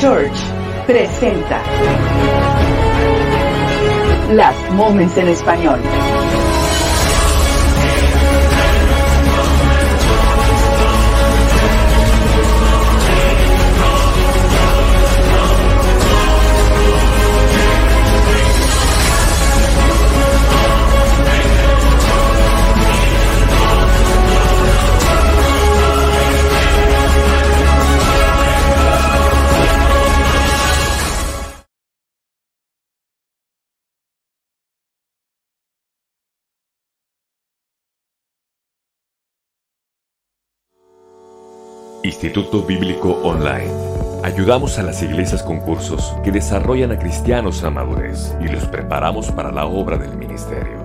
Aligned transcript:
Church 0.00 0.38
presenta 0.86 1.60
Last 4.30 4.70
Moments 4.70 5.16
en 5.16 5.26
español. 5.26 5.80
Instituto 42.08 42.62
Bíblico 42.62 43.20
Online. 43.22 43.70
Ayudamos 44.24 44.78
a 44.78 44.82
las 44.82 45.02
iglesias 45.02 45.42
con 45.42 45.60
cursos 45.60 46.14
que 46.24 46.32
desarrollan 46.32 46.90
a 46.92 46.98
cristianos 46.98 47.62
a 47.64 47.70
madurez 47.70 48.34
y 48.40 48.48
los 48.48 48.64
preparamos 48.66 49.30
para 49.30 49.52
la 49.52 49.66
obra 49.66 49.98
del 49.98 50.16
ministerio. 50.16 50.78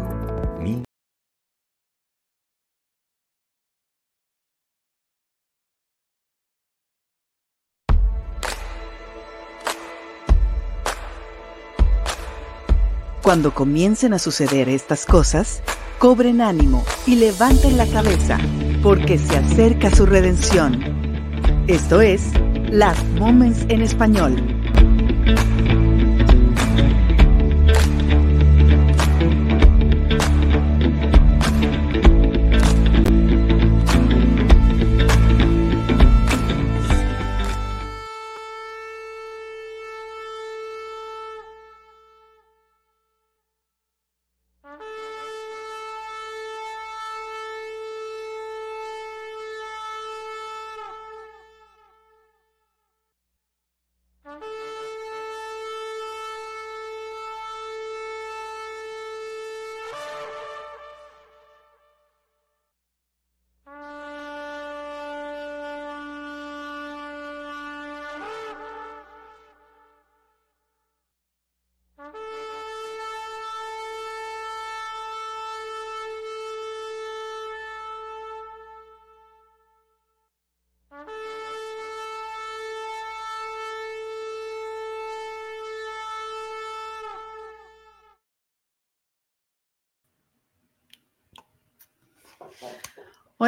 Mi- 0.60 0.84
Cuando 13.22 13.54
comiencen 13.54 14.14
a 14.14 14.20
suceder 14.20 14.68
estas 14.68 15.06
cosas, 15.06 15.62
cobren 15.98 16.42
ánimo 16.42 16.84
y 17.08 17.16
levanten 17.16 17.78
la 17.78 17.88
cabeza, 17.88 18.38
porque 18.82 19.18
se 19.18 19.38
acerca 19.38 19.90
su 19.90 20.06
redención. 20.06 21.03
Esto 21.68 22.02
es 22.02 22.34
Last 22.72 23.08
Moments 23.18 23.66
en 23.70 23.82
español. 23.82 24.53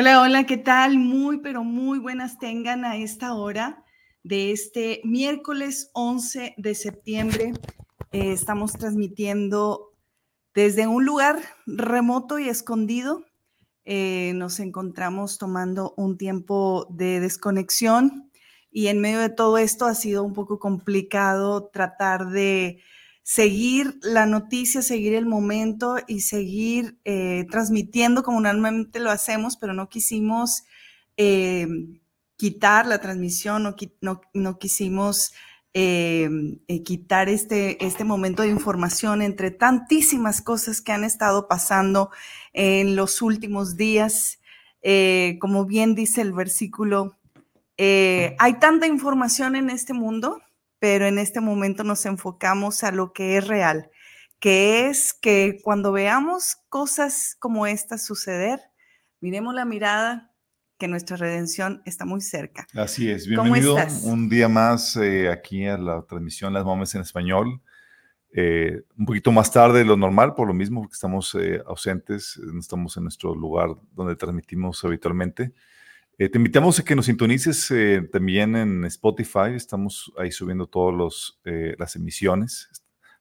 Hola, 0.06 0.22
hola, 0.22 0.44
¿qué 0.46 0.58
tal? 0.58 1.00
Muy, 1.00 1.40
pero 1.40 1.64
muy 1.64 1.98
buenas 1.98 2.38
tengan 2.38 2.86
a 2.86 2.96
esta 2.96 3.34
hora 3.34 3.84
de 4.22 4.52
este 4.52 5.02
miércoles 5.04 5.90
11 5.94 6.54
de 6.58 6.76
septiembre. 6.76 7.54
Eh, 8.12 8.32
estamos 8.32 8.74
transmitiendo 8.74 9.96
desde 10.54 10.86
un 10.86 11.06
lugar 11.06 11.40
remoto 11.66 12.38
y 12.38 12.50
escondido. 12.50 13.26
Eh, 13.84 14.34
nos 14.36 14.60
encontramos 14.60 15.40
tomando 15.40 15.96
un 15.98 16.20
tiempo 16.20 16.86
de 16.92 17.20
desconexión 17.20 18.30
y 18.70 18.90
en 18.90 19.02
medio 19.02 19.22
de 19.22 19.30
todo 19.30 19.58
esto 19.58 19.88
ha 19.88 19.96
sido 19.96 20.22
un 20.22 20.34
poco 20.34 20.60
complicado 20.60 21.72
tratar 21.74 22.28
de 22.28 22.80
seguir 23.26 23.98
la 24.04 24.28
noticia, 24.28 24.84
seguir 24.84 25.16
el 25.16 25.26
momento 25.26 25.98
y 26.08 26.22
seguir 26.22 27.00
eh, 27.06 27.48
transmitiendo 27.50 28.22
como 28.24 28.40
normalmente 28.40 29.00
lo 29.00 29.10
hacemos, 29.10 29.58
pero 29.58 29.74
no 29.74 29.90
quisimos 29.90 30.64
eh, 31.18 31.68
quitar 32.38 32.86
la 32.86 33.02
transmisión, 33.02 33.64
no, 33.64 34.22
no- 34.34 34.60
quisimos 34.60 35.34
eh, 35.74 36.30
quitar 36.86 37.28
este, 37.28 37.84
este 37.86 38.04
momento 38.04 38.44
de 38.44 38.50
información 38.50 39.22
entre 39.24 39.50
tantísimas 39.52 40.42
cosas 40.42 40.82
que 40.82 40.92
han 40.92 41.04
estado 41.04 41.48
pasando 41.48 42.12
en 42.54 42.96
los 42.96 43.22
últimos 43.24 43.76
días. 43.76 44.40
Como 45.42 45.66
bien 45.66 45.96
dice 45.96 46.22
el 46.22 46.32
versículo, 46.32 47.18
hay 47.78 48.54
tanta 48.60 48.88
información 48.88 49.56
en 49.56 49.70
este 49.70 49.94
mundo 49.94 50.42
pero 50.86 51.08
en 51.08 51.18
este 51.18 51.42
momento 51.42 51.84
nos 51.84 52.06
enfocamos 52.06 52.84
a 52.84 52.92
lo 52.92 53.12
que 53.12 53.38
es 53.38 53.48
real, 53.48 53.90
que 54.40 54.86
es 54.86 55.16
que 55.20 55.58
cuando 55.64 55.92
veamos 55.92 56.58
cosas 56.70 57.36
como 57.40 57.66
estas 57.66 58.06
suceder, 58.06 58.60
miremos 59.20 59.56
la 59.56 59.66
mirada 59.66 60.32
que 60.78 60.88
nuestra 60.88 61.18
redención 61.18 61.82
está 61.86 62.06
muy 62.06 62.22
cerca. 62.22 62.68
Así 62.76 63.10
es, 63.10 63.28
¿Cómo 63.28 63.52
bienvenido 63.52 63.78
un 64.04 64.30
día 64.30 64.48
más 64.48 64.96
eh, 64.98 65.28
aquí 65.28 65.66
a 65.66 65.76
la 65.80 66.04
transmisión 66.04 66.54
Las 66.54 66.66
Mames 66.66 66.94
en 66.94 67.02
Español. 67.02 67.64
Eh, 68.32 68.84
un 68.96 69.08
poquito 69.08 69.32
más 69.32 69.52
tarde 69.52 69.80
de 69.80 69.86
lo 69.86 69.98
normal, 69.98 70.36
por 70.36 70.48
lo 70.48 70.54
mismo, 70.54 70.82
porque 70.82 70.94
estamos 70.94 71.34
eh, 71.34 71.64
ausentes, 71.66 72.40
no 72.44 72.60
estamos 72.60 72.96
en 72.96 73.06
nuestro 73.06 73.34
lugar 73.34 73.70
donde 73.92 74.16
transmitimos 74.16 74.86
habitualmente. 74.86 75.52
Eh, 76.18 76.30
te 76.30 76.38
invitamos 76.38 76.80
a 76.80 76.86
que 76.86 76.96
nos 76.96 77.08
sintonices 77.08 77.70
eh, 77.72 78.08
también 78.10 78.56
en 78.56 78.86
Spotify, 78.86 79.54
estamos 79.54 80.14
ahí 80.18 80.32
subiendo 80.32 80.66
todas 80.66 81.36
las 81.78 81.96
emisiones. 81.98 82.70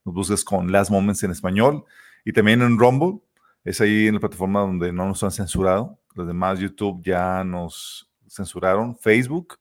Nos 0.04 0.14
buscas 0.14 0.44
con 0.44 0.70
Las 0.70 0.92
Moments 0.92 1.24
en 1.24 1.32
Español 1.32 1.84
y 2.24 2.32
también 2.32 2.62
en 2.62 2.78
Rumble, 2.78 3.18
es 3.64 3.80
ahí 3.80 4.06
en 4.06 4.14
la 4.14 4.20
plataforma 4.20 4.60
donde 4.60 4.92
no 4.92 5.08
nos 5.08 5.24
han 5.24 5.32
censurado. 5.32 5.98
Los 6.14 6.28
demás 6.28 6.60
YouTube 6.60 7.02
ya 7.02 7.42
nos 7.42 8.08
censuraron. 8.28 8.96
Facebook, 8.96 9.58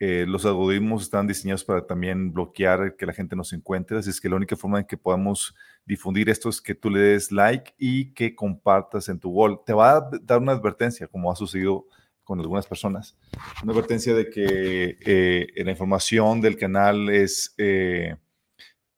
eh, 0.00 0.24
los 0.26 0.44
algoritmos 0.44 1.04
están 1.04 1.28
diseñados 1.28 1.62
para 1.62 1.86
también 1.86 2.32
bloquear 2.32 2.96
que 2.96 3.06
la 3.06 3.12
gente 3.12 3.36
nos 3.36 3.52
encuentre, 3.52 3.98
así 3.98 4.10
es 4.10 4.20
que 4.20 4.28
la 4.28 4.36
única 4.36 4.56
forma 4.56 4.80
en 4.80 4.86
que 4.86 4.96
podamos 4.96 5.54
difundir 5.84 6.28
esto 6.28 6.48
es 6.48 6.60
que 6.60 6.74
tú 6.74 6.90
le 6.90 6.98
des 6.98 7.30
like 7.30 7.74
y 7.78 8.12
que 8.12 8.34
compartas 8.34 9.08
en 9.08 9.20
tu 9.20 9.30
wall. 9.30 9.60
Te 9.64 9.72
va 9.72 9.98
a 9.98 10.10
dar 10.20 10.40
una 10.40 10.50
advertencia, 10.50 11.06
como 11.06 11.30
ha 11.30 11.36
sucedido 11.36 11.86
con 12.26 12.40
algunas 12.40 12.66
personas, 12.66 13.16
una 13.62 13.72
advertencia 13.72 14.12
de 14.12 14.28
que 14.28 14.98
eh, 15.00 15.46
la 15.64 15.70
información 15.70 16.40
del 16.40 16.56
canal 16.56 17.08
es, 17.08 17.54
eh, 17.56 18.16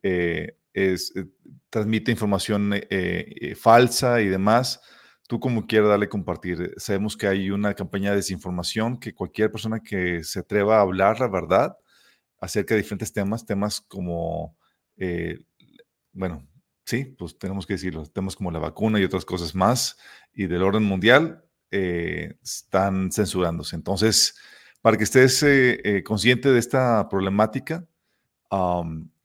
eh, 0.03 0.57
es 0.73 1.15
eh, 1.15 1.27
transmite 1.69 2.11
información 2.11 2.73
eh, 2.73 2.87
eh, 2.89 3.55
falsa 3.55 4.23
y 4.23 4.29
demás. 4.29 4.81
Tú 5.29 5.41
como 5.41 5.67
quieras 5.67 5.91
darle 5.91 6.09
compartir. 6.09 6.73
Sabemos 6.79 7.19
que 7.19 7.27
hay 7.27 7.51
una 7.51 7.75
campaña 7.75 8.11
de 8.11 8.17
desinformación 8.17 8.99
que 8.99 9.13
cualquier 9.13 9.53
persona 9.53 9.81
que 9.81 10.25
se 10.25 10.39
atreva 10.39 10.79
a 10.79 10.81
hablar 10.81 11.21
la 11.21 11.29
verdad 11.29 11.77
acerca 12.41 12.75
de 12.75 12.81
diferentes 12.81 13.13
temas, 13.13 13.45
temas 13.45 13.83
como, 13.83 14.57
bueno, 16.13 16.49
sí, 16.87 17.05
pues 17.05 17.37
tenemos 17.39 17.67
que 17.67 17.75
decirlo, 17.75 18.07
temas 18.07 18.37
como 18.37 18.51
la 18.51 18.59
vacuna 18.59 18.99
y 18.99 19.05
otras 19.05 19.27
cosas 19.27 19.55
más 19.55 19.99
y 20.33 20.47
del 20.47 20.63
orden 20.63 20.85
mundial 20.85 21.45
eh, 21.71 22.35
están 22.43 23.13
censurándose. 23.13 23.77
Entonces, 23.77 24.37
para 24.81 24.97
que 24.97 25.05
estés 25.05 25.43
eh, 25.43 25.81
eh, 25.85 26.03
consciente 26.03 26.51
de 26.51 26.59
esta 26.59 27.09
problemática, 27.09 27.87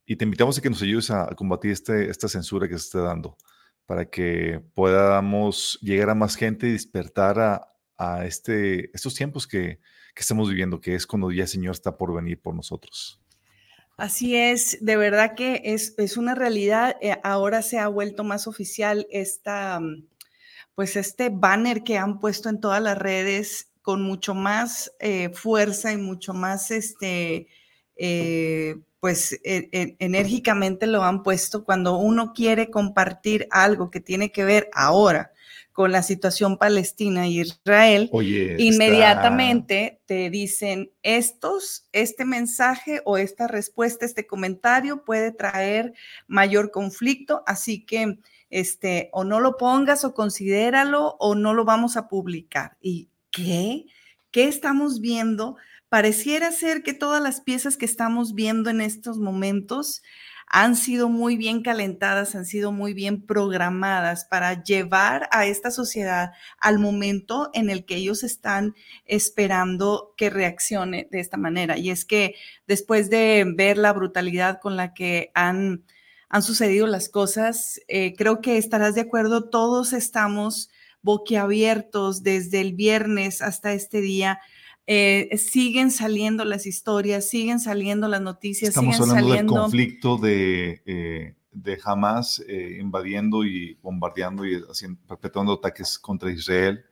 y 0.05 0.17
te 0.17 0.25
invitamos 0.25 0.57
a 0.57 0.61
que 0.61 0.69
nos 0.69 0.81
ayudes 0.81 1.09
a, 1.09 1.27
combatir 1.35 1.71
este, 1.71 2.09
esta 2.09 2.27
censura 2.27 2.67
que 2.67 2.77
se 2.77 2.85
está 2.85 2.99
dando 2.99 3.37
para 3.85 4.05
que 4.05 4.61
podamos 4.73 5.79
llegar 5.81 6.09
a 6.09 6.15
más 6.15 6.35
gente 6.35 6.67
y 6.67 6.73
despertar 6.73 7.39
a, 7.39 7.69
a 7.97 8.25
este, 8.25 8.93
estos 8.93 9.13
tiempos 9.13 9.47
que, 9.47 9.79
que, 10.13 10.21
estamos 10.21 10.49
viviendo, 10.49 10.81
que 10.81 10.95
es 10.95 11.07
cuando 11.07 11.31
ya 11.31 11.43
el 11.43 11.47
Señor 11.47 11.71
está 11.71 11.97
por 11.97 12.13
venir 12.13 12.41
por 12.41 12.53
nosotros. 12.53 13.21
Así 13.95 14.35
es, 14.35 14.77
de 14.81 14.97
verdad 14.97 15.35
que 15.35 15.61
es, 15.63 15.93
es 15.97 16.17
una 16.17 16.35
realidad. 16.35 16.97
Ahora 17.23 17.61
se 17.61 17.77
ha 17.79 17.87
vuelto 17.87 18.23
más 18.23 18.47
oficial 18.47 19.07
esta, 19.11 19.79
pues 20.75 20.95
este 20.95 21.29
banner 21.29 21.83
que 21.83 21.97
han 21.97 22.19
puesto 22.19 22.49
en 22.49 22.59
todas 22.59 22.81
las 22.81 22.97
redes 22.97 23.69
con 23.81 24.01
mucho 24.01 24.33
más 24.33 24.91
eh, 24.99 25.29
fuerza 25.33 25.91
y 25.91 25.97
mucho 25.97 26.33
más, 26.33 26.71
este, 26.71 27.47
eh, 27.95 28.77
pues 28.99 29.33
e, 29.43 29.69
e, 29.71 29.95
enérgicamente 29.99 30.87
lo 30.87 31.03
han 31.03 31.21
puesto 31.21 31.65
cuando 31.65 31.97
uno 31.97 32.33
quiere 32.33 32.71
compartir 32.71 33.47
algo 33.51 33.91
que 33.91 33.99
tiene 33.99 34.31
que 34.31 34.45
ver 34.45 34.69
ahora 34.73 35.33
con 35.73 35.91
la 35.91 36.03
situación 36.03 36.57
Palestina 36.57 37.25
e 37.25 37.31
Israel, 37.31 38.09
inmediatamente 38.59 39.99
te 40.05 40.29
dicen 40.29 40.91
estos, 41.01 41.89
este 41.91 42.25
mensaje 42.25 43.01
o 43.05 43.17
esta 43.17 43.47
respuesta, 43.47 44.05
este 44.05 44.27
comentario 44.27 45.03
puede 45.03 45.31
traer 45.31 45.93
mayor 46.27 46.69
conflicto, 46.69 47.43
así 47.47 47.83
que 47.83 48.19
este, 48.53 49.09
o 49.11 49.23
no 49.23 49.39
lo 49.39 49.57
pongas 49.57 50.05
o 50.05 50.13
considéralo 50.13 51.15
o 51.19 51.35
no 51.35 51.53
lo 51.53 51.65
vamos 51.65 51.97
a 51.97 52.07
publicar. 52.07 52.77
¿Y 52.79 53.09
qué? 53.31 53.85
¿Qué 54.31 54.47
estamos 54.47 55.01
viendo? 55.01 55.57
Pareciera 55.89 56.51
ser 56.51 56.83
que 56.83 56.93
todas 56.93 57.21
las 57.21 57.41
piezas 57.41 57.77
que 57.77 57.85
estamos 57.85 58.33
viendo 58.33 58.69
en 58.69 58.81
estos 58.81 59.17
momentos 59.17 60.01
han 60.45 60.75
sido 60.75 61.09
muy 61.09 61.35
bien 61.35 61.63
calentadas, 61.63 62.35
han 62.35 62.45
sido 62.45 62.71
muy 62.71 62.93
bien 62.93 63.25
programadas 63.25 64.25
para 64.25 64.63
llevar 64.63 65.27
a 65.31 65.47
esta 65.47 65.71
sociedad 65.71 66.33
al 66.59 66.77
momento 66.77 67.49
en 67.53 67.71
el 67.71 67.85
que 67.85 67.95
ellos 67.95 68.23
están 68.23 68.75
esperando 69.05 70.13
que 70.15 70.29
reaccione 70.29 71.07
de 71.09 71.21
esta 71.21 71.37
manera. 71.37 71.79
Y 71.79 71.89
es 71.89 72.05
que 72.05 72.35
después 72.67 73.09
de 73.09 73.45
ver 73.55 73.79
la 73.79 73.93
brutalidad 73.93 74.59
con 74.61 74.77
la 74.77 74.93
que 74.93 75.31
han, 75.33 75.85
han 76.33 76.41
sucedido 76.41 76.87
las 76.87 77.09
cosas, 77.09 77.79
eh, 77.87 78.15
creo 78.17 78.41
que 78.41 78.57
estarás 78.57 78.95
de 78.95 79.01
acuerdo, 79.01 79.51
todos 79.51 79.93
estamos 79.93 80.71
boquiabiertos 81.03 82.23
desde 82.23 82.59
el 82.59 82.73
viernes 82.73 83.43
hasta 83.43 83.73
este 83.73 84.01
día 84.01 84.39
eh, 84.87 85.29
siguen 85.37 85.91
saliendo 85.91 86.43
las 86.43 86.65
historias, 86.65 87.29
siguen 87.29 87.59
saliendo 87.59 88.07
las 88.07 88.21
noticias. 88.21 88.69
Estamos 88.69 88.95
siguen 88.95 89.11
hablando 89.11 89.29
saliendo... 89.29 89.53
del 89.53 89.61
conflicto 89.61 90.17
de, 90.17 90.81
eh, 90.87 91.35
de 91.51 91.79
Hamas 91.85 92.43
invadiendo 92.79 93.45
y 93.45 93.77
bombardeando 93.83 94.43
y 94.43 94.55
haciendo, 94.55 94.99
perpetuando 95.07 95.53
ataques 95.53 95.99
contra 95.99 96.31
Israel. 96.31 96.83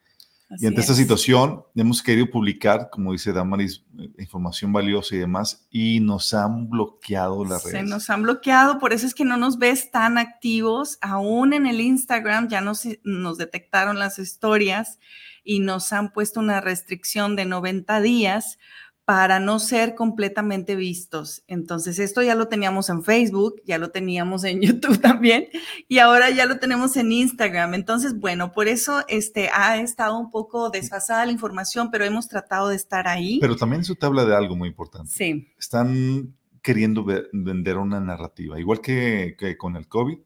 Y 0.58 0.66
ante 0.66 0.80
esta 0.80 0.94
situación 0.94 1.64
hemos 1.74 2.02
querido 2.02 2.30
publicar, 2.30 2.88
como 2.90 3.12
dice 3.12 3.32
Damaris, 3.32 3.84
información 4.18 4.72
valiosa 4.72 5.14
y 5.14 5.18
demás, 5.18 5.66
y 5.70 6.00
nos 6.00 6.34
han 6.34 6.68
bloqueado 6.68 7.44
las 7.44 7.64
redes. 7.64 7.80
Se 7.80 7.82
nos 7.82 8.10
han 8.10 8.22
bloqueado, 8.22 8.78
por 8.78 8.92
eso 8.92 9.06
es 9.06 9.14
que 9.14 9.24
no 9.24 9.36
nos 9.36 9.58
ves 9.58 9.90
tan 9.90 10.18
activos. 10.18 10.98
Aún 11.00 11.52
en 11.52 11.66
el 11.66 11.80
Instagram 11.80 12.48
ya 12.48 12.60
nos, 12.60 12.86
nos 13.04 13.38
detectaron 13.38 13.98
las 13.98 14.18
historias 14.18 14.98
y 15.44 15.60
nos 15.60 15.92
han 15.92 16.12
puesto 16.12 16.40
una 16.40 16.60
restricción 16.60 17.36
de 17.36 17.44
90 17.44 18.00
días 18.00 18.58
para 19.04 19.40
no 19.40 19.58
ser 19.58 19.94
completamente 19.94 20.76
vistos. 20.76 21.42
Entonces, 21.48 21.98
esto 21.98 22.22
ya 22.22 22.34
lo 22.34 22.48
teníamos 22.48 22.88
en 22.88 23.02
Facebook, 23.02 23.60
ya 23.64 23.78
lo 23.78 23.90
teníamos 23.90 24.44
en 24.44 24.60
YouTube 24.62 25.00
también 25.00 25.48
y 25.88 25.98
ahora 25.98 26.30
ya 26.30 26.46
lo 26.46 26.58
tenemos 26.58 26.96
en 26.96 27.10
Instagram. 27.10 27.74
Entonces, 27.74 28.18
bueno, 28.18 28.52
por 28.52 28.68
eso 28.68 29.04
este, 29.08 29.50
ha 29.52 29.78
estado 29.78 30.18
un 30.18 30.30
poco 30.30 30.70
desfasada 30.70 31.26
la 31.26 31.32
información, 31.32 31.90
pero 31.90 32.04
hemos 32.04 32.28
tratado 32.28 32.68
de 32.68 32.76
estar 32.76 33.08
ahí. 33.08 33.38
Pero 33.40 33.56
también 33.56 33.82
eso 33.82 33.94
te 33.94 34.06
habla 34.06 34.24
de 34.24 34.36
algo 34.36 34.54
muy 34.54 34.68
importante. 34.68 35.10
Sí. 35.10 35.48
Están 35.58 36.34
queriendo 36.62 37.04
vender 37.32 37.76
una 37.76 37.98
narrativa, 37.98 38.60
igual 38.60 38.80
que, 38.80 39.34
que 39.36 39.56
con 39.56 39.76
el 39.76 39.88
COVID 39.88 40.18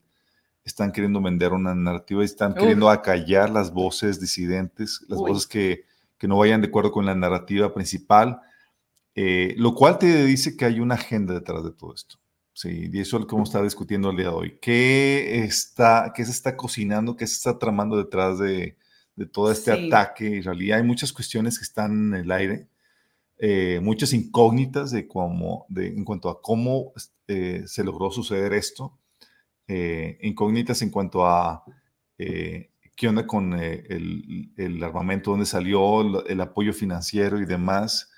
están 0.63 0.91
queriendo 0.91 1.21
vender 1.21 1.53
una 1.53 1.73
narrativa 1.73 2.21
y 2.21 2.25
están 2.25 2.53
queriendo 2.53 2.89
acallar 2.89 3.49
las 3.49 3.73
voces 3.73 4.19
disidentes, 4.19 5.03
las 5.07 5.17
voces 5.17 5.47
que, 5.47 5.85
que, 6.17 6.27
no 6.27 6.37
vayan 6.37 6.59
de 6.59 6.67
acuerdo 6.67 6.91
con 6.91 7.05
la 7.05 7.15
narrativa 7.15 7.73
principal, 7.73 8.41
eh, 9.17 9.55
lo 9.57 9.73
cual 9.73 9.97
te 9.97 10.25
dice 10.25 10.55
que 10.55 10.65
hay 10.65 10.79
una 10.79 10.95
agenda 10.95 11.33
detrás 11.33 11.63
de 11.63 11.71
todo 11.71 11.93
esto. 11.93 12.17
Sí, 12.53 12.89
y 12.91 12.99
eso 12.99 13.17
es 13.19 13.43
estar 13.43 13.63
discutiendo 13.63 14.09
el 14.09 14.17
día 14.17 14.27
de 14.27 14.33
hoy. 14.33 14.57
¿Qué, 14.61 15.43
está, 15.43 16.13
qué 16.15 16.23
se 16.23 16.31
está 16.31 16.55
cocinando, 16.55 17.15
qué 17.15 17.27
se 17.27 17.33
está 17.33 17.59
tramando 17.59 17.97
detrás 17.97 18.39
de, 18.39 18.77
de 19.15 19.25
todo 19.25 19.51
este 19.51 19.71
ataque? 19.71 20.41
Realidad 20.43 20.79
hay 20.79 20.83
muchas 20.83 21.11
cuestiones 21.11 21.57
que 21.59 21.63
están 21.63 22.13
en 22.13 22.21
el 22.21 22.31
aire, 22.31 22.67
eh, 23.37 23.79
muchas 23.83 24.13
incógnitas 24.13 24.91
de 24.91 25.07
cómo, 25.07 25.65
de, 25.69 25.87
en 25.87 26.05
cuanto 26.05 26.29
a 26.29 26.41
cómo 26.41 26.93
eh, 27.27 27.63
se 27.67 27.83
logró 27.83 28.11
suceder 28.11 28.53
esto. 28.53 28.97
Incógnitas 30.21 30.81
en 30.81 30.89
cuanto 30.91 31.25
a 31.27 31.63
qué 32.97 33.07
onda 33.07 33.27
con 33.27 33.53
eh, 33.57 33.85
el, 34.57 34.83
armamento, 34.83 35.31
dónde 35.31 35.45
salió, 35.45 36.25
el, 36.25 36.41
apoyo 36.41 36.73
financiero 36.73 37.39
y 37.39 37.45
demás. 37.45 38.11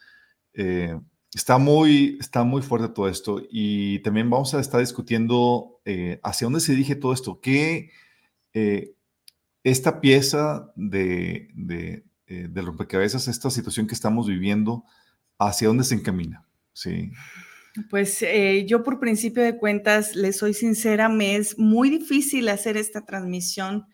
Está, 0.54 1.58
muy, 1.58 2.18
está 2.20 2.44
muy 2.44 2.62
fuerte 2.62 2.90
todo 2.90 3.08
esto 3.08 3.42
y 3.50 4.00
también 4.00 4.30
vamos 4.30 4.54
a 4.54 4.60
estar 4.60 4.80
discutiendo 4.80 5.82
hacia 6.24 6.46
dónde 6.46 6.60
se 6.60 6.74
dirige 6.74 6.96
todo 6.96 7.14
esto, 7.14 7.40
qué 7.42 7.92
esta 9.64 10.02
pieza 10.02 10.72
de, 10.76 11.50
de, 11.54 12.04
de 12.28 12.62
rompecabezas, 12.62 13.28
esta 13.28 13.50
situación 13.50 13.88
que 13.88 13.96
estamos 13.96 14.28
viviendo, 14.28 14.84
hacia 15.38 15.68
dónde 15.68 15.84
se 15.84 15.96
encamina. 15.96 16.46
Sí. 16.74 17.12
Pues 17.90 18.22
eh, 18.22 18.66
yo 18.68 18.84
por 18.84 19.00
principio 19.00 19.44
de 19.44 19.58
cuentas, 19.58 20.16
les 20.16 20.38
soy 20.38 20.54
sincera, 20.54 21.08
me 21.08 21.36
es 21.36 21.58
muy 21.58 21.90
difícil 21.90 22.50
hacer 22.50 22.78
esta 22.78 23.06
transmisión, 23.06 23.86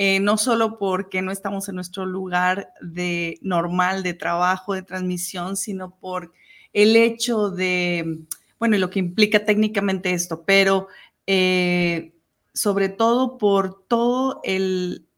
eh, 0.00 0.20
no 0.20 0.38
solo 0.38 0.78
porque 0.78 1.22
no 1.22 1.32
estamos 1.32 1.68
en 1.68 1.74
nuestro 1.74 2.06
lugar 2.06 2.72
de 2.80 3.40
normal 3.42 4.04
de 4.04 4.14
trabajo, 4.14 4.74
de 4.74 4.82
transmisión, 4.82 5.56
sino 5.56 5.90
por 5.98 6.32
el 6.72 6.94
hecho 6.94 7.50
de, 7.50 8.20
bueno, 8.60 8.78
lo 8.78 8.90
que 8.90 9.00
implica 9.00 9.44
técnicamente 9.44 10.12
esto, 10.12 10.44
pero 10.44 10.86
eh, 11.26 12.12
sobre 12.54 12.88
todo 12.88 13.38
por 13.38 13.82
todo 13.88 14.40
el, 14.44 15.08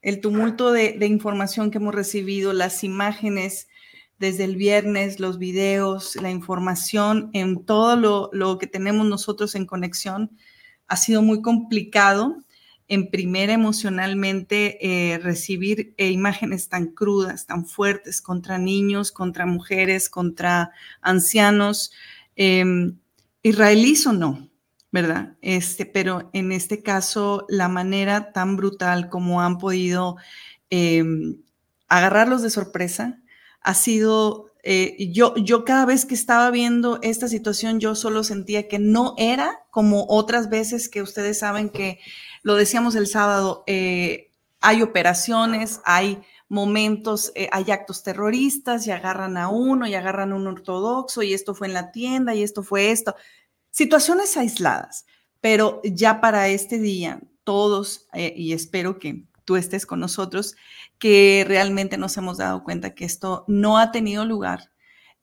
el 0.00 0.20
tumulto 0.20 0.70
de, 0.70 0.92
de 0.92 1.06
información 1.06 1.72
que 1.72 1.78
hemos 1.78 1.96
recibido, 1.96 2.52
las 2.52 2.84
imágenes 2.84 3.66
desde 4.18 4.44
el 4.44 4.54
viernes, 4.54 5.18
los 5.18 5.38
videos, 5.38 6.14
la 6.14 6.30
información 6.30 7.30
en 7.32 7.64
todo 7.64 8.30
lo, 8.30 8.58
que 8.58 8.68
tenemos 8.68 9.04
nosotros 9.06 9.56
en 9.56 9.66
conexión. 9.66 10.30
Ha 10.86 10.96
sido 10.96 11.22
muy 11.22 11.42
complicado 11.42 12.43
en 12.88 13.10
primera 13.10 13.52
emocionalmente 13.54 14.78
eh, 14.80 15.18
recibir 15.18 15.94
eh, 15.96 16.10
imágenes 16.10 16.68
tan 16.68 16.88
crudas, 16.88 17.46
tan 17.46 17.66
fuertes 17.66 18.20
contra 18.20 18.58
niños, 18.58 19.10
contra 19.10 19.46
mujeres, 19.46 20.08
contra 20.10 20.70
ancianos, 21.00 21.92
em, 22.36 22.98
israelíes 23.42 24.06
o 24.06 24.12
no, 24.12 24.48
¿verdad? 24.92 25.36
Este, 25.40 25.86
pero 25.86 26.30
en 26.32 26.52
este 26.52 26.82
caso, 26.82 27.46
la 27.48 27.68
manera 27.68 28.32
tan 28.32 28.56
brutal 28.56 29.08
como 29.08 29.40
han 29.40 29.58
podido 29.58 30.16
em, 30.70 31.36
agarrarlos 31.88 32.42
de 32.42 32.50
sorpresa, 32.50 33.20
ha 33.60 33.74
sido, 33.74 34.52
eh, 34.62 35.10
yo, 35.12 35.34
yo 35.36 35.64
cada 35.64 35.86
vez 35.86 36.04
que 36.04 36.14
estaba 36.14 36.50
viendo 36.50 36.98
esta 37.02 37.28
situación, 37.28 37.80
yo 37.80 37.94
solo 37.94 38.24
sentía 38.24 38.68
que 38.68 38.78
no 38.78 39.14
era 39.16 39.64
como 39.70 40.06
otras 40.08 40.50
veces 40.50 40.88
que 40.88 41.02
ustedes 41.02 41.38
saben 41.38 41.70
que 41.70 41.98
lo 42.44 42.54
decíamos 42.54 42.94
el 42.94 43.08
sábado, 43.08 43.64
eh, 43.66 44.30
hay 44.60 44.82
operaciones, 44.82 45.80
hay 45.84 46.22
momentos, 46.48 47.32
eh, 47.34 47.48
hay 47.50 47.72
actos 47.72 48.04
terroristas 48.04 48.86
y 48.86 48.92
agarran 48.92 49.36
a 49.36 49.48
uno 49.48 49.88
y 49.88 49.94
agarran 49.94 50.30
a 50.30 50.36
un 50.36 50.46
ortodoxo 50.46 51.22
y 51.22 51.34
esto 51.34 51.54
fue 51.54 51.66
en 51.66 51.74
la 51.74 51.90
tienda 51.90 52.34
y 52.34 52.44
esto 52.44 52.62
fue 52.62 52.92
esto. 52.92 53.16
Situaciones 53.70 54.36
aisladas, 54.36 55.06
pero 55.40 55.80
ya 55.82 56.20
para 56.20 56.46
este 56.48 56.78
día, 56.78 57.20
todos, 57.42 58.08
y 58.14 58.52
espero 58.52 58.98
que 58.98 59.26
tú 59.44 59.56
estés 59.56 59.86
con 59.86 60.00
nosotros, 60.00 60.54
que 60.98 61.44
realmente 61.46 61.98
nos 61.98 62.16
hemos 62.16 62.38
dado 62.38 62.62
cuenta 62.64 62.94
que 62.94 63.04
esto 63.04 63.44
no 63.48 63.78
ha 63.78 63.90
tenido 63.92 64.24
lugar. 64.24 64.70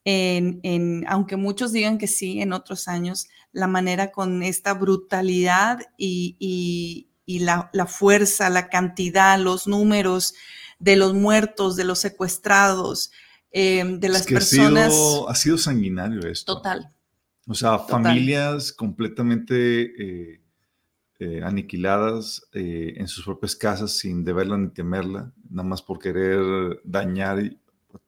En, 0.04 1.06
aunque 1.08 1.36
muchos 1.38 1.72
digan 1.72 1.98
que 1.98 2.08
sí, 2.08 2.42
en 2.42 2.54
otros 2.54 2.88
años, 2.88 3.28
la 3.52 3.68
manera 3.68 4.12
con 4.12 4.42
esta 4.44 4.74
brutalidad 4.74 5.80
y, 5.98 7.08
la, 7.26 7.70
fuerza, 7.88 8.50
la 8.50 8.70
cantidad, 8.70 9.40
los 9.40 9.68
números 9.68 10.34
de 10.80 10.96
los 10.96 11.14
muertos, 11.14 11.76
de 11.76 11.84
los 11.84 12.00
secuestrados, 12.00 13.12
em, 13.52 14.00
de 14.00 14.10
las 14.10 14.26
personas. 14.26 14.88
Ha 14.88 14.90
sido, 14.90 15.30
ha 15.30 15.36
sido, 15.36 15.58
sanguinario 15.58 16.28
esto. 16.28 16.56
Total. 16.56 16.92
O 17.48 17.54
sea, 17.54 17.80
familias 17.80 18.72
completamente 18.72 19.82
eh, 19.82 20.42
eh, 21.20 21.42
aniquiladas 21.44 22.48
eh, 22.54 22.94
en 22.98 23.08
sus 23.08 23.26
propias 23.26 23.56
casas 23.56 23.92
sin 23.92 24.24
deberla 24.24 24.58
ni 24.58 24.70
temerla, 24.70 25.32
nada 25.50 25.68
más 25.68 25.82
por 25.82 26.00
querer 26.00 26.82
dañar 26.84 27.40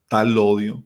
tal 0.07 0.37
odio. 0.37 0.83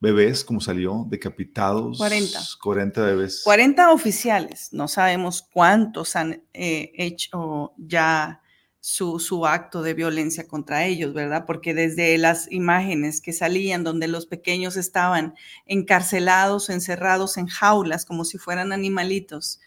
Bebés, 0.00 0.44
como 0.44 0.60
salió, 0.60 1.06
decapitados. 1.08 1.98
40. 1.98 2.40
40 2.60 3.02
bebés. 3.02 3.42
40 3.44 3.92
oficiales, 3.92 4.70
no 4.72 4.88
sabemos 4.88 5.46
cuántos 5.52 6.16
han 6.16 6.42
eh, 6.52 6.92
hecho 6.96 7.72
ya 7.76 8.40
su, 8.82 9.18
su, 9.18 9.46
acto 9.46 9.82
de 9.82 9.92
violencia 9.92 10.48
contra 10.48 10.86
ellos, 10.86 11.12
¿verdad? 11.12 11.44
Porque 11.46 11.74
desde 11.74 12.16
las 12.16 12.50
imágenes 12.50 13.20
que 13.20 13.34
salían 13.34 13.84
donde 13.84 14.08
los 14.08 14.24
pequeños 14.24 14.78
estaban 14.78 15.34
encarcelados, 15.66 16.70
encerrados 16.70 17.36
en 17.36 17.46
jaulas 17.46 18.06
como 18.06 18.24
si 18.24 18.38
fueran 18.38 18.72
animalitos, 18.72 19.60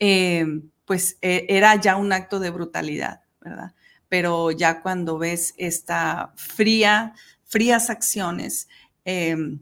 eh, 0.00 0.46
pues 0.86 1.18
eh, 1.20 1.46
era 1.48 1.76
ya 1.76 1.96
un 1.96 2.12
acto 2.12 2.40
de 2.40 2.50
brutalidad, 2.50 3.20
¿verdad? 3.40 3.74
Pero 4.08 4.50
ya 4.50 4.80
cuando 4.80 5.18
ves 5.18 5.54
esta 5.58 6.32
fría, 6.36 7.14
frías 7.44 7.90
acciones, 7.90 8.68
em, 9.04 9.54
eh, 9.54 9.58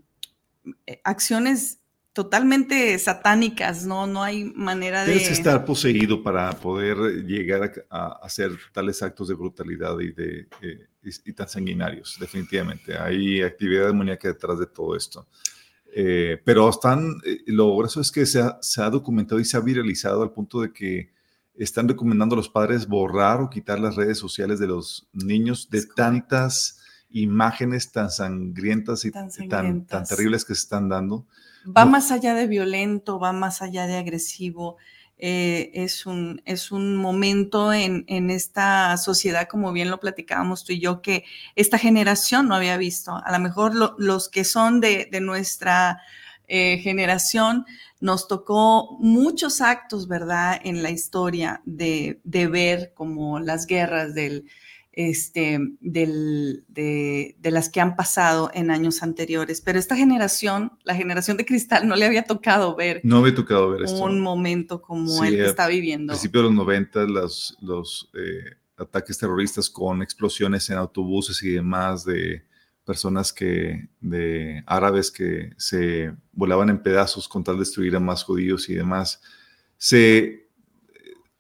acciones 1.05 1.83
totalmente 2.13 2.99
satánicas, 2.99 3.87
¿no? 3.87 4.07
No 4.07 4.23
hay 4.23 4.45
manera 4.45 5.01
de... 5.05 5.13
Tienes 5.13 5.29
que 5.29 5.35
estar 5.35 5.65
poseído 5.65 6.23
para 6.23 6.53
poder 6.53 7.25
llegar 7.25 7.87
a, 7.89 8.19
hacer 8.23 8.53
tales 8.73 9.03
actos 9.03 9.29
de 9.29 9.35
brutalidad 9.35 9.99
y, 9.99 10.13
de, 10.13 10.49
eh, 10.61 10.87
y, 11.03 11.33
tan 11.33 11.49
sanguinarios, 11.49 12.19
definitivamente. 12.21 12.97
Hay 12.99 13.43
actividad 13.43 13.87
demoníaca 13.87 14.29
detrás 14.29 14.59
de 14.59 14.67
todo 14.67 14.95
esto. 14.95 15.27
Eh, 15.95 16.41
pero 16.45 16.69
están, 16.69 17.21
lo 17.47 17.77
grueso 17.77 18.01
es 18.01 18.11
que 18.11 18.27
se 18.27 18.41
ha, 18.41 18.59
se 18.61 18.83
ha, 18.83 18.91
documentado 18.91 19.41
y 19.41 19.45
se 19.45 19.57
ha 19.57 19.61
viralizado 19.61 20.23
al 20.23 20.33
punto 20.33 20.61
de 20.61 20.73
que 20.73 21.13
están 21.55 21.89
recomendando 21.89 22.35
a 22.35 22.39
los 22.39 22.49
padres 22.49 22.87
borrar 22.87 23.41
o 23.41 23.51
quitar 23.51 23.79
las 23.79 23.97
redes 23.97 24.19
sociales 24.19 24.59
de 24.59 24.67
los 24.67 25.09
niños 25.13 25.69
de 25.71 25.85
tantas 25.87 26.82
imágenes 27.13 27.93
tan 27.93 28.11
sangrientas 28.11 29.05
y 29.05 29.11
tan, 29.11 29.31
tan, 29.87 30.05
terribles 30.05 30.45
que 30.45 30.55
se 30.55 30.63
están 30.63 30.89
dando. 30.89 31.27
Va 31.65 31.85
más 31.85 32.11
allá 32.11 32.35
de 32.35 32.47
violento, 32.47 33.19
va 33.19 33.33
más 33.33 33.63
allá 33.63 33.87
de 33.87 33.97
agresivo. 33.97 34.77
Eh, 35.19 35.71
es, 35.75 36.07
un, 36.07 36.43
es 36.47 36.73
un 36.73 36.97
momento 36.97 37.73
en, 37.73 38.05
en, 38.09 38.31
esta 38.31 38.97
sociedad, 38.97 39.47
como 39.49 39.73
bien 39.73 39.89
lo 39.89 40.01
platicábamos 40.01 40.65
tú 40.65 40.73
y 40.73 40.81
yo, 40.81 41.01
que 41.01 41.25
esta 41.55 41.79
generación 41.79 42.49
no 42.49 42.57
había 42.57 42.77
visto. 42.77 43.21
A 43.25 43.31
lo 43.31 43.39
mejor 43.39 43.73
los 43.99 44.29
que 44.29 44.43
son 44.43 44.81
de, 44.81 45.09
de 45.13 45.21
nuestra 45.21 46.01
eh, 46.49 46.79
generación 46.79 47.67
nos 48.01 48.27
tocó 48.27 48.99
muchos 48.99 49.61
actos, 49.61 50.09
¿verdad?, 50.09 50.61
en 50.65 50.83
la 50.83 50.91
historia 50.91 51.63
de, 51.65 52.21
de 52.25 52.49
ver 52.49 52.93
como 52.95 53.39
las 53.39 53.67
guerras 53.67 54.13
del, 54.15 54.47
este, 54.93 55.59
del, 55.81 56.65
de, 56.69 57.37
de, 57.41 57.51
las 57.51 57.71
que 57.71 57.81
han 57.81 57.97
pasado 57.97 58.51
en 58.53 58.71
años 58.71 59.03
anteriores. 59.03 59.63
Pero 59.63 59.79
esta 59.79 59.97
generación, 59.97 60.73
la 60.85 60.95
generación 60.95 61.37
de 61.39 61.47
cristal, 61.47 61.89
no 61.89 61.97
le 61.97 62.05
había 62.05 62.25
tocado 62.25 62.77
ver. 62.77 63.01
No 63.03 63.19
había 63.19 63.35
tocado 63.35 63.71
ver 63.71 63.83
esto. 63.83 64.03
Un 64.03 64.21
momento 64.21 64.83
como 64.83 65.25
el 65.25 65.37
que 65.37 65.47
está 65.47 65.67
viviendo. 65.67 66.13
A 66.13 66.17
principios 66.17 66.45
de 66.45 66.49
los 66.51 66.57
90, 66.57 67.05
los, 67.05 67.57
los 67.63 68.11
eh, 68.15 68.57
ataques 68.77 69.17
terroristas 69.17 69.71
con 69.71 70.03
explosiones 70.03 70.69
en 70.69 70.77
autobuses 70.77 71.43
y 71.43 71.51
demás 71.51 72.05
de 72.05 72.45
personas 72.85 73.33
que, 73.33 73.89
de 74.01 74.63
árabes 74.67 75.11
que 75.11 75.53
se 75.57 76.13
volaban 76.33 76.69
en 76.69 76.83
pedazos 76.83 77.29
con 77.29 77.45
tal 77.45 77.55
de 77.55 77.61
destruir 77.61 77.97
a 77.97 78.01
más 78.01 78.25
judíos 78.25 78.69
y 78.69 78.75
demás. 78.75 79.23
Se, 79.79 80.49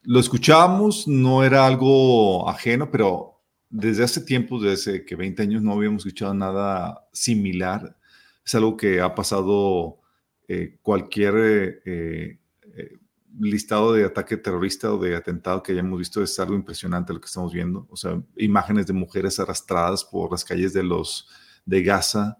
lo 0.02 0.20
escuchábamos, 0.20 1.06
no 1.06 1.44
era 1.44 1.66
algo 1.66 2.48
ajeno, 2.48 2.90
pero 2.90 3.31
desde 3.72 4.04
hace 4.04 4.20
tiempo, 4.20 4.60
desde 4.60 5.04
que 5.04 5.16
20 5.16 5.42
años 5.42 5.62
no 5.62 5.72
habíamos 5.72 6.04
escuchado 6.04 6.34
nada 6.34 7.08
similar. 7.12 7.96
Es 8.44 8.54
algo 8.54 8.76
que 8.76 9.00
ha 9.00 9.14
pasado 9.14 9.98
eh, 10.46 10.76
cualquier 10.82 11.80
eh, 11.86 12.38
eh, 12.76 12.98
listado 13.40 13.94
de 13.94 14.04
ataque 14.04 14.36
terrorista 14.36 14.92
o 14.92 14.98
de 14.98 15.16
atentado 15.16 15.62
que 15.62 15.72
hayamos 15.72 15.98
visto. 15.98 16.22
Es 16.22 16.38
algo 16.38 16.54
impresionante 16.54 17.14
lo 17.14 17.20
que 17.20 17.26
estamos 17.26 17.50
viendo. 17.50 17.86
O 17.88 17.96
sea, 17.96 18.22
imágenes 18.36 18.86
de 18.86 18.92
mujeres 18.92 19.40
arrastradas 19.40 20.04
por 20.04 20.30
las 20.30 20.44
calles 20.44 20.74
de 20.74 20.82
los 20.82 21.26
de 21.64 21.82
Gaza, 21.82 22.38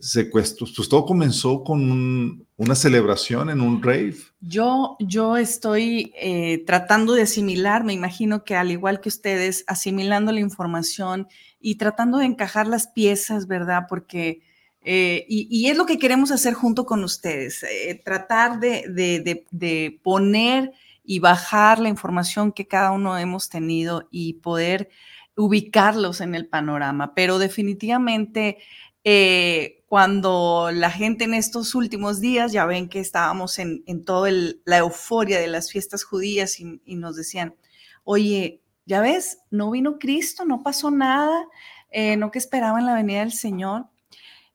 secuestros. 0.00 0.74
Pues 0.76 0.88
todo 0.90 1.06
comenzó 1.06 1.64
con 1.64 2.46
una 2.62 2.76
celebración 2.76 3.50
en 3.50 3.60
un 3.60 3.82
rave. 3.82 4.14
Yo, 4.40 4.96
yo 5.00 5.36
estoy 5.36 6.12
eh, 6.16 6.62
tratando 6.64 7.14
de 7.14 7.22
asimilar, 7.22 7.82
me 7.82 7.92
imagino 7.92 8.44
que 8.44 8.54
al 8.54 8.70
igual 8.70 9.00
que 9.00 9.08
ustedes, 9.08 9.64
asimilando 9.66 10.30
la 10.30 10.38
información 10.38 11.26
y 11.60 11.74
tratando 11.74 12.18
de 12.18 12.26
encajar 12.26 12.68
las 12.68 12.86
piezas, 12.86 13.48
¿verdad? 13.48 13.86
Porque, 13.88 14.42
eh, 14.80 15.26
y, 15.28 15.68
es 15.68 15.76
lo 15.76 15.86
que 15.86 15.98
queremos 15.98 16.30
hacer 16.30 16.54
junto 16.54 16.86
con 16.86 17.02
ustedes, 17.02 17.64
tratar 18.04 18.60
de, 18.60 18.84
de, 18.88 19.44
de 19.50 20.00
poner 20.02 20.72
y 21.04 21.18
bajar 21.18 21.80
la 21.80 21.88
información 21.88 22.52
que 22.52 22.68
cada 22.68 22.92
uno 22.92 23.18
hemos 23.18 23.48
tenido 23.48 24.06
y 24.12 24.34
poder 24.34 24.88
ubicarlos 25.34 26.20
en 26.20 26.36
el 26.36 26.46
panorama, 26.46 27.12
pero 27.14 27.40
definitivamente 27.40 28.58
eh, 29.04 29.81
cuando 29.92 30.70
la 30.72 30.90
gente 30.90 31.24
en 31.24 31.34
estos 31.34 31.74
últimos 31.74 32.18
días, 32.18 32.50
ya 32.50 32.64
ven 32.64 32.88
que 32.88 32.98
estábamos 32.98 33.58
en, 33.58 33.84
en 33.86 34.06
toda 34.06 34.30
la 34.64 34.78
euforia 34.78 35.38
de 35.38 35.48
las 35.48 35.70
fiestas 35.70 36.02
judías 36.02 36.58
y, 36.60 36.80
nos 36.96 37.14
decían, 37.14 37.56
oye, 38.02 38.62
ya 38.86 39.02
ves, 39.02 39.40
no 39.50 39.70
vino 39.70 39.98
Cristo, 39.98 40.46
no 40.46 40.62
pasó 40.62 40.90
nada, 40.90 41.46
eh, 41.90 42.16
no 42.16 42.30
que 42.30 42.38
esperaban 42.38 42.86
la 42.86 42.94
venida 42.94 43.20
del 43.20 43.34
Señor. 43.34 43.84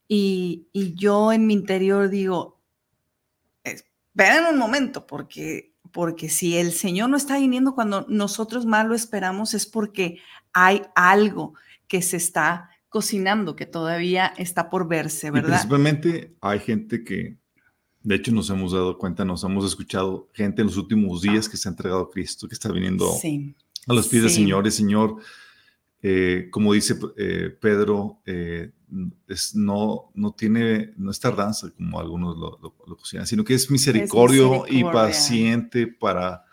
Y, 0.08 0.70
y 0.74 0.96
yo 0.96 1.32
en 1.32 1.46
mi 1.46 1.54
interior 1.54 2.10
digo, 2.10 2.60
esperen 3.64 4.46
un 4.52 4.58
momento, 4.58 5.06
porque, 5.06 5.72
porque 5.92 6.30
si 6.30 6.58
el 6.58 6.74
Señor 6.74 7.12
no 7.12 7.18
está 7.18 7.38
viniendo 7.38 7.76
cuando 7.76 8.08
nosotros 8.10 8.66
más 8.66 8.88
lo 8.88 8.96
esperamos, 8.96 9.54
es 9.54 9.68
porque 9.68 10.18
hay 10.52 10.82
algo 10.96 11.54
que 11.88 12.02
se 12.02 12.18
está 12.18 12.72
cocinando 12.90 13.56
que 13.56 13.66
todavía 13.66 14.34
está 14.38 14.70
por 14.70 14.88
verse, 14.88 15.32
¿verdad? 15.32 15.50
Y 15.50 15.52
principalmente 15.52 16.36
hay 16.42 16.60
gente 16.60 17.04
que, 17.04 17.38
de 18.04 18.16
hecho, 18.16 18.32
nos 18.32 18.50
hemos 18.50 18.72
dado 18.72 18.98
cuenta, 18.98 19.26
nos 19.26 19.44
hemos 19.44 19.66
escuchado 19.66 20.30
gente 20.34 20.62
en 20.62 20.68
los 20.68 20.78
últimos 20.78 21.22
días 21.22 21.50
que 21.50 21.58
se 21.58 21.68
ha 21.68 21.72
entregado 21.72 22.02
a 22.02 22.10
Cristo, 22.10 22.48
que 22.48 22.56
está 22.56 22.72
viniendo 22.72 23.12
a 23.88 23.94
los 23.94 24.08
pies 24.08 24.24
del 24.24 24.32
Señor. 24.32 24.66
Y 24.68 24.72
Señor, 24.72 25.18
eh, 26.02 26.48
como 26.52 26.74
dice 26.74 26.98
eh, 27.18 27.56
Pedro, 27.60 28.22
eh, 28.26 28.72
es, 29.28 29.54
no, 29.54 30.12
no 30.14 30.32
tiene, 30.32 30.94
no 30.96 31.12
es 31.12 31.20
tardanza 31.20 31.70
como 31.72 32.00
algunos 32.00 32.38
lo, 32.38 32.58
lo, 32.62 33.26
sino 33.26 33.44
que 33.44 33.54
es 33.54 33.70
misericordio, 33.70 34.66
y 34.68 34.84
paciente 34.84 35.88
para 35.88 36.46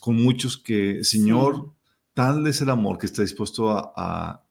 con 0.00 0.20
muchos 0.20 0.56
que, 0.56 1.04
Señor, 1.04 1.70
tal 2.14 2.46
es 2.46 2.60
el 2.62 2.70
amor 2.70 2.98
que 2.98 3.06
está 3.06 3.22
dispuesto 3.22 3.70
a 3.70 3.92
a 3.94 4.41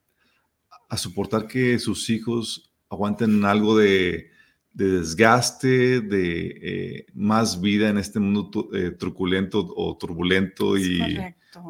soportar 0.98 1.48
que 1.48 1.80
sus 1.80 2.10
hijos 2.10 2.72
aguanten 2.90 3.46
algo 3.46 3.78
de, 3.78 4.32
desgaste, 4.74 6.02
de 6.02 6.48
eh, 6.62 7.06
más 7.14 7.60
vida 7.60 7.90
en 7.90 7.98
este 7.98 8.20
mundo 8.20 8.70
eh, 8.74 8.92
truculento 8.92 9.66
o 9.76 9.98
turbulento 9.98 10.78
y 10.78 11.18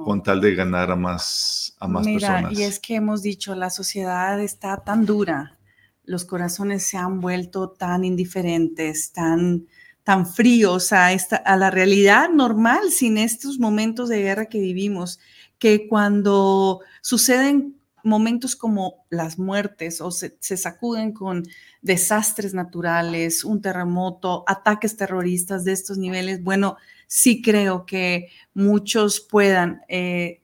con 0.04 0.22
tal 0.22 0.42
de 0.42 0.54
ganar 0.54 0.92
a 0.92 0.96
más, 0.96 1.76
a 1.80 1.88
más 1.88 2.06
personas. 2.06 2.58
Y 2.58 2.64
es 2.64 2.80
que 2.80 2.96
hemos 2.96 3.22
dicho, 3.22 3.56
la 3.56 3.70
sociedad 3.70 4.40
está 4.40 4.84
tan 4.84 5.06
dura, 5.06 5.58
los 6.04 6.26
corazones 6.26 6.84
se 6.84 6.98
han 6.98 7.20
vuelto 7.20 7.70
tan 7.70 8.04
indiferentes, 8.04 9.12
tan, 9.12 9.68
tan 10.04 10.28
fríos 10.28 10.94
a, 10.94 11.14
esta, 11.14 11.38
a 11.38 11.58
la 11.58 11.72
realidad 11.72 12.30
normal 12.30 12.92
sin 12.92 13.18
estos 13.18 13.60
momentos 13.60 14.10
de 14.10 14.22
guerra 14.22 14.46
que 14.46 14.60
vivimos, 14.60 15.20
que 15.58 15.88
cuando 15.88 16.82
suceden 17.02 17.81
momentos 18.04 18.56
como 18.56 19.06
las 19.10 19.40
muertes 19.40 20.02
o 20.02 20.12
se, 20.12 20.38
sacuden 20.40 21.14
con 21.14 21.44
desastres 21.82 22.54
naturales, 22.54 23.44
un 23.44 23.62
terremoto, 23.62 24.44
ataques 24.48 24.98
terroristas 24.98 25.64
de 25.64 25.74
estos 25.74 25.98
niveles, 25.98 26.44
bueno, 26.44 26.78
sí 27.08 27.42
creo 27.42 27.86
que 27.86 28.30
muchos 28.54 29.20
puedan 29.20 29.82
eh, 29.88 30.41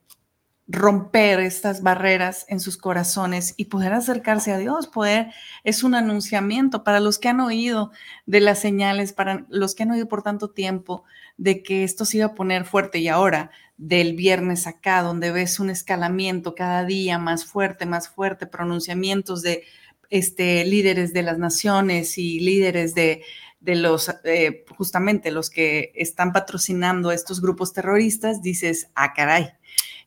romper 0.68 1.40
estas 1.40 1.82
barreras 1.82 2.46
en 2.50 2.60
sus 2.60 2.78
corazones 2.78 3.54
y 3.56 3.66
poder 3.66 3.94
acercarse 3.94 4.52
a 4.52 4.58
Dios, 4.58 4.88
poder, 4.88 5.28
es 5.64 5.84
un 5.84 5.96
anunciamiento 5.96 6.84
para 6.84 7.00
los 7.00 7.20
que 7.20 7.30
han 7.30 7.40
oído 7.40 7.92
de 8.26 8.42
las 8.42 8.60
señales, 8.60 9.14
para 9.14 9.46
los 9.50 9.76
que 9.76 9.84
han 9.84 9.92
oído 9.92 10.08
por 10.08 10.24
tanto 10.24 10.50
tiempo 10.50 11.06
de 11.38 11.64
que 11.64 11.84
esto 11.84 12.04
se 12.04 12.18
iba 12.18 12.28
a 12.28 12.36
poner 12.36 12.66
fuerte 12.66 13.00
y 13.00 13.08
ahora 13.08 13.52
del 13.78 14.16
viernes 14.16 14.68
acá, 14.68 15.04
donde 15.04 15.32
ves 15.32 15.60
un 15.60 15.70
escalamiento 15.70 16.54
cada 16.54 16.84
día 16.84 17.18
más 17.18 17.46
fuerte, 17.46 17.86
más 17.86 18.10
fuerte, 18.10 18.48
pronunciamientos 18.48 19.42
de 19.44 19.64
este, 20.10 20.66
líderes 20.66 21.14
de 21.14 21.22
las 21.22 21.38
naciones 21.38 22.18
y 22.18 22.40
líderes 22.40 22.94
de, 22.94 23.24
de 23.62 23.76
los, 23.76 24.14
eh, 24.24 24.66
justamente 24.78 25.32
los 25.32 25.50
que 25.50 25.92
están 25.96 26.34
patrocinando 26.34 27.12
estos 27.12 27.40
grupos 27.42 27.72
terroristas, 27.72 28.42
dices, 28.42 28.90
ah, 28.96 29.14
caray. 29.14 29.52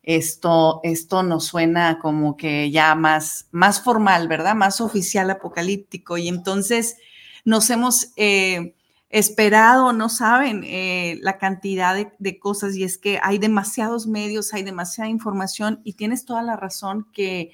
Esto, 0.03 0.81
esto 0.83 1.23
nos 1.23 1.47
suena 1.47 1.99
como 1.99 2.37
que 2.37 2.71
ya 2.71 2.95
más, 2.95 3.49
más 3.53 3.83
formal, 3.83 4.29
¿verdad? 4.29 4.55
Más 4.55 4.81
oficial 4.81 5.31
apocalíptico. 5.31 6.19
Y 6.19 6.29
entonces 6.29 6.97
nos 7.45 7.71
hemos 7.71 8.13
eh, 8.17 8.75
esperado, 9.11 9.93
no 9.93 10.09
saben, 10.09 10.63
eh, 10.65 11.19
la 11.23 11.39
cantidad 11.39 11.95
de, 11.95 12.13
de, 12.19 12.39
cosas 12.39 12.77
y 12.77 12.85
es 12.85 12.99
que 12.99 13.19
hay 13.23 13.39
demasiados 13.39 14.07
medios, 14.07 14.55
hay 14.55 14.63
demasiada 14.63 15.11
información 15.11 15.81
y 15.85 15.95
tienes 15.95 16.25
toda 16.25 16.43
la 16.43 16.57
razón 16.57 17.07
que 17.13 17.53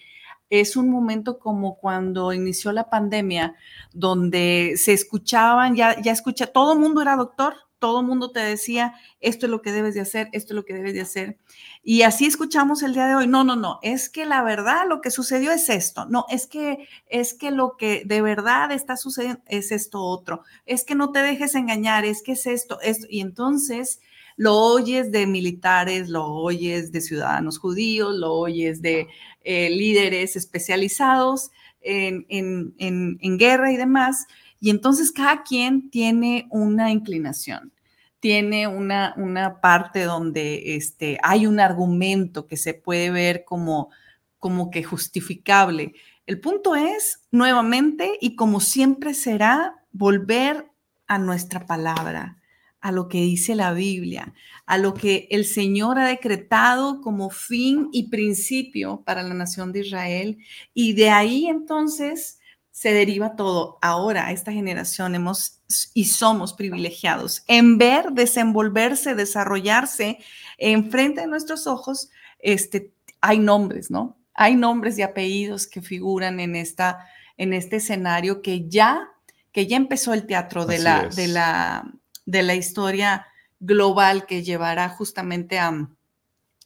es 0.50 0.76
un 0.76 0.90
momento 0.90 1.38
como 1.38 1.76
cuando 1.76 2.32
inició 2.32 2.72
la 2.72 2.88
pandemia, 2.88 3.54
donde 3.92 4.74
se 4.76 4.92
escuchaban, 4.92 5.74
ya, 5.74 6.00
ya 6.00 6.12
escucha, 6.12 6.46
todo 6.46 6.74
el 6.74 6.78
mundo 6.78 7.02
era 7.02 7.16
doctor, 7.16 7.54
todo 7.78 8.02
mundo 8.02 8.30
te 8.30 8.40
decía, 8.40 8.94
esto 9.20 9.46
es 9.46 9.50
lo 9.50 9.62
que 9.62 9.72
debes 9.72 9.94
de 9.94 10.00
hacer, 10.00 10.28
esto 10.32 10.52
es 10.52 10.56
lo 10.56 10.64
que 10.64 10.74
debes 10.74 10.94
de 10.94 11.02
hacer. 11.02 11.38
Y 11.82 12.02
así 12.02 12.26
escuchamos 12.26 12.82
el 12.82 12.94
día 12.94 13.06
de 13.06 13.14
hoy, 13.14 13.26
no, 13.26 13.44
no, 13.44 13.56
no, 13.56 13.78
es 13.82 14.08
que 14.08 14.24
la 14.26 14.42
verdad 14.42 14.86
lo 14.88 15.00
que 15.00 15.10
sucedió 15.10 15.52
es 15.52 15.68
esto, 15.68 16.06
no, 16.06 16.26
es 16.28 16.46
que 16.46 16.88
es 17.06 17.34
que 17.34 17.50
lo 17.50 17.76
que 17.76 18.02
de 18.04 18.22
verdad 18.22 18.72
está 18.72 18.96
sucediendo 18.96 19.42
es 19.46 19.72
esto 19.72 20.02
otro, 20.02 20.42
es 20.64 20.84
que 20.84 20.94
no 20.94 21.12
te 21.12 21.20
dejes 21.20 21.54
engañar, 21.54 22.04
es 22.04 22.22
que 22.22 22.32
es 22.32 22.46
esto, 22.46 22.80
esto. 22.80 23.06
Y 23.10 23.20
entonces 23.20 24.00
lo 24.36 24.54
oyes 24.54 25.10
de 25.12 25.26
militares, 25.26 26.08
lo 26.08 26.26
oyes 26.26 26.92
de 26.92 27.00
ciudadanos 27.00 27.58
judíos, 27.58 28.14
lo 28.14 28.34
oyes 28.34 28.82
de 28.82 29.08
eh, 29.44 29.70
líderes 29.70 30.36
especializados 30.36 31.50
en, 31.80 32.74
en, 32.78 33.38
guerra 33.38 33.72
y 33.72 33.76
demás. 33.76 34.26
Y 34.60 34.70
entonces 34.70 35.12
cada 35.12 35.42
quien 35.42 35.90
tiene 35.90 36.46
una 36.50 36.90
inclinación, 36.90 37.72
tiene 38.20 38.66
una, 38.66 39.14
una 39.16 39.60
parte 39.60 40.04
donde 40.04 40.76
este, 40.76 41.18
hay 41.22 41.46
un 41.46 41.60
argumento 41.60 42.46
que 42.46 42.56
se 42.56 42.74
puede 42.74 43.10
ver 43.10 43.44
como, 43.44 43.90
como 44.38 44.70
que 44.70 44.82
justificable. 44.82 45.94
El 46.26 46.40
punto 46.40 46.74
es, 46.74 47.20
nuevamente, 47.30 48.18
y 48.20 48.34
como 48.34 48.60
siempre 48.60 49.14
será, 49.14 49.84
volver 49.92 50.70
a 51.06 51.18
nuestra 51.18 51.66
palabra, 51.66 52.38
a 52.80 52.92
lo 52.92 53.08
que 53.08 53.18
dice 53.18 53.54
la 53.54 53.72
Biblia, 53.72 54.34
a 54.66 54.78
lo 54.78 54.94
que 54.94 55.28
el 55.30 55.44
Señor 55.44 55.98
ha 55.98 56.06
decretado 56.06 57.00
como 57.00 57.30
fin 57.30 57.88
y 57.92 58.08
principio 58.10 59.02
para 59.04 59.22
la 59.22 59.34
nación 59.34 59.72
de 59.72 59.80
Israel. 59.80 60.38
Y 60.74 60.92
de 60.92 61.10
ahí 61.10 61.46
entonces 61.46 62.38
se 62.76 62.92
deriva 62.92 63.36
todo. 63.36 63.78
Ahora, 63.80 64.32
esta 64.32 64.52
generación 64.52 65.14
hemos 65.14 65.60
y 65.94 66.04
somos 66.04 66.52
privilegiados 66.52 67.42
en 67.46 67.78
ver 67.78 68.12
desenvolverse, 68.12 69.14
desarrollarse 69.14 70.18
enfrente 70.58 71.22
de 71.22 71.26
nuestros 71.26 71.66
ojos. 71.66 72.10
Este, 72.38 72.92
hay 73.22 73.38
nombres, 73.38 73.90
¿no? 73.90 74.18
Hay 74.34 74.56
nombres 74.56 74.98
y 74.98 75.02
apellidos 75.02 75.66
que 75.66 75.80
figuran 75.80 76.38
en, 76.38 76.54
esta, 76.54 77.06
en 77.38 77.54
este 77.54 77.76
escenario 77.76 78.42
que 78.42 78.68
ya, 78.68 79.08
que 79.52 79.66
ya 79.66 79.78
empezó 79.78 80.12
el 80.12 80.26
teatro 80.26 80.66
de 80.66 80.78
la, 80.78 81.08
de 81.08 81.28
la 81.28 81.90
de 82.26 82.42
la 82.42 82.54
historia 82.54 83.28
global 83.60 84.26
que 84.26 84.42
llevará 84.42 84.90
justamente 84.90 85.58
a, 85.58 85.88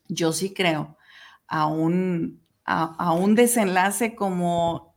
yo 0.08 0.32
sí 0.32 0.52
creo, 0.52 0.96
a 1.46 1.66
un, 1.66 2.40
a, 2.64 3.12
un 3.12 3.34
desenlace 3.34 4.14
como 4.14 4.89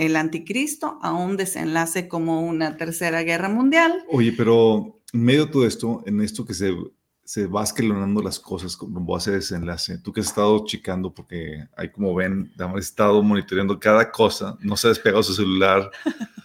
el 0.00 0.16
anticristo, 0.16 0.98
a 1.02 1.12
un 1.12 1.36
desenlace 1.36 2.08
como 2.08 2.40
una 2.40 2.78
tercera 2.78 3.22
guerra 3.22 3.50
mundial. 3.50 4.02
Oye, 4.08 4.32
pero 4.32 5.02
en 5.12 5.22
medio 5.22 5.44
de 5.44 5.52
todo 5.52 5.66
esto, 5.66 6.02
en 6.06 6.22
esto 6.22 6.46
que 6.46 6.54
se, 6.54 6.74
se 7.22 7.46
va 7.46 7.62
escalonando 7.62 8.22
las 8.22 8.40
cosas 8.40 8.78
como 8.78 9.18
ese 9.18 9.32
desenlace, 9.32 9.98
tú 9.98 10.10
que 10.10 10.20
has 10.20 10.28
estado 10.28 10.64
checando, 10.64 11.12
porque 11.12 11.66
hay 11.76 11.90
como 11.90 12.14
ven, 12.14 12.50
hemos 12.58 12.80
estado 12.80 13.22
monitoreando 13.22 13.78
cada 13.78 14.10
cosa, 14.10 14.56
no 14.60 14.74
se 14.74 14.86
ha 14.86 14.90
despegado 14.90 15.22
su 15.22 15.34
celular. 15.34 15.90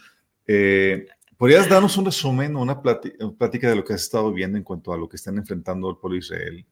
Eh, 0.48 1.08
¿Podrías 1.38 1.68
darnos 1.68 1.98
un 1.98 2.06
resumen, 2.06 2.56
una 2.56 2.80
plática 2.80 3.68
de 3.68 3.76
lo 3.76 3.84
que 3.84 3.94
has 3.94 4.04
estado 4.04 4.32
viendo 4.32 4.60
en 4.60 4.63
cuanto 4.63 4.94
a 4.94 4.98
lo 4.98 5.10
que 5.10 5.15
están 5.15 5.39
enfrentando 5.39 5.89
el 5.89 5.98
pueblo 5.98 6.20
Israel, 6.20 6.63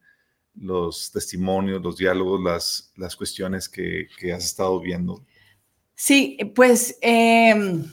los 0.54 1.12
testimonios, 1.12 1.82
los 1.82 1.98
diálogos, 1.98 2.40
las, 2.40 2.94
las 2.98 3.16
cuestiones 3.16 3.68
que, 3.68 4.08
que 4.20 4.32
has 4.32 4.46
estado 4.46 4.80
viendo? 4.80 5.26
Sí, 5.96 6.38
pues 6.56 6.98
em, 7.02 7.86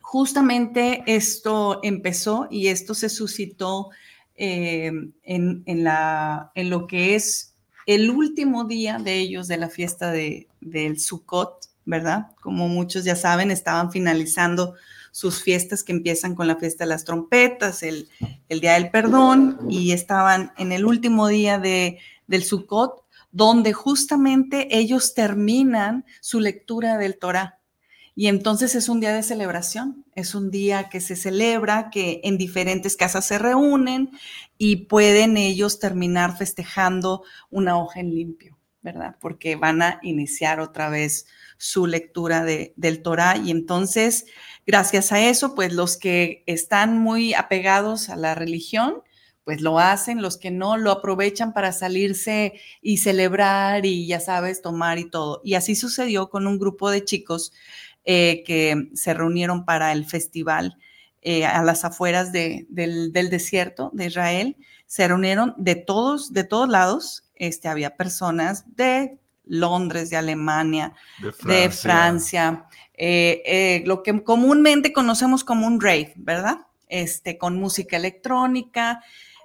justamente 0.00 1.02
esto 1.06 1.80
empezó 1.82 2.48
y 2.50 2.68
esto 2.68 2.94
se 2.94 3.08
suscitó 3.08 3.90
em, 4.34 5.12
en, 5.22 5.62
en, 5.66 5.84
la, 5.84 6.52
en 6.54 6.70
lo 6.70 6.86
que 6.86 7.14
es 7.14 7.54
el 7.86 8.10
último 8.10 8.64
día 8.64 8.98
de 8.98 9.18
ellos 9.18 9.48
de 9.48 9.56
la 9.56 9.68
fiesta 9.68 10.10
de, 10.10 10.48
del 10.60 10.98
Sukkot, 10.98 11.68
¿verdad? 11.84 12.28
Como 12.40 12.68
muchos 12.68 13.04
ya 13.04 13.16
saben, 13.16 13.50
estaban 13.50 13.90
finalizando 13.90 14.74
sus 15.10 15.42
fiestas 15.42 15.84
que 15.84 15.92
empiezan 15.92 16.34
con 16.34 16.46
la 16.46 16.56
fiesta 16.56 16.84
de 16.84 16.88
las 16.88 17.04
trompetas, 17.04 17.82
el, 17.82 18.08
Día 18.48 18.74
del 18.74 18.90
Perdón, 18.90 19.58
y 19.68 19.92
estaban 19.92 20.52
en 20.56 20.72
el 20.72 20.86
último 20.86 21.28
día 21.28 21.58
de, 21.58 21.98
del 22.26 22.44
Sukkot, 22.44 23.01
donde 23.32 23.72
justamente 23.72 24.76
ellos 24.76 25.14
terminan 25.14 26.04
su 26.20 26.38
lectura 26.38 26.98
del 26.98 27.18
Torah. 27.18 27.58
Y 28.14 28.28
entonces 28.28 28.74
es 28.74 28.88
un 28.88 29.00
día 29.00 29.14
de 29.14 29.22
celebración, 29.22 30.04
es 30.14 30.34
un 30.34 30.50
día 30.50 30.88
que 30.90 31.00
se 31.00 31.16
celebra, 31.16 31.90
que 31.90 32.20
en 32.24 32.38
diferentes 32.38 32.94
casas 32.94 33.26
se 33.26 33.38
reúnen 33.38 34.10
y 34.58 34.84
pueden 34.86 35.36
ellos 35.36 35.78
terminar 35.78 36.36
festejando 36.36 37.24
una 37.50 37.78
hoja 37.78 38.00
en 38.00 38.14
limpio, 38.14 38.58
¿verdad? 38.82 39.16
Porque 39.18 39.56
van 39.56 39.82
a 39.82 39.98
iniciar 40.02 40.60
otra 40.60 40.90
vez 40.90 41.26
su 41.56 41.86
lectura 41.86 42.44
de, 42.44 42.74
del 42.76 43.02
Torah 43.02 43.38
y 43.38 43.50
entonces 43.50 44.26
Gracias 44.64 45.10
a 45.10 45.20
eso, 45.20 45.56
pues 45.56 45.72
los 45.72 45.96
que 45.96 46.44
están 46.46 46.96
muy 46.98 47.34
apegados 47.34 48.08
a 48.10 48.16
la 48.16 48.36
religión, 48.36 49.02
pues 49.44 49.60
lo 49.60 49.78
hacen, 49.78 50.22
los 50.22 50.36
que 50.36 50.50
no 50.50 50.76
lo 50.76 50.90
aprovechan 50.92 51.52
para 51.52 51.72
salirse 51.72 52.54
y 52.80 52.98
celebrar 52.98 53.84
y 53.86 54.06
ya 54.06 54.20
sabes, 54.20 54.62
tomar 54.62 54.98
y 54.98 55.10
todo. 55.10 55.40
Y 55.44 55.54
así 55.54 55.74
sucedió 55.74 56.30
con 56.30 56.46
un 56.46 56.58
grupo 56.58 56.90
de 56.90 57.04
chicos 57.04 57.52
eh, 58.04 58.44
que 58.46 58.90
se 58.94 59.14
reunieron 59.14 59.64
para 59.64 59.92
el 59.92 60.04
festival 60.04 60.76
eh, 61.22 61.44
a 61.44 61.62
las 61.62 61.84
afueras 61.84 62.32
del, 62.32 62.66
desierto 63.12 63.90
de 63.94 64.06
Israel. 64.06 64.56
Se 64.86 65.08
reunieron 65.08 65.54
de 65.56 65.74
todos, 65.74 66.32
de 66.32 66.44
todos 66.44 66.68
lados. 66.68 67.24
Este, 67.34 67.68
había 67.68 67.96
personas 67.96 68.76
de 68.76 69.18
Londres, 69.44 70.08
de 70.10 70.16
Alemania, 70.16 70.94
de 71.44 71.68
Francia, 71.70 72.66
eh, 72.94 73.82
lo 73.86 74.04
que 74.04 74.22
comúnmente 74.22 74.92
conocemos 74.92 75.42
como 75.42 75.66
un 75.66 75.80
rave, 75.80 76.12
¿verdad? 76.14 76.58
Este, 76.86 77.38
con 77.38 77.56
música 77.56 77.96
electrónica 77.96 79.02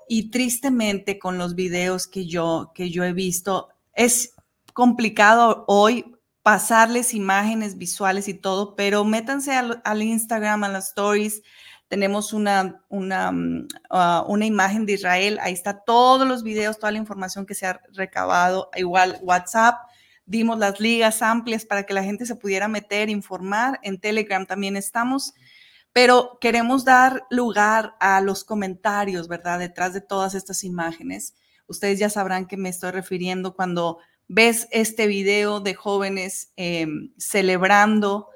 y 0.07 0.29
tristemente 0.29 1.19
con 1.19 1.37
los 1.37 1.55
videos 1.55 2.07
que 2.07 2.25
yo, 2.25 2.71
que 2.73 2.89
yo 2.89 3.03
he 3.03 3.13
visto, 3.13 3.69
es 3.93 4.33
complicado 4.73 5.65
hoy 5.67 6.17
pasarles 6.43 7.13
imágenes 7.13 7.77
visuales 7.77 8.29
y 8.29 8.33
todo, 8.33 8.75
pero 8.75 9.03
métanse 9.03 9.53
al, 9.53 10.01
Instagram, 10.01 10.63
a 10.63 10.69
las 10.69 10.89
stories. 10.89 11.41
Tenemos 11.89 12.31
una, 12.31 12.81
una, 12.87 13.31
mm, 13.33 13.67
ah, 13.89 14.23
una 14.27 14.45
imagen 14.45 14.85
de 14.85 14.93
Israel, 14.93 15.39
ahí 15.41 15.51
está 15.51 15.83
todos 15.83 16.25
los 16.25 16.43
videos, 16.43 16.79
toda 16.79 16.93
la 16.93 16.99
información 16.99 17.45
que 17.45 17.53
se 17.53 17.65
ha 17.65 17.81
recabado, 17.91 18.69
igual 18.77 19.19
WhatsApp, 19.23 19.75
dimos 20.25 20.59
las 20.59 20.79
ligas 20.79 21.21
amplias 21.21 21.65
para 21.65 21.83
que 21.83 21.93
la 21.93 22.03
gente 22.03 22.25
se 22.25 22.35
pudiera 22.35 22.67
meter, 22.67 23.09
informar. 23.09 23.79
En 23.81 23.99
Telegram 23.99 24.45
también 24.45 24.77
estamos, 24.77 25.33
pero 25.97 26.37
queremos 26.39 26.85
dar 26.85 27.25
lugar 27.31 27.95
a 27.99 28.21
los 28.21 28.43
comentarios, 28.43 29.27
¿verdad? 29.27 29.57
Detrás 29.57 29.95
de 29.95 30.01
todas 30.01 30.35
estas 30.35 30.63
imágenes. 30.63 31.33
Ustedes 31.65 31.97
ya 31.97 32.07
sabrán 32.11 32.45
que 32.45 32.55
me 32.55 32.69
estoy 32.69 32.91
refiriendo 32.91 33.55
cuando 33.55 33.97
ves 34.27 34.67
este 34.69 35.07
video 35.07 35.59
de 35.59 35.73
jóvenes 35.73 36.53
em, 36.55 37.11
celebrando 37.17 38.27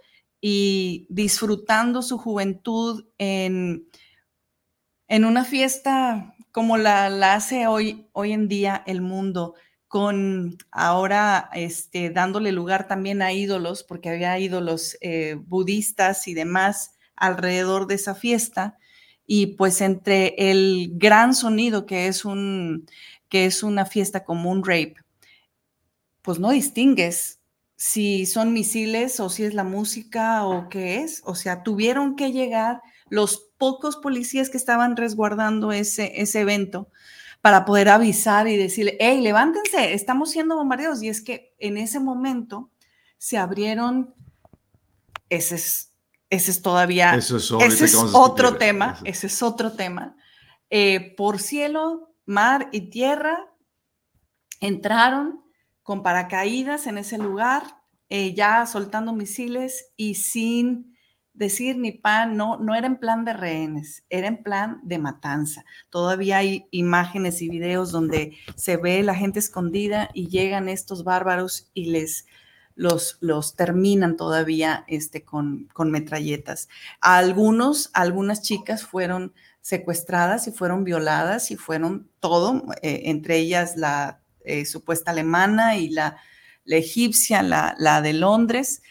y 0.41 1.05
disfrutando 1.11 2.01
su 2.01 2.17
juventud 2.17 3.05
en, 3.19 3.87
en 5.07 5.23
una 5.23 5.45
fiesta 5.45 6.33
como 6.51 6.79
la, 6.79 7.11
la 7.11 7.35
hace 7.35 7.67
hoy, 7.67 8.07
hoy 8.13 8.31
en 8.31 8.47
día 8.47 8.81
el 8.87 9.01
mundo 9.01 9.53
con 9.87 10.57
ahora 10.71 11.51
este, 11.53 12.09
dándole 12.09 12.53
lugar 12.53 12.87
también 12.87 13.21
a 13.21 13.33
ídolos, 13.33 13.83
porque 13.83 14.09
había 14.09 14.39
ídolos 14.39 14.97
eh, 14.99 15.35
budistas 15.45 16.27
y 16.27 16.33
demás 16.33 16.95
alrededor 17.21 17.87
de 17.87 17.95
esa 17.95 18.15
fiesta, 18.15 18.77
y 19.25 19.55
pues 19.55 19.79
entre 19.79 20.35
el 20.37 20.91
gran 20.95 21.33
sonido 21.33 21.85
que 21.85 22.07
es, 22.07 22.25
un, 22.25 22.85
que 23.29 23.45
es 23.45 23.63
una 23.63 23.85
fiesta 23.85 24.25
como 24.25 24.51
un 24.51 24.63
rape, 24.65 24.95
pues 26.21 26.39
no 26.39 26.49
distingues 26.51 27.39
si 27.77 28.25
son 28.25 28.53
misiles 28.53 29.19
o 29.19 29.29
si 29.29 29.43
es 29.43 29.53
la 29.53 29.63
música 29.63 30.45
o 30.45 30.69
qué 30.69 30.97
es. 30.97 31.21
O 31.25 31.33
sea, 31.33 31.63
tuvieron 31.63 32.15
que 32.15 32.31
llegar 32.31 32.81
los 33.09 33.49
pocos 33.57 33.97
policías 33.97 34.49
que 34.49 34.57
estaban 34.57 34.95
resguardando 34.97 35.71
ese, 35.71 36.21
ese 36.21 36.41
evento 36.41 36.89
para 37.41 37.65
poder 37.65 37.89
avisar 37.89 38.47
y 38.47 38.55
decirle, 38.55 38.97
hey, 38.99 39.19
levántense, 39.21 39.93
estamos 39.93 40.29
siendo 40.29 40.55
bombardeados. 40.55 41.01
Y 41.01 41.09
es 41.09 41.21
que 41.21 41.55
en 41.57 41.77
ese 41.77 41.99
momento 41.99 42.69
se 43.17 43.37
abrieron, 43.37 44.13
ese 45.29 45.55
es, 45.55 45.90
ese 46.31 46.51
es 46.51 46.61
todavía, 46.61 47.13
Eso 47.13 47.37
es, 47.37 47.51
ese 47.51 47.85
es 47.85 47.95
otro 47.95 48.55
tema, 48.57 48.93
Eso. 48.95 49.05
ese 49.05 49.27
es 49.27 49.43
otro 49.43 49.73
tema. 49.73 50.15
Eh, 50.69 51.13
por 51.17 51.39
cielo, 51.39 52.15
mar 52.25 52.69
y 52.71 52.89
tierra 52.89 53.53
entraron 54.61 55.43
con 55.83 56.03
paracaídas 56.03 56.87
en 56.87 56.97
ese 56.97 57.17
lugar, 57.17 57.63
eh, 58.07 58.33
ya 58.33 58.65
soltando 58.65 59.11
misiles 59.11 59.91
y 59.97 60.15
sin 60.15 60.95
decir 61.33 61.77
ni 61.77 61.91
pan, 61.91 62.37
no, 62.37 62.57
no 62.57 62.75
era 62.75 62.87
en 62.87 62.97
plan 62.97 63.25
de 63.25 63.33
rehenes, 63.33 64.05
era 64.09 64.27
en 64.27 64.41
plan 64.41 64.79
de 64.83 64.99
matanza. 64.99 65.65
Todavía 65.89 66.37
hay 66.37 66.65
imágenes 66.71 67.41
y 67.41 67.49
videos 67.49 67.91
donde 67.91 68.37
se 68.55 68.77
ve 68.77 69.03
la 69.03 69.15
gente 69.15 69.39
escondida 69.39 70.09
y 70.13 70.29
llegan 70.29 70.69
estos 70.69 71.03
bárbaros 71.03 71.69
y 71.73 71.91
les 71.91 72.25
los, 72.81 73.19
los 73.21 73.55
terminan 73.55 74.17
todavía 74.17 74.85
este, 74.87 75.23
con, 75.23 75.69
con 75.71 75.91
metralletas. 75.91 76.67
Algunos, 76.99 77.91
algunas 77.93 78.41
chicas 78.41 78.83
fueron 78.83 79.33
secuestradas 79.61 80.47
y 80.47 80.51
fueron 80.51 80.83
violadas 80.83 81.51
y 81.51 81.57
fueron 81.57 82.09
todo, 82.19 82.65
eh, 82.81 83.03
entre 83.05 83.37
ellas 83.37 83.77
la 83.77 84.23
eh, 84.43 84.65
supuesta 84.65 85.11
alemana 85.11 85.77
y 85.77 85.91
la, 85.91 86.17
egipcia, 86.65 87.43
la, 87.43 87.75
la, 87.77 88.01
de 88.01 88.13
Londres. 88.13 88.81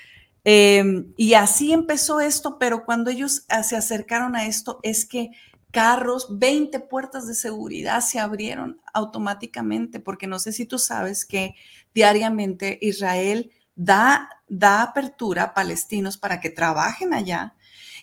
Eh, 0.45 0.85
y 1.17 1.35
así 1.35 1.73
empezó 1.73 2.21
esto, 2.21 2.59
pero 2.61 2.85
cuando 2.85 3.11
ellos 3.11 3.45
se 3.65 3.77
acercaron 3.77 4.37
a 4.37 4.47
esto 4.47 4.79
es 4.85 5.05
que 5.05 5.31
carros, 5.73 6.39
20 6.39 6.79
puertas 6.79 7.27
de 7.27 7.35
seguridad 7.35 8.03
se 8.03 8.21
abrieron 8.21 8.81
automáticamente, 8.95 9.99
porque 9.99 10.29
no 10.29 10.39
sé 10.39 10.53
si 10.53 10.65
tú 10.65 10.79
sabes 10.79 11.25
que 11.25 11.57
diariamente 11.93 12.79
Israel 12.83 13.51
da, 13.75 14.29
da 14.49 14.83
apertura 14.83 15.43
a 15.45 15.55
palestinos 15.55 16.17
para 16.17 16.41
que 16.41 16.51
trabajen 16.51 17.15
allá. 17.15 17.55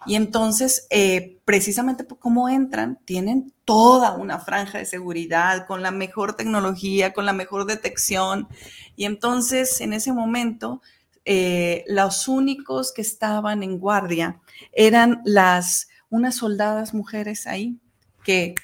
Y 0.05 0.15
entonces, 0.15 0.87
eh, 0.89 1.39
precisamente 1.43 2.03
por 2.03 2.19
cómo 2.19 2.49
entran, 2.49 2.99
tienen 3.05 3.53
toda 3.65 4.13
una 4.13 4.39
franja 4.39 4.77
de 4.77 4.85
seguridad 4.85 5.65
con 5.67 5.81
la 5.81 5.91
mejor 5.91 6.35
tecnología, 6.35 7.13
con 7.13 7.25
la 7.25 7.33
mejor 7.33 7.65
detección. 7.65 8.47
Y 8.95 9.05
entonces, 9.05 9.81
en 9.81 9.93
ese 9.93 10.13
momento, 10.13 10.81
eh, 11.25 11.83
los 11.87 12.27
únicos 12.27 12.93
que 12.93 13.01
estaban 13.01 13.63
en 13.63 13.79
guardia 13.79 14.39
eran 14.71 15.21
las, 15.25 15.89
unas 16.09 16.35
soldadas 16.35 16.93
mujeres 16.93 17.47
ahí 17.47 17.77
que 18.23 18.55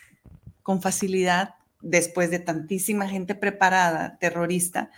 con 0.62 0.82
facilidad, 0.82 1.56
después 1.84 2.32
de 2.32 2.40
tantísima 2.40 3.08
gente 3.08 3.36
preparada, 3.36 4.18
terrorista, 4.18 4.90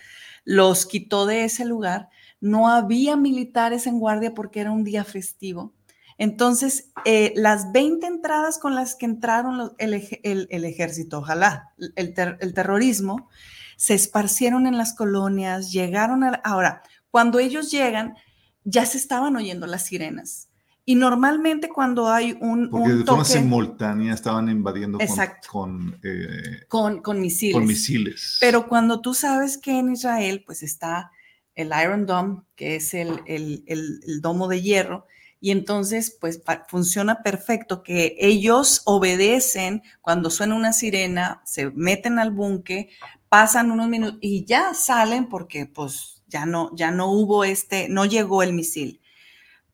los 0.45 0.85
quitó 0.85 1.25
de 1.25 1.43
ese 1.43 1.65
lugar. 1.65 2.09
No 2.39 2.69
había 2.69 3.17
militares 3.17 3.87
en 3.87 3.99
guardia 3.99 4.33
porque 4.33 4.61
era 4.61 4.71
un 4.71 4.83
día 4.83 5.03
festivo. 5.03 5.73
Entonces, 6.17 6.91
eh, 7.03 7.33
las 7.35 7.73
20 7.73 8.07
entradas 8.07 8.57
con 8.57 8.75
las 8.75 8.95
que 8.95 9.05
entraron 9.05 9.73
el, 9.77 9.93
ejército, 9.93 11.19
ojalá, 11.19 11.73
el, 11.95 12.13
el, 12.39 12.53
terrorismo, 12.53 13.27
se 13.75 13.95
esparcieron 13.95 14.65
en 14.65 14.77
las 14.77 14.93
colonias, 14.93 15.73
llegaron 15.73 16.23
a... 16.23 16.35
Ahora, 16.45 16.83
cuando 17.11 17.39
ellos 17.39 17.69
llegan, 17.69 18.15
ya 18.63 18.85
se 18.85 18.97
estaban 18.97 19.35
oyendo 19.35 19.67
las 19.67 19.85
sirenas. 19.85 20.49
Y 20.85 20.95
normalmente 20.95 21.69
cuando 21.69 22.07
hay 22.09 22.37
un... 22.39 22.69
Porque 22.69 22.91
un 22.91 22.99
de 22.99 23.05
forma 23.05 23.23
toque, 23.23 23.39
simultánea 23.39 24.13
estaban 24.13 24.49
invadiendo 24.49 24.99
exacto, 25.01 25.49
con, 25.51 25.91
con, 25.91 25.99
eh, 26.03 26.65
con, 26.67 27.01
con, 27.01 27.19
misiles. 27.19 27.55
con 27.55 27.65
misiles. 27.65 28.37
Pero 28.39 28.67
cuando 28.67 29.01
tú 29.01 29.13
sabes 29.13 29.57
que 29.57 29.79
en 29.79 29.91
Israel 29.91 30.43
pues 30.45 30.61
está 30.61 31.11
el 31.55 31.71
Iron 31.81 32.05
Dome, 32.05 32.43
que 32.55 32.75
es 32.75 32.93
el, 32.93 33.21
el, 33.25 33.63
el 33.65 34.21
domo 34.21 34.47
de 34.47 34.61
hierro, 34.61 35.07
y 35.45 35.51
entonces, 35.51 36.17
pues 36.19 36.41
funciona 36.67 37.21
perfecto 37.21 37.83
que 37.83 38.15
ellos 38.19 38.81
obedecen 38.85 39.83
cuando 40.01 40.31
suena 40.31 40.55
una 40.55 40.73
sirena, 40.73 41.43
se 41.45 41.69
meten 41.69 42.17
al 42.17 42.31
búnker, 42.31 42.87
pasan 43.29 43.69
unos 43.69 43.87
minutos 43.87 44.17
y 44.21 44.43
ya 44.45 44.73
salen 44.73 45.29
porque 45.29 45.67
pues 45.67 46.23
ya 46.25 46.47
no, 46.47 46.71
ya 46.75 46.89
no 46.89 47.11
hubo 47.11 47.43
este, 47.43 47.89
no 47.89 48.05
llegó 48.05 48.41
el 48.41 48.53
misil. 48.53 49.01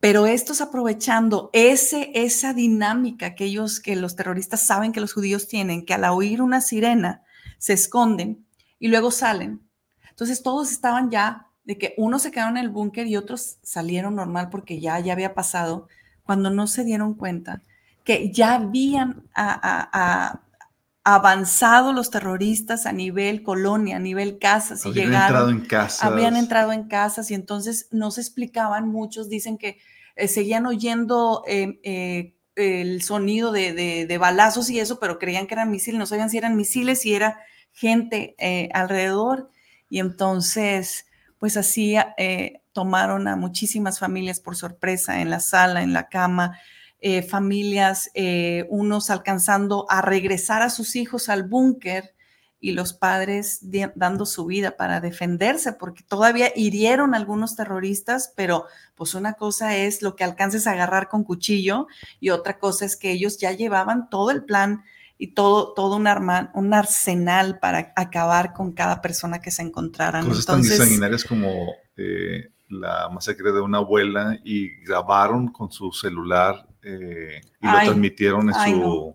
Pero 0.01 0.25
estos 0.25 0.61
aprovechando 0.61 1.51
ese, 1.53 2.11
esa 2.15 2.53
dinámica 2.53 3.35
que 3.35 3.45
ellos, 3.45 3.79
que 3.79 3.95
los 3.95 4.15
terroristas 4.15 4.59
saben 4.59 4.91
que 4.91 4.99
los 4.99 5.13
judíos 5.13 5.47
tienen, 5.47 5.85
que 5.85 5.93
al 5.93 6.03
oír 6.05 6.41
una 6.41 6.59
sirena 6.59 7.23
se 7.59 7.73
esconden 7.73 8.43
y 8.79 8.87
luego 8.87 9.11
salen. 9.11 9.61
Entonces 10.09 10.41
todos 10.41 10.71
estaban 10.71 11.11
ya 11.11 11.47
de 11.65 11.77
que 11.77 11.93
unos 11.97 12.23
se 12.23 12.31
quedaron 12.31 12.57
en 12.57 12.63
el 12.63 12.69
búnker 12.71 13.05
y 13.05 13.15
otros 13.15 13.57
salieron 13.61 14.15
normal 14.15 14.49
porque 14.49 14.81
ya, 14.81 14.99
ya 14.99 15.13
había 15.13 15.35
pasado, 15.35 15.87
cuando 16.23 16.49
no 16.49 16.65
se 16.65 16.83
dieron 16.83 17.13
cuenta 17.13 17.61
que 18.03 18.31
ya 18.31 18.55
habían 18.55 19.23
avanzado 21.03 21.93
los 21.93 22.11
terroristas 22.11 22.85
a 22.85 22.91
nivel 22.91 23.41
colonia, 23.41 23.95
a 23.95 23.99
nivel 23.99 24.37
casas, 24.37 24.85
y 24.85 24.89
habían 24.89 25.05
llegaron, 25.07 25.25
entrado 25.25 25.49
en 25.49 25.61
casas. 25.61 26.03
habían 26.03 26.35
entrado 26.35 26.71
en 26.73 26.87
casas 26.87 27.31
y 27.31 27.33
entonces 27.33 27.87
no 27.91 28.11
se 28.11 28.21
explicaban, 28.21 28.87
muchos 28.87 29.27
dicen 29.27 29.57
que 29.57 29.79
eh, 30.15 30.27
seguían 30.27 30.67
oyendo 30.67 31.43
eh, 31.47 31.79
eh, 31.83 32.35
el 32.55 33.01
sonido 33.01 33.51
de, 33.51 33.73
de, 33.73 34.05
de, 34.05 34.17
balazos 34.19 34.69
y 34.69 34.79
eso, 34.79 34.99
pero 34.99 35.17
creían 35.17 35.47
que 35.47 35.55
eran 35.55 35.71
misiles, 35.71 35.97
no 35.97 36.05
sabían 36.05 36.29
si 36.29 36.37
eran 36.37 36.55
misiles, 36.55 37.01
si 37.01 37.15
era 37.15 37.39
gente 37.71 38.35
alrededor 38.73 39.49
y 39.89 39.99
entonces 39.99 41.05
pues 41.39 41.57
así 41.57 41.95
tomaron 42.73 43.27
a 43.27 43.35
muchísimas 43.35 43.97
familias 43.97 44.39
por 44.39 44.55
sorpresa 44.55 45.21
en 45.21 45.29
la 45.29 45.39
sala, 45.39 45.81
en 45.81 45.93
la 45.93 46.09
cama, 46.09 46.59
eh, 47.03 47.23
familias, 47.23 48.11
eh, 48.13 48.67
unos 48.69 49.09
alcanzando 49.09 49.87
a 49.89 50.03
regresar 50.03 50.61
a 50.61 50.69
sus 50.69 50.95
hijos 50.95 51.29
al 51.29 51.43
búnker 51.43 52.13
y 52.59 52.73
los 52.73 52.93
padres 52.93 53.59
dando 53.95 54.27
su 54.27 54.45
vida 54.45 54.77
para 54.77 55.01
defenderse, 55.01 55.73
porque 55.73 56.03
todavía 56.03 56.51
hirieron 56.55 57.15
a 57.15 57.17
algunos 57.17 57.55
terroristas, 57.55 58.31
pero 58.35 58.65
pues 58.93 59.15
una 59.15 59.33
cosa 59.33 59.75
es 59.75 60.03
lo 60.03 60.15
que 60.15 60.23
alcances 60.23 60.67
a 60.67 60.73
agarrar 60.73 61.09
con 61.09 61.23
cuchillo 61.23 61.87
y 62.19 62.29
otra 62.29 62.59
cosa 62.59 62.85
es 62.85 62.95
que 62.95 63.11
ellos 63.11 63.39
ya 63.39 63.51
llevaban 63.51 64.07
todo 64.11 64.29
el 64.29 64.43
plan 64.43 64.83
y 65.17 65.33
todo, 65.33 65.73
todo 65.73 65.95
un, 65.95 66.05
arma, 66.05 66.51
un 66.53 66.71
arsenal 66.71 67.57
para 67.57 67.93
acabar 67.95 68.53
con 68.53 68.73
cada 68.73 69.01
persona 69.01 69.41
que 69.41 69.49
se 69.49 69.63
encontraran. 69.63 70.27
Cosas 70.27 70.47
Entonces, 70.47 70.77
tan 70.77 70.85
sanguinarias 70.85 71.23
como 71.23 71.73
eh, 71.97 72.51
la 72.69 73.09
masacre 73.09 73.51
de 73.51 73.61
una 73.61 73.79
abuela 73.79 74.39
y 74.43 74.69
grabaron 74.83 75.47
con 75.47 75.71
su 75.71 75.91
celular 75.91 76.67
eh, 76.83 77.41
y 77.61 77.67
Ay, 77.67 77.85
lo 77.85 77.91
transmitieron 77.91 78.49
en 78.49 78.55
ay, 78.55 78.71
su... 78.73 79.13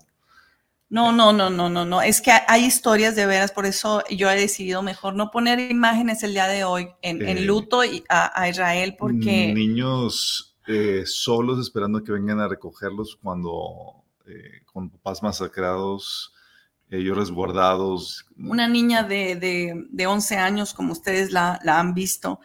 No, 0.88 1.11
no, 1.11 1.33
no, 1.33 1.50
no, 1.50 1.68
no, 1.68 1.85
no. 1.85 2.00
Es 2.00 2.20
que 2.20 2.31
hay 2.46 2.64
historias 2.64 3.16
de 3.16 3.26
veras, 3.26 3.50
por 3.50 3.66
eso 3.66 4.05
yo 4.09 4.31
he 4.31 4.37
decidido 4.37 4.83
mejor 4.83 5.14
no 5.14 5.33
poner 5.33 5.59
imágenes 5.59 6.22
el 6.22 6.33
día 6.33 6.46
de 6.46 6.62
hoy 6.62 6.88
en, 7.02 7.22
Eh, 7.22 7.33
en 7.33 7.46
luto 7.46 7.85
y 7.85 8.05
a, 8.09 8.40
a 8.40 8.48
Israel 8.48 8.94
porque 8.96 9.52
Niños 9.52 10.57
eh, 10.68 11.02
solos 11.05 11.59
esperando 11.59 12.05
que 12.05 12.12
vengan 12.12 12.38
a 12.38 12.48
recogerlos 12.48 13.18
cuando 13.20 14.05
con 14.72 14.90
papás 14.90 15.22
masacrados, 15.22 16.33
ellos 16.90 17.16
resguardados. 17.16 18.26
una 18.37 18.66
niña 18.66 19.05
de, 19.05 19.37
de, 19.37 19.87
de 19.88 20.07
11 20.07 20.37
años, 20.37 20.74
como 20.74 20.92
ustedes 20.92 21.31
la, 21.31 21.61
la 21.62 21.79
han 21.79 21.94
visto, 21.94 22.40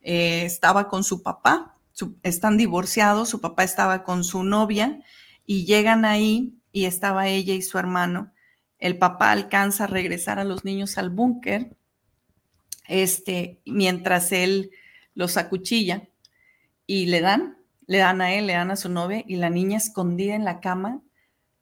estaba 0.00 0.88
con 0.88 1.04
su 1.04 1.22
papá, 1.22 1.71
están 2.22 2.56
divorciados, 2.56 3.28
su 3.28 3.40
papá 3.40 3.64
estaba 3.64 4.04
con 4.04 4.24
su 4.24 4.42
novia 4.42 5.00
y 5.46 5.64
llegan 5.64 6.04
ahí 6.04 6.54
y 6.72 6.86
estaba 6.86 7.28
ella 7.28 7.54
y 7.54 7.62
su 7.62 7.78
hermano. 7.78 8.32
El 8.78 8.98
papá 8.98 9.30
alcanza 9.30 9.84
a 9.84 9.88
regresar 9.88 10.38
a 10.38 10.44
los 10.44 10.64
niños 10.64 10.98
al 10.98 11.10
búnker, 11.10 11.76
este, 12.88 13.60
mientras 13.64 14.32
él 14.32 14.70
los 15.14 15.36
acuchilla 15.36 16.08
y 16.86 17.06
le 17.06 17.20
dan, 17.20 17.58
le 17.86 17.98
dan 17.98 18.20
a 18.20 18.34
él, 18.34 18.46
le 18.46 18.54
dan 18.54 18.70
a 18.70 18.76
su 18.76 18.88
novia 18.88 19.22
y 19.26 19.36
la 19.36 19.50
niña 19.50 19.76
escondida 19.76 20.34
en 20.34 20.44
la 20.44 20.60
cama. 20.60 21.02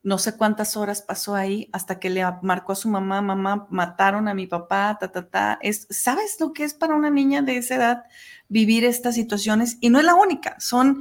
No 0.02 0.16
sé 0.18 0.36
cuántas 0.36 0.76
horas 0.78 1.02
pasó 1.02 1.34
ahí 1.34 1.68
hasta 1.72 1.98
que 1.98 2.08
le 2.10 2.24
marcó 2.42 2.72
a 2.72 2.76
su 2.76 2.88
mamá, 2.88 3.20
mamá, 3.20 3.66
mataron 3.70 4.28
a 4.28 4.34
mi 4.34 4.46
papá, 4.46 4.96
ta, 4.98 5.12
ta, 5.12 5.28
ta. 5.28 5.58
Es, 5.62 5.86
¿Sabes 5.90 6.38
lo 6.40 6.52
que 6.54 6.64
es 6.64 6.72
para 6.74 6.94
una 6.94 7.10
niña 7.10 7.42
de 7.42 7.58
esa 7.58 7.74
edad 7.76 8.04
vivir 8.48 8.84
estas 8.84 9.14
situaciones? 9.14 9.76
Y 9.80 9.90
no 9.90 9.98
es 9.98 10.04
la 10.06 10.14
única, 10.14 10.56
son 10.58 11.00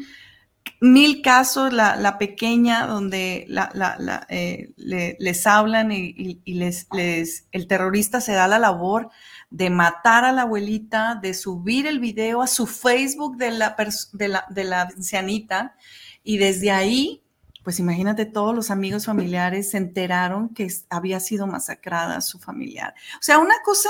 mil 0.81 1.21
casos, 1.21 1.73
la, 1.73 1.95
la 1.95 2.17
pequeña 2.17 2.85
donde 2.88 3.45
la, 3.47 3.69
la, 3.73 4.25
eh, 4.29 4.71
le- 4.77 5.17
les 5.19 5.47
hablan 5.47 5.91
y, 5.91 6.13
y- 6.45 6.53
les, 6.53 6.88
les, 6.93 7.47
el 7.51 7.67
terrorista 7.67 8.21
se 8.21 8.33
da 8.33 8.47
la 8.47 8.59
labor 8.59 9.09
de 9.49 9.69
matar 9.69 10.25
a 10.25 10.31
la 10.31 10.43
abuelita, 10.43 11.15
de 11.21 11.33
subir 11.33 11.88
el 11.88 11.99
video 11.99 12.41
a 12.41 12.47
su 12.47 12.67
Facebook 12.67 13.38
de 13.38 13.51
la, 13.51 13.75
de 14.13 14.27
la, 14.27 14.45
de 14.49 14.63
la 14.63 14.81
ancianita 14.83 15.75
y 16.23 16.38
desde 16.38 16.71
ahí, 16.71 17.23
pues 17.69 17.79
imagínate, 17.79 18.25
todos 18.25 18.55
los 18.55 18.71
amigos 18.71 19.05
familiares 19.05 19.69
se 19.69 19.77
enteraron 19.77 20.55
que 20.55 20.73
había 20.89 21.19
sido 21.19 21.45
masacrada 21.45 22.19
su 22.19 22.39
familiar. 22.39 22.95
O 23.17 23.21
sea, 23.21 23.38
una 23.38 23.53
cosa 23.63 23.89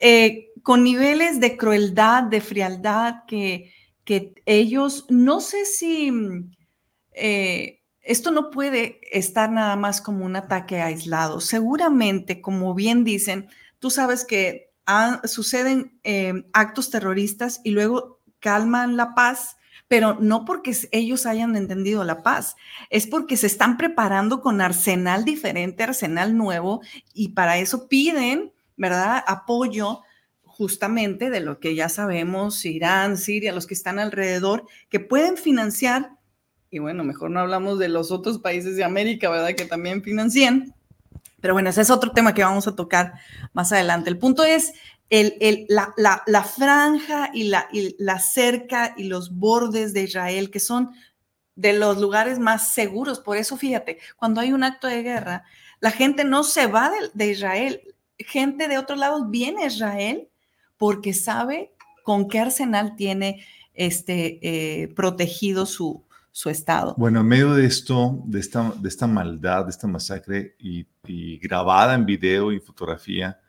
eh, 0.00 0.48
con 0.64 0.82
niveles 0.82 1.38
de 1.38 1.56
crueldad, 1.56 2.24
de 2.24 2.40
frialdad, 2.40 3.24
que, 3.28 3.72
que 4.02 4.34
ellos, 4.46 5.06
no 5.10 5.38
sé 5.38 5.64
si 5.64 6.10
eh, 7.12 7.84
esto 8.00 8.32
no 8.32 8.50
puede 8.50 8.98
estar 9.16 9.48
nada 9.52 9.76
más 9.76 10.00
como 10.00 10.24
un 10.24 10.34
ataque 10.34 10.80
aislado. 10.82 11.40
Seguramente, 11.40 12.40
como 12.40 12.74
bien 12.74 13.04
dicen, 13.04 13.48
tú 13.78 13.90
sabes 13.90 14.24
que 14.24 14.72
suceden 15.22 16.00
eh, 16.02 16.32
actos 16.52 16.90
terroristas 16.90 17.60
y 17.62 17.70
luego 17.70 18.18
calman 18.40 18.96
la 18.96 19.14
paz 19.14 19.56
pero 19.88 20.18
no 20.20 20.44
porque 20.44 20.76
ellos 20.92 21.26
hayan 21.26 21.56
entendido 21.56 22.04
la 22.04 22.22
paz, 22.22 22.56
es 22.90 23.06
porque 23.06 23.36
se 23.36 23.46
están 23.46 23.78
preparando 23.78 24.42
con 24.42 24.60
arsenal 24.60 25.24
diferente, 25.24 25.82
arsenal 25.82 26.36
nuevo, 26.36 26.82
y 27.14 27.30
para 27.30 27.58
eso 27.58 27.88
piden, 27.88 28.52
¿verdad?, 28.76 29.24
apoyo 29.26 30.02
justamente 30.42 31.30
de 31.30 31.40
lo 31.40 31.58
que 31.58 31.74
ya 31.74 31.88
sabemos, 31.88 32.64
Irán, 32.64 33.16
Siria, 33.16 33.52
los 33.52 33.66
que 33.66 33.74
están 33.74 33.98
alrededor, 33.98 34.66
que 34.90 35.00
pueden 35.00 35.36
financiar, 35.36 36.10
y 36.70 36.80
bueno, 36.80 37.02
mejor 37.02 37.30
no 37.30 37.40
hablamos 37.40 37.78
de 37.78 37.88
los 37.88 38.10
otros 38.10 38.38
países 38.38 38.76
de 38.76 38.84
América, 38.84 39.30
¿verdad?, 39.30 39.54
que 39.54 39.64
también 39.64 40.02
financian. 40.02 40.74
Pero 41.40 41.54
bueno, 41.54 41.70
ese 41.70 41.82
es 41.82 41.90
otro 41.90 42.10
tema 42.10 42.34
que 42.34 42.42
vamos 42.42 42.66
a 42.66 42.74
tocar 42.74 43.14
más 43.52 43.72
adelante. 43.72 44.10
El 44.10 44.18
punto 44.18 44.44
es 44.44 44.72
el, 45.10 45.66
la, 45.68 46.44
franja 46.44 47.30
y 47.32 47.44
la, 47.44 48.18
cerca 48.18 48.94
y 48.96 49.04
los 49.04 49.34
bordes 49.34 49.94
de 49.94 50.02
Israel, 50.02 50.50
que 50.50 50.60
son 50.60 50.90
de 51.54 51.72
los 51.72 51.98
lugares 51.98 52.38
más 52.38 52.72
seguros. 52.72 53.20
Por 53.20 53.36
eso, 53.36 53.56
fíjate, 53.56 53.98
cuando 54.16 54.40
hay 54.40 54.52
un 54.52 54.64
acto 54.64 54.86
de 54.86 55.02
guerra, 55.02 55.44
la 55.80 55.90
gente 55.90 56.24
no 56.24 56.44
se 56.44 56.66
va 56.66 56.90
de, 57.14 57.26
Israel. 57.26 57.80
Gente 58.18 58.68
de 58.68 58.78
otros 58.78 58.98
lados 58.98 59.30
viene 59.30 59.64
a 59.64 59.66
Israel 59.66 60.28
porque 60.76 61.14
sabe 61.14 61.72
con 62.04 62.28
qué 62.28 62.40
arsenal 62.40 62.96
tiene 62.96 63.44
este, 63.74 64.38
eh, 64.42 64.88
protegido 64.88 65.66
su, 65.66 66.04
estado. 66.44 66.94
Bueno, 66.96 67.20
en 67.20 67.26
medio 67.26 67.54
de 67.54 67.66
esto, 67.66 68.22
de 68.26 68.38
esta, 68.38 69.06
maldad, 69.08 69.64
de 69.64 69.70
esta 69.70 69.88
masacre 69.88 70.54
y 70.60 71.38
grabada 71.38 71.94
en 71.94 72.06
video 72.06 72.52
y 72.52 72.60
fotografía, 72.60 73.40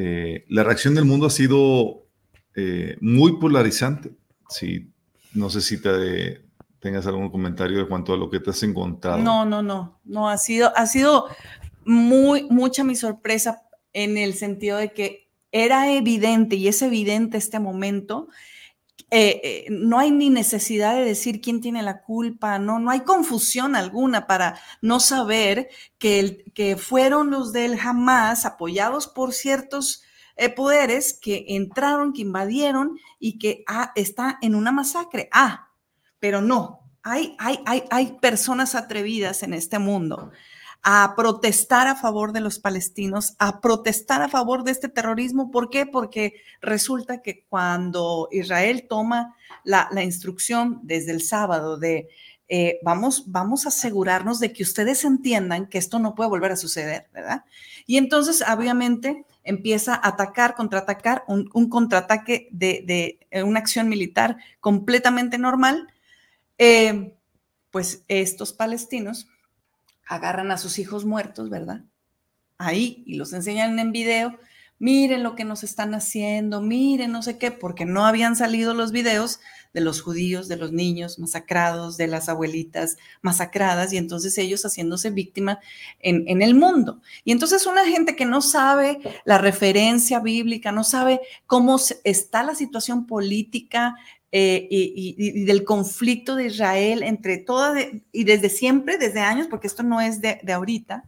eh, 0.00 0.44
la 0.48 0.62
reacción 0.62 0.94
del 0.94 1.04
mundo 1.04 1.26
ha 1.26 1.30
sido 1.30 2.06
eh, 2.54 2.96
muy 3.00 3.40
polarizante. 3.40 4.12
Sí, 4.48 4.92
no 5.34 5.50
sé 5.50 5.60
si 5.60 5.82
te, 5.82 6.44
tengas 6.78 7.04
algún 7.08 7.30
comentario 7.30 7.78
de 7.78 7.88
cuanto 7.88 8.14
a 8.14 8.16
lo 8.16 8.30
que 8.30 8.38
te 8.38 8.50
has 8.50 8.62
encontrado. 8.62 9.18
No, 9.18 9.44
no, 9.44 9.60
no, 9.60 10.00
no, 10.04 10.28
ha 10.28 10.38
sido, 10.38 10.72
ha 10.76 10.86
sido 10.86 11.26
muy, 11.84 12.44
mucha 12.48 12.84
mi 12.84 12.94
sorpresa 12.94 13.62
en 13.92 14.16
el 14.18 14.34
sentido 14.34 14.78
de 14.78 14.92
que 14.92 15.30
era 15.50 15.92
evidente 15.92 16.54
y 16.54 16.68
es 16.68 16.80
evidente 16.82 17.36
este 17.36 17.58
momento 17.58 18.28
eh, 19.10 19.40
eh, 19.42 19.66
no 19.70 19.98
hay 19.98 20.10
ni 20.10 20.28
necesidad 20.28 20.94
de 20.94 21.04
decir 21.04 21.40
quién 21.40 21.62
tiene 21.62 21.82
la 21.82 22.02
culpa, 22.02 22.58
no, 22.58 22.78
no 22.78 22.90
hay 22.90 23.00
confusión 23.00 23.74
alguna 23.74 24.26
para 24.26 24.60
no 24.82 25.00
saber 25.00 25.70
que, 25.98 26.44
fueron 26.78 27.30
los 27.30 27.52
del 27.52 27.78
Hamas 27.78 28.44
apoyados 28.44 29.06
por 29.06 29.32
ciertos 29.32 30.02
eh, 30.36 30.50
poderes 30.50 31.18
que 31.18 31.46
entraron, 31.48 32.12
que 32.12 32.22
invadieron 32.22 32.98
y 33.18 33.38
que 33.38 33.64
ah, 33.66 33.92
está 33.94 34.38
en 34.42 34.54
una 34.54 34.72
masacre. 34.72 35.30
Ah, 35.32 35.70
pero 36.18 36.42
no, 36.42 36.80
hay, 37.02 37.34
hay, 37.38 37.60
hay, 37.64 37.84
hay 37.90 38.18
personas 38.20 38.74
atrevidas 38.74 39.42
en 39.42 39.54
este 39.54 39.78
mundo 39.78 40.32
a 40.82 41.14
protestar 41.16 41.86
a 41.86 41.96
favor 41.96 42.32
de 42.32 42.40
los 42.40 42.58
palestinos, 42.58 43.34
a 43.38 43.60
protestar 43.60 44.22
a 44.22 44.28
favor 44.28 44.64
de 44.64 44.70
este 44.70 44.88
terrorismo. 44.88 45.50
¿Por 45.50 45.70
qué? 45.70 45.86
Porque 45.86 46.34
resulta 46.60 47.20
que 47.20 47.44
cuando 47.48 48.28
Israel 48.30 48.86
toma 48.88 49.34
la, 49.64 49.88
instrucción 50.02 50.80
desde 50.82 51.12
el 51.12 51.22
sábado 51.22 51.78
de 51.78 52.08
eh, 52.50 52.78
vamos, 52.82 53.24
vamos 53.26 53.66
a 53.66 53.68
asegurarnos 53.68 54.40
de 54.40 54.52
que 54.54 54.62
ustedes 54.62 55.04
entiendan 55.04 55.66
que 55.66 55.76
esto 55.76 55.98
no 55.98 56.14
puede 56.14 56.30
volver 56.30 56.52
a 56.52 56.56
suceder, 56.56 57.08
¿verdad? 57.12 57.44
Y 57.86 57.98
entonces, 57.98 58.42
obviamente, 58.48 59.26
empieza 59.44 59.94
a 59.94 60.08
atacar, 60.08 60.54
contraatacar, 60.54 61.24
un, 61.26 61.68
contraataque 61.68 62.48
de, 62.50 62.82
de, 62.86 63.26
eh, 63.30 63.42
una 63.42 63.60
acción 63.60 63.88
militar 63.88 64.38
completamente 64.60 65.36
normal. 65.36 65.88
Eh, 66.56 67.12
pues 67.70 68.04
estos 68.08 68.52
palestinos 68.52 69.28
agarran 70.08 70.50
a 70.50 70.58
sus 70.58 70.78
hijos 70.78 71.04
muertos, 71.04 71.50
¿verdad? 71.50 71.84
Ahí 72.56 73.04
y 73.06 73.16
los 73.16 73.32
enseñan 73.32 73.78
en 73.78 73.92
video. 73.92 74.38
Miren 74.78 75.22
lo 75.22 75.34
que 75.34 75.44
nos 75.44 75.64
están 75.64 75.94
haciendo, 75.94 76.60
miren 76.60 77.12
no 77.12 77.22
sé 77.22 77.36
qué, 77.36 77.50
porque 77.50 77.84
no 77.84 78.06
habían 78.06 78.36
salido 78.36 78.74
los 78.74 78.92
videos 78.92 79.40
de 79.74 79.80
los 79.80 80.00
judíos, 80.00 80.48
de 80.48 80.56
los 80.56 80.72
niños 80.72 81.18
masacrados, 81.18 81.96
de 81.96 82.06
las 82.06 82.28
abuelitas 82.28 82.96
masacradas, 83.20 83.92
y 83.92 83.96
entonces 83.96 84.38
ellos 84.38 84.64
haciéndose 84.64 85.10
víctima 85.10 85.58
en, 85.98 86.24
en 86.28 86.42
el 86.42 86.54
mundo. 86.54 87.00
Y 87.24 87.32
entonces 87.32 87.66
una 87.66 87.84
gente 87.84 88.16
que 88.16 88.24
no 88.24 88.40
sabe 88.40 89.00
la 89.24 89.38
referencia 89.38 90.20
bíblica, 90.20 90.72
no 90.72 90.84
sabe 90.84 91.20
cómo 91.46 91.78
está 92.04 92.42
la 92.42 92.54
situación 92.54 93.06
política 93.06 93.96
eh, 94.30 94.68
y, 94.70 95.44
del 95.46 95.64
conflicto 95.64 96.36
de 96.36 96.46
Israel 96.46 97.02
entre 97.02 97.38
todas 97.38 97.86
y 98.12 98.24
desde 98.24 98.50
siempre, 98.50 98.98
desde 98.98 99.20
años, 99.20 99.46
porque 99.48 99.66
esto 99.66 99.82
no 99.82 100.02
es 100.02 100.20
de, 100.20 100.38
ahorita, 100.52 101.04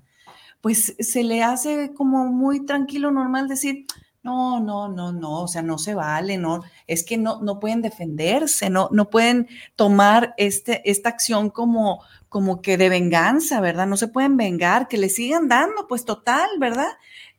pues 0.61 0.95
se 0.99 1.25
le 1.25 1.43
hace 1.43 1.93
como 1.95 2.27
muy 2.27 2.67
tranquilo, 2.67 3.11
normal 3.11 3.49
decir, 3.49 3.87
no, 4.23 4.61
no, 4.61 4.89
no, 4.89 5.13
no, 5.13 5.43
o 5.43 5.49
sea, 5.49 5.63
no 5.63 5.79
se 5.79 5.95
vale, 5.95 6.37
no, 6.37 6.63
es 6.87 7.05
que 7.05 7.17
no, 7.17 7.41
no 7.41 7.59
pueden 7.59 7.81
defenderse, 7.81 8.69
no, 8.69 8.89
no 8.93 9.09
pueden 9.09 9.49
tomar 9.77 10.35
este, 10.37 10.89
esta 10.91 11.09
acción 11.09 11.49
como, 11.49 12.03
como 12.29 12.61
que 12.61 12.77
de 12.77 12.91
venganza, 12.91 13.61
¿verdad? 13.61 13.87
No 13.87 13.97
se 13.97 14.09
pueden 14.09 14.37
vengar, 14.37 14.89
que 14.89 14.99
le 14.99 15.09
sigan 15.09 15.49
dando, 15.49 15.89
pues 15.89 16.05
total, 16.05 16.49
¿verdad? 16.59 16.91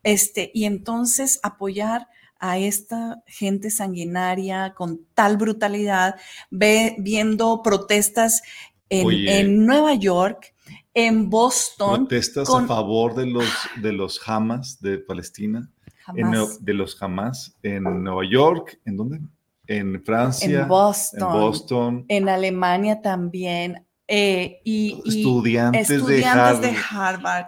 Este, 0.03 0.49
y 0.53 0.65
entonces 0.65 1.39
apoyar 1.43 2.07
a 2.39 2.57
esta 2.57 3.21
gente 3.27 3.69
sanguinaria 3.69 4.73
con 4.75 5.05
tal 5.13 5.38
brutalidad, 5.38 6.15
ve, 6.49 6.95
viendo 6.97 7.62
protestas 7.62 8.41
en, 8.89 9.65
Nueva 9.65 9.93
York, 9.93 10.53
en 10.93 11.30
Boston. 11.30 12.08
Protestas 12.08 12.49
a 12.49 12.65
favor 12.65 13.15
de 13.15 13.25
los, 13.25 13.47
de 13.82 13.93
los 13.93 14.19
Hamas 14.27 14.82
de 14.82 14.97
Palestina, 14.97 15.69
de 16.13 16.73
los 16.73 17.01
Hamas 17.01 17.56
en 17.63 17.84
Nueva 18.04 18.23
York, 18.30 18.80
¿en 18.86 18.97
dónde? 18.97 19.19
En 19.67 20.04
Francia, 20.04 20.62
en 20.62 20.67
Boston, 20.67 22.06
en, 22.10 22.27
Alemania 22.27 23.01
también, 23.01 23.86
eh, 24.08 24.60
y, 24.65 25.01
estudiantes, 25.06 26.06
de 26.06 26.25
Harvard, 26.25 27.45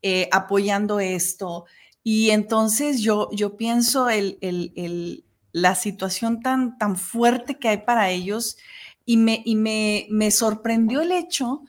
eh, 0.00 0.28
apoyando 0.30 1.00
esto. 1.00 1.64
Y 2.04 2.30
entonces 2.30 3.00
yo, 3.00 3.28
yo 3.32 3.56
pienso 3.56 4.08
el, 4.08 5.24
la 5.50 5.74
situación 5.74 6.42
tan, 6.42 6.78
tan 6.78 6.96
fuerte 6.96 7.58
que 7.58 7.68
hay 7.68 7.78
para 7.78 8.10
ellos 8.10 8.56
y, 9.04 9.16
me, 9.16 9.42
y 9.44 9.56
me, 9.56 10.06
me 10.10 10.30
sorprendió 10.30 11.00
el 11.00 11.10
hecho 11.10 11.62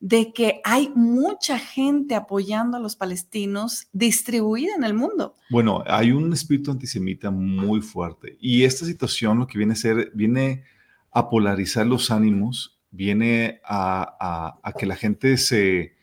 de 0.00 0.32
que 0.32 0.60
hay 0.64 0.90
mucha 0.94 1.58
gente 1.58 2.14
apoyando 2.14 2.76
a 2.76 2.80
los 2.80 2.94
palestinos 2.94 3.88
distribuida 3.92 4.74
en 4.76 4.84
el 4.84 4.94
mundo. 4.94 5.34
Bueno, 5.50 5.82
hay 5.86 6.12
un 6.12 6.32
espíritu 6.32 6.70
antisemita 6.70 7.30
muy 7.30 7.80
fuerte 7.80 8.36
y 8.40 8.64
esta 8.64 8.86
situación 8.86 9.38
lo 9.38 9.46
que 9.46 9.58
viene 9.58 9.72
a 9.72 9.76
ser, 9.76 10.12
viene 10.14 10.64
a 11.10 11.28
polarizar 11.28 11.86
los 11.86 12.10
ánimos, 12.10 12.78
viene 12.90 13.60
a, 13.64 14.58
que 14.78 14.86
la 14.86 14.96
gente 14.96 15.36
se, 15.36 15.96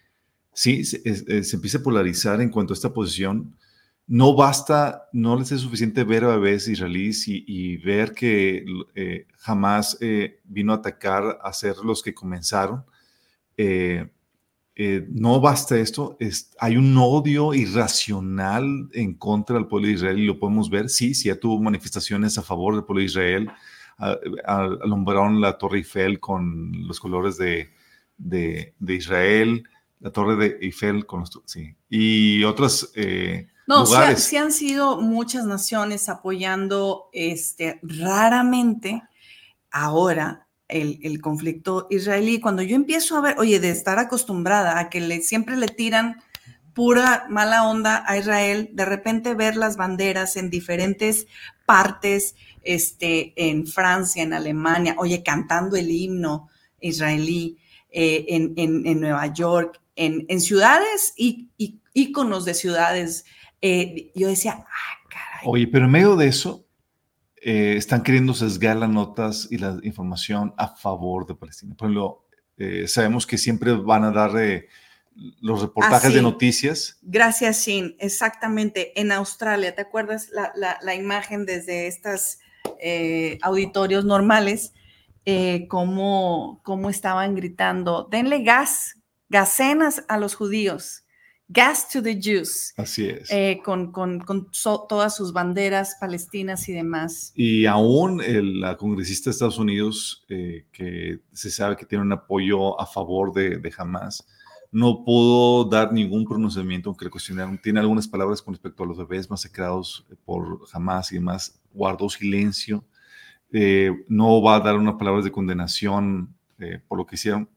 sí, 0.53 0.83
se, 0.83 1.43
se, 1.43 1.55
empiece 1.55 1.77
a 1.77 1.83
polarizar 1.83 2.41
en 2.41 2.49
cuanto 2.49 2.73
a 2.73 2.75
esta 2.75 2.93
posición 2.93 3.55
no 4.07 4.35
basta, 4.35 5.09
no 5.13 5.37
les 5.37 5.51
es 5.51 5.61
suficiente 5.61 6.03
ver 6.03 6.25
a 6.25 6.37
bebés 6.37 6.67
israelíes 6.67 7.27
y, 7.27 7.77
ver 7.77 8.13
que 8.13 8.65
eh, 8.93 9.27
jamás 9.37 9.97
eh, 9.99 10.41
vino 10.43 10.73
a 10.73 10.77
atacar 10.77 11.39
a 11.41 11.53
ser 11.53 11.77
los 11.77 12.03
que 12.03 12.13
comenzaron. 12.13 12.85
Eh, 13.57 14.07
no 15.09 15.39
basta 15.39 15.77
esto, 15.77 16.17
hay 16.59 16.75
un 16.75 16.97
odio 16.97 17.53
irracional 17.53 18.89
en 18.91 19.13
contra 19.13 19.55
del 19.55 19.67
pueblo 19.67 19.87
de 19.87 19.93
Israel 19.93 20.19
y 20.19 20.25
lo 20.25 20.37
podemos 20.37 20.69
ver, 20.69 20.89
sí, 20.89 21.13
sí, 21.13 21.29
ya 21.29 21.39
tuvo 21.39 21.61
manifestaciones 21.61 22.37
a 22.37 22.41
favor 22.41 22.75
del 22.75 22.83
pueblo 22.83 22.99
de 22.99 23.05
Israel, 23.05 23.51
alumbraron 24.45 25.39
la 25.39 25.57
Torre 25.57 25.77
Eiffel 25.77 26.19
con 26.19 26.73
los 26.85 26.99
colores 26.99 27.37
de, 27.37 27.71
de, 28.17 28.73
Israel, 28.93 29.63
la 30.01 30.11
Torre 30.11 30.35
de 30.35 30.57
Eiffel 30.59 31.05
con 31.05 31.21
los, 31.21 31.41
sí, 31.45 31.73
y 31.89 32.43
otras 32.43 32.91
no, 33.67 33.85
sí, 33.85 34.37
han 34.37 34.51
sido 34.51 35.01
muchas 35.01 35.45
naciones 35.45 36.07
apoyando, 36.09 37.09
este, 37.13 37.79
raramente 37.81 39.01
ahora 39.71 40.44
el, 40.67 40.99
el, 41.03 41.21
conflicto 41.21 41.87
israelí. 41.89 42.39
Cuando 42.39 42.61
yo 42.61 42.75
empiezo 42.75 43.17
a 43.17 43.21
ver, 43.21 43.35
oye, 43.37 43.59
de 43.59 43.69
estar 43.69 43.99
acostumbrada 43.99 44.79
a 44.79 44.89
que 44.89 44.99
le, 44.99 45.21
siempre 45.21 45.57
le 45.57 45.67
tiran 45.67 46.17
pura 46.73 47.25
mala 47.29 47.67
onda 47.67 48.03
a 48.05 48.17
Israel, 48.17 48.69
de 48.73 48.85
repente 48.85 49.33
ver 49.33 49.55
las 49.55 49.77
banderas 49.77 50.35
en 50.35 50.49
diferentes 50.49 51.25
partes, 51.65 52.35
este, 52.63 53.33
en 53.37 53.65
Francia, 53.65 54.23
en 54.23 54.33
Alemania, 54.33 54.95
oye, 54.97 55.23
cantando 55.23 55.77
el 55.77 55.89
himno 55.89 56.49
israelí, 56.81 57.57
eh, 57.89 58.25
en, 58.27 58.53
en, 58.57 58.99
Nueva 58.99 59.27
York, 59.27 59.79
en, 59.95 60.25
en 60.27 60.41
ciudades 60.41 61.13
y, 61.15 61.49
íconos 61.93 62.43
de 62.43 62.53
ciudades. 62.53 63.23
Eh, 63.61 64.11
yo 64.13 64.27
decía, 64.27 64.65
ah, 64.67 65.07
caray. 65.09 65.45
Oye, 65.45 65.67
pero 65.67 65.85
en 65.85 65.91
medio 65.91 66.17
de 66.17 66.27
eso, 66.27 66.64
eh, 67.45 67.75
están 67.77 68.03
queriendo 68.03 68.33
sesgar 68.33 68.75
las 68.75 68.89
notas 68.89 69.47
y 69.49 69.57
la 69.57 69.79
información 69.83 70.53
a 70.57 70.75
favor 70.75 71.25
de 71.25 71.35
Palestina. 71.35 71.75
Por 71.75 71.87
ejemplo, 71.87 72.25
sabemos 72.87 73.27
que 73.27 73.37
siempre 73.37 73.73
van 73.73 74.03
a 74.03 74.11
dar 74.11 74.31
los 75.41 75.61
reportajes 75.61 76.13
de 76.13 76.21
noticias. 76.21 76.97
Gracias, 77.01 77.65
Shin. 77.65 77.95
Exactamente. 77.99 78.99
En 78.99 79.11
Australia, 79.11 79.75
¿te 79.75 79.81
acuerdas 79.81 80.29
la, 80.31 80.51
la, 80.81 80.95
imagen 80.95 81.45
desde 81.45 81.87
estos 81.87 82.39
auditorios 83.41 84.05
normales? 84.05 84.73
eh, 85.25 85.67
cómo, 85.67 86.61
estaban 86.89 87.35
gritando, 87.35 88.07
denle 88.09 88.43
gas, 88.43 89.01
gasenas 89.29 90.03
a 90.07 90.17
los 90.17 90.35
judíos, 90.35 91.04
gas 91.47 91.89
to 91.89 92.01
the 92.01 92.19
Jews. 92.19 92.73
Así 92.77 93.07
es. 93.07 93.29
Eh, 93.31 93.61
con, 93.63 93.91
todas 94.89 95.15
sus 95.15 95.33
banderas 95.33 95.95
palestinas 95.99 96.67
y 96.69 96.73
demás. 96.73 97.31
Y 97.35 97.65
aún 97.65 98.21
la 98.59 98.77
congresista 98.77 99.29
de 99.29 99.33
Estados 99.33 99.57
Unidos, 99.57 100.25
eh, 100.29 100.65
que 100.71 101.19
se 101.31 101.51
sabe 101.51 101.75
que 101.75 101.85
tiene 101.85 102.03
un 102.03 102.13
apoyo 102.13 102.79
a 102.79 102.85
favor 102.85 103.33
de, 103.33 103.57
de 103.57 103.73
Hamas, 103.77 104.27
no 104.71 105.03
pudo 105.05 105.65
dar 105.65 105.93
ningún 105.93 106.25
pronunciamiento, 106.25 106.89
aunque 106.89 107.05
le 107.05 107.11
cuestionaron. 107.11 107.57
Tiene 107.57 107.79
algunas 107.79 108.07
palabras 108.07 108.41
con 108.41 108.53
respecto 108.53 108.83
a 108.83 108.87
los 108.87 108.97
bebés 108.97 109.29
masacrados 109.29 110.05
por 110.25 110.61
Hamas 110.73 111.11
y 111.11 111.15
demás. 111.15 111.61
Guardó 111.73 112.09
silencio 112.09 112.83
eh, 113.57 114.03
no 114.09 114.41
va 114.41 114.55
a 114.55 114.59
dar 114.59 114.75
unas 114.75 114.95
palabras 114.95 115.23
de 115.23 115.31
condenación 115.31 116.35
eh, 116.59 116.81
por 116.89 116.97
lo 116.97 117.05
que 117.05 117.15
hicieron, 117.15 117.49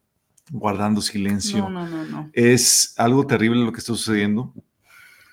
guardando 0.51 1.01
silencio. 1.01 1.69
No, 1.69 1.87
no, 1.87 2.05
no, 2.05 2.29
Es 2.33 2.93
algo 2.97 3.25
terrible 3.25 3.63
lo 3.63 3.71
que 3.71 3.79
está 3.79 3.93
sucediendo, 3.93 4.53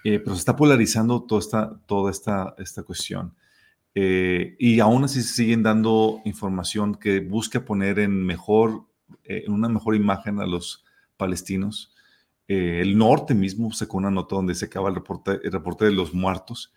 eh, 0.04 0.18
pero 0.18 0.34
se 0.34 0.40
está 0.40 0.56
polarizando 0.56 1.22
toda 1.22 1.40
esta, 1.40 1.80
toda 1.86 2.10
esta, 2.10 2.54
esta 2.58 2.82
cuestión. 2.82 3.34
y 3.94 4.80
aún 4.80 5.04
así 5.04 5.22
se 5.22 5.34
siguen 5.34 5.62
dando 5.62 6.20
información 6.24 6.94
que 6.94 7.20
busca 7.20 7.64
poner 7.64 7.98
en, 7.98 8.26
mejor, 8.26 8.84
en 9.24 9.52
una 9.52 9.68
mejor 9.68 9.96
imagen 9.96 10.38
a 10.40 10.46
los 10.46 10.84
palestinos. 11.16 11.94
el 12.46 12.96
norte 12.96 13.34
mismo 13.34 13.72
sacó 13.72 13.96
una 13.96 14.10
nota 14.10 14.36
donde 14.36 14.54
se 14.54 14.66
acaba 14.66 14.90
el 14.90 14.94
reporte, 14.96 15.40
el 15.42 15.50
reporte 15.50 15.86
de 15.86 15.92
los 15.92 16.12
muertos 16.12 16.72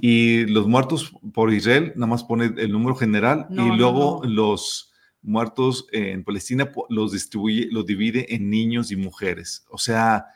y 0.00 0.46
los 0.46 0.66
muertos 0.66 1.12
por 1.34 1.52
Israel, 1.52 1.92
nada 1.94 2.06
más 2.06 2.24
pone 2.24 2.52
el 2.56 2.72
número 2.72 2.94
general 2.94 3.46
y 3.50 3.76
luego 3.76 4.22
los 4.24 4.89
muertos 5.22 5.86
en 5.92 6.24
Palestina 6.24 6.72
los 6.88 7.12
distribuye, 7.12 7.68
los 7.70 7.86
divide 7.86 8.34
en 8.34 8.50
niños 8.50 8.90
y 8.90 8.96
mujeres. 8.96 9.64
O 9.70 9.78
sea, 9.78 10.26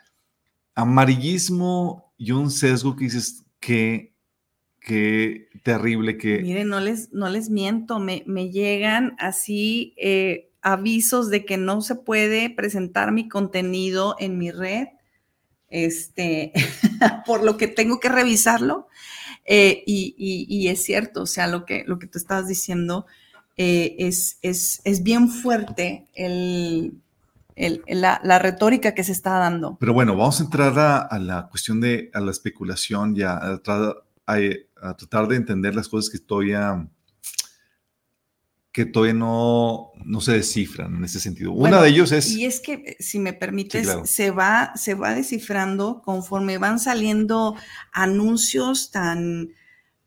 amarillismo 0.75 2.12
y 2.16 2.33
un 2.33 2.51
sesgo 2.51 2.97
que 2.97 3.05
dices 3.05 3.44
que 3.61 4.14
qué 4.85 5.49
terrible 5.62 6.18
que... 6.18 6.40
Miren, 6.40 6.68
no 6.68 6.79
les, 6.79 7.12
no 7.12 7.29
les 7.29 7.49
miento, 7.49 7.99
me, 7.99 8.23
me 8.27 8.51
llegan 8.51 9.16
así 9.18 9.94
eh, 9.97 10.53
avisos 10.61 11.31
de 11.31 11.44
que 11.44 11.57
no 11.57 11.81
se 11.81 11.94
puede 11.94 12.51
presentar 12.51 13.11
mi 13.11 13.29
contenido 13.29 14.14
en 14.18 14.38
mi 14.38 14.51
red, 14.51 14.88
este, 15.68 16.53
por 17.27 17.42
lo 17.42 17.57
que 17.57 17.66
tengo 17.66 17.99
que 17.99 18.11
revisarlo. 18.11 18.88
Eh, 19.47 19.83
y, 19.87 20.68
es 20.68 20.83
cierto, 20.83 21.23
o 21.23 21.27
sea, 21.27 21.47
lo 21.47 21.64
que, 21.64 21.85
lo 21.87 21.99
que 21.99 22.07
tú 22.07 22.18
estabas 22.18 22.49
diciendo 22.49 23.07
eh, 23.57 23.97
es, 23.99 24.38
es, 24.43 24.81
es, 24.85 25.03
bien 25.03 25.29
fuerte 25.29 26.09
el, 26.14 27.01
el, 27.55 27.83
la, 27.87 28.21
la, 28.25 28.38
retórica 28.38 28.95
que 28.95 29.05
se 29.05 29.12
está 29.12 29.38
dando. 29.38 29.77
Pero 29.79 29.93
bueno, 29.93 30.17
vamos 30.17 30.40
a 30.40 30.45
entrar 30.45 30.77
a, 31.11 31.19
la 31.19 31.49
cuestión 31.49 31.81
de 31.81 32.11
a 32.14 32.21
la 32.21 32.33
especulación 32.33 33.14
ya, 33.14 33.37
a, 33.37 33.61
a, 34.27 34.97
tratar 34.97 35.29
de 35.29 35.37
entender 35.37 35.75
las 35.75 35.88
cosas 35.88 36.11
que 36.11 36.19
todavía 36.19 36.88
que 38.75 38.87
todavía 38.87 39.14
no, 39.14 39.93
no 40.05 40.21
se 40.21 40.33
descifran 40.33 40.97
en 40.97 41.05
ese 41.05 41.21
sentido. 41.21 41.53
Una 41.53 41.81
de 41.81 41.90
ellos 41.90 42.11
es... 42.11 42.33
Y 42.33 42.45
es 42.45 42.59
que, 42.59 42.97
si 42.99 43.21
me 43.21 43.33
permites, 43.33 43.88
se, 44.03 44.33
va, 44.33 44.73
se 44.75 44.95
va 44.95 45.14
descifrando 45.14 46.03
conforme 46.03 46.59
van 46.59 46.81
saliendo 46.81 47.55
anuncios 47.93 48.90
tan, 48.90 49.51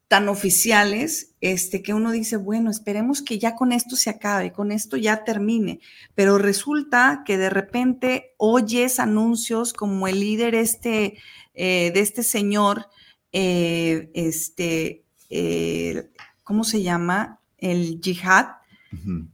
tan 0.09 0.27
oficiales, 0.27 1.26
este, 1.39 1.83
que 1.83 1.93
uno 1.93 2.11
dice, 2.11 2.37
bueno, 2.37 2.71
esperemos 2.71 3.21
que 3.21 3.37
ya 3.37 3.55
con 3.55 3.71
esto 3.71 3.95
se 3.95 4.09
acabe, 4.09 4.51
con 4.51 4.71
esto 4.71 4.97
ya 4.97 5.23
termine. 5.23 5.79
Pero 6.15 6.37
resulta 6.37 7.23
que 7.25 7.37
de 7.37 7.49
repente 7.49 8.33
oyes 8.37 8.99
anuncios 8.99 9.73
como 9.73 10.07
el 10.07 10.19
líder 10.19 10.55
este, 10.55 11.17
eh, 11.53 11.91
de 11.93 11.99
este 11.99 12.23
señor, 12.23 12.87
eh, 13.31 14.09
este, 14.13 15.03
eh, 15.29 16.09
¿cómo 16.43 16.63
se 16.63 16.81
llama? 16.81 17.39
El 17.57 18.01
yihad, 18.01 18.47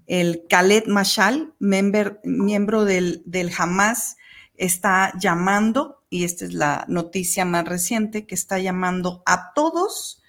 el 0.07 0.43
Khaled 0.49 0.87
Mashal, 0.87 1.53
miembro 1.59 2.85
del, 2.85 3.21
del 3.25 3.51
Hamas, 3.57 4.17
está 4.55 5.13
llamando, 5.19 6.03
y 6.09 6.25
esta 6.25 6.45
es 6.45 6.53
la 6.53 6.85
noticia 6.87 7.45
más 7.45 7.65
reciente, 7.65 8.25
que 8.25 8.35
está 8.35 8.59
llamando 8.59 9.23
a 9.25 9.53
todos 9.53 10.22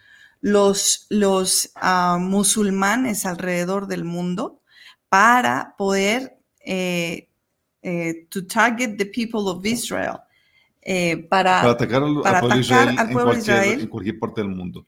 los, 0.44 1.06
los 1.08 1.72
ah, 1.76 2.18
musulmanes 2.20 3.24
alrededor 3.24 3.86
del 3.86 4.04
mundo 4.04 4.60
para 5.08 5.74
poder 5.78 6.36
eh, 6.60 7.30
eh, 7.80 8.26
to 8.28 8.46
target 8.46 8.98
the 8.98 9.06
people 9.06 9.48
of 9.48 9.64
Israel. 9.64 10.18
Eh, 10.82 11.16
para, 11.30 11.62
atacar 11.62 12.02
al, 12.02 12.12
pueblo, 12.12 12.58
Israel, 12.58 12.90
en, 12.90 13.10
cualquier, 13.10 13.80
en 13.80 13.88
cualquier 13.88 14.18
parte 14.18 14.42
del 14.42 14.50
mundo. 14.50 14.86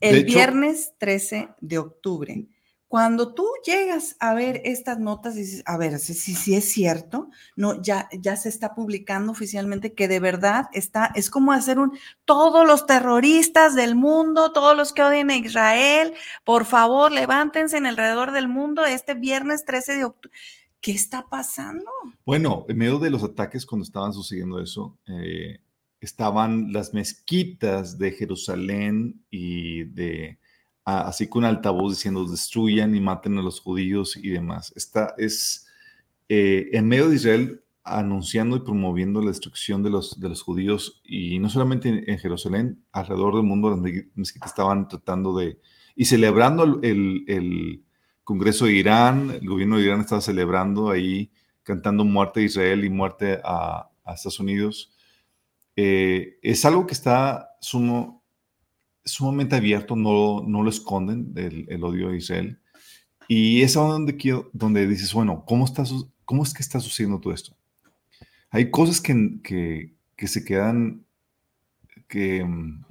el 0.00 0.24
viernes 0.24 0.94
13 0.96 1.50
de 1.60 1.78
octubre. 1.78 2.46
Cuando 2.94 3.34
tú 3.34 3.48
llegas 3.66 4.14
a 4.20 4.34
ver 4.34 4.60
estas 4.64 5.00
notas, 5.00 5.34
dices, 5.34 5.64
a 5.66 5.76
ver, 5.76 5.98
si, 5.98 6.14
si, 6.14 6.54
es 6.54 6.70
cierto, 6.70 7.28
no, 7.56 7.82
ya, 7.82 8.08
ya 8.12 8.36
se 8.36 8.48
está 8.48 8.72
publicando 8.72 9.32
oficialmente 9.32 9.94
que 9.94 10.06
de 10.06 10.20
verdad 10.20 10.66
está, 10.72 11.10
es 11.16 11.28
como 11.28 11.50
hacer 11.50 11.80
un, 11.80 11.98
todos 12.24 12.64
los 12.64 12.86
terroristas 12.86 13.74
del 13.74 13.96
mundo, 13.96 14.52
todos 14.52 14.76
los 14.76 14.92
que 14.92 15.02
odian 15.02 15.30
a 15.30 15.36
Israel, 15.36 16.14
por 16.44 16.66
favor, 16.66 17.10
levántense 17.10 17.78
en 17.78 17.86
alrededor 17.86 18.30
del 18.30 18.46
mundo 18.46 18.84
este 18.84 19.14
viernes 19.14 19.64
13 19.64 19.96
de 19.96 20.04
octubre. 20.04 20.38
¿Qué 20.80 20.92
está 20.92 21.26
pasando? 21.28 21.90
Bueno, 22.24 22.64
en 22.68 22.78
medio 22.78 23.00
de 23.00 23.10
los 23.10 23.24
ataques, 23.24 23.66
cuando 23.66 23.82
estaban 23.82 24.12
sucediendo 24.12 24.60
eso, 24.60 24.96
eh, 25.08 25.58
estaban 25.98 26.72
las 26.72 26.94
mezquitas 26.94 27.98
de 27.98 28.12
Jerusalén 28.12 29.20
y 29.32 29.82
de 29.82 30.38
así 30.84 31.28
con 31.28 31.44
altavoz 31.44 31.92
diciendo 31.92 32.24
destruyan 32.26 32.94
y 32.94 33.00
maten 33.00 33.38
a 33.38 33.42
los 33.42 33.60
judíos 33.60 34.16
y 34.16 34.30
demás. 34.30 34.72
Esta 34.76 35.14
es 35.16 35.66
eh, 36.28 36.68
en 36.72 36.88
medio 36.88 37.08
de 37.08 37.16
Israel 37.16 37.64
anunciando 37.84 38.56
y 38.56 38.60
promoviendo 38.60 39.20
la 39.20 39.28
destrucción 39.28 39.82
de 39.82 39.90
los, 39.90 40.18
de 40.18 40.28
los 40.30 40.42
judíos 40.42 41.02
y 41.04 41.38
no 41.38 41.50
solamente 41.50 42.10
en, 42.10 42.18
Jerusalén, 42.18 42.82
alrededor 42.92 43.34
del 43.36 43.44
mundo 43.44 43.70
las 43.70 43.78
mezquitas 43.78 44.50
estaban 44.50 44.88
tratando 44.88 45.36
de 45.36 45.58
y 45.94 46.06
celebrando 46.06 46.80
el, 46.82 47.24
el, 47.28 47.84
Congreso 48.24 48.64
de 48.64 48.72
Irán, 48.72 49.32
el 49.38 49.46
gobierno 49.46 49.76
de 49.76 49.84
Irán 49.84 50.00
estaba 50.00 50.22
celebrando 50.22 50.88
ahí, 50.88 51.30
cantando 51.62 52.06
muerte 52.06 52.40
a 52.40 52.44
Israel 52.44 52.82
y 52.82 52.88
muerte 52.88 53.38
a, 53.44 53.90
Estados 54.06 54.40
Unidos. 54.40 54.94
Eh, 55.76 56.38
es 56.42 56.64
algo 56.64 56.86
que 56.86 56.94
está 56.94 57.50
sumo, 57.60 58.23
sumamente 59.04 59.56
abierto, 59.56 59.96
no, 59.96 60.42
no 60.46 60.62
lo 60.62 60.70
esconden, 60.70 61.32
el, 61.36 61.84
odio 61.84 62.10
a 62.10 62.16
Israel. 62.16 62.58
Y 63.28 63.62
es 63.62 63.74
donde, 63.74 64.16
donde 64.52 64.86
dices, 64.86 65.12
bueno, 65.12 65.44
¿cómo, 65.46 65.64
está, 65.64 65.84
¿cómo 66.24 66.42
es 66.42 66.52
que 66.52 66.62
está 66.62 66.80
sucediendo 66.80 67.20
todo 67.20 67.32
esto? 67.32 67.56
Hay 68.50 68.70
cosas 68.70 69.00
que, 69.00 69.40
que, 69.42 69.94
que 70.16 70.28
se 70.28 70.44
quedan, 70.44 71.04
que 72.08 72.44
mm, 72.44 72.84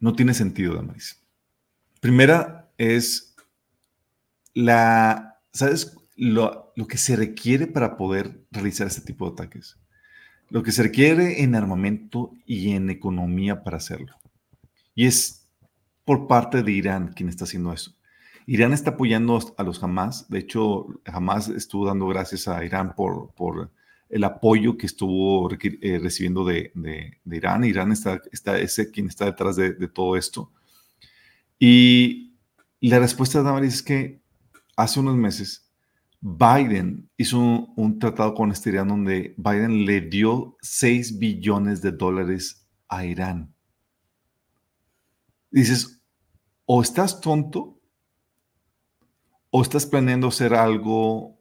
no 0.00 0.12
tiene 0.14 0.34
sentido, 0.34 0.74
Damaris. 0.74 1.20
Primera 2.00 2.70
es 2.78 3.34
la, 4.52 5.40
¿sabes? 5.52 5.96
Lo, 6.16 6.72
lo 6.76 6.86
que 6.86 6.98
se 6.98 7.16
requiere 7.16 7.66
para 7.66 7.96
poder 7.96 8.44
realizar 8.50 8.86
este 8.86 9.00
tipo 9.00 9.26
de 9.26 9.32
ataques. 9.32 9.78
Lo 10.50 10.62
que 10.62 10.72
se 10.72 10.82
requiere 10.82 11.42
en 11.42 11.54
armamento 11.54 12.32
y 12.46 12.72
en 12.72 12.90
economía 12.90 13.64
para 13.64 13.78
hacerlo. 13.78 14.14
Y 14.94 15.06
es 15.06 15.46
por 16.04 16.26
parte 16.26 16.62
de 16.62 16.72
Irán 16.72 17.12
quien 17.14 17.28
está 17.28 17.44
haciendo 17.44 17.72
eso. 17.72 17.94
Irán 18.46 18.72
está 18.72 18.90
apoyando 18.90 19.40
a 19.56 19.62
los 19.62 19.82
Hamas. 19.82 20.28
De 20.28 20.38
hecho, 20.38 20.86
Hamas 21.06 21.48
estuvo 21.48 21.86
dando 21.86 22.06
gracias 22.08 22.46
a 22.46 22.64
Irán 22.64 22.94
por, 22.94 23.70
el 24.10 24.24
apoyo 24.24 24.76
que 24.76 24.86
estuvo 24.86 25.50
eh, 25.50 25.98
recibiendo 26.00 26.44
de, 26.44 26.72
Irán. 27.24 27.64
Irán 27.64 27.90
está, 27.90 28.20
está, 28.32 28.58
es 28.58 28.76
quien 28.92 29.08
está 29.08 29.24
detrás 29.24 29.56
de, 29.56 29.72
todo 29.88 30.16
esto. 30.16 30.52
Y 31.58 32.34
la 32.80 32.98
respuesta 32.98 33.38
de 33.38 33.44
Damaris 33.44 33.74
es 33.74 33.82
que 33.82 34.20
hace 34.76 35.00
unos 35.00 35.16
meses 35.16 35.64
Biden 36.20 37.10
hizo 37.16 37.38
un, 37.76 37.98
tratado 37.98 38.34
con 38.34 38.50
este 38.50 38.70
Irán 38.70 38.88
donde 38.88 39.34
Biden 39.36 39.84
le 39.84 40.00
dio 40.00 40.56
6 40.62 41.18
billones 41.18 41.82
de 41.82 41.92
dólares 41.92 42.66
a 42.88 43.04
Irán. 43.04 43.53
Dices, 45.54 46.00
o 46.66 46.82
estás 46.82 47.20
tonto 47.20 47.78
o 49.50 49.62
estás 49.62 49.86
planeando 49.86 50.26
hacer 50.26 50.52
algo 50.52 51.38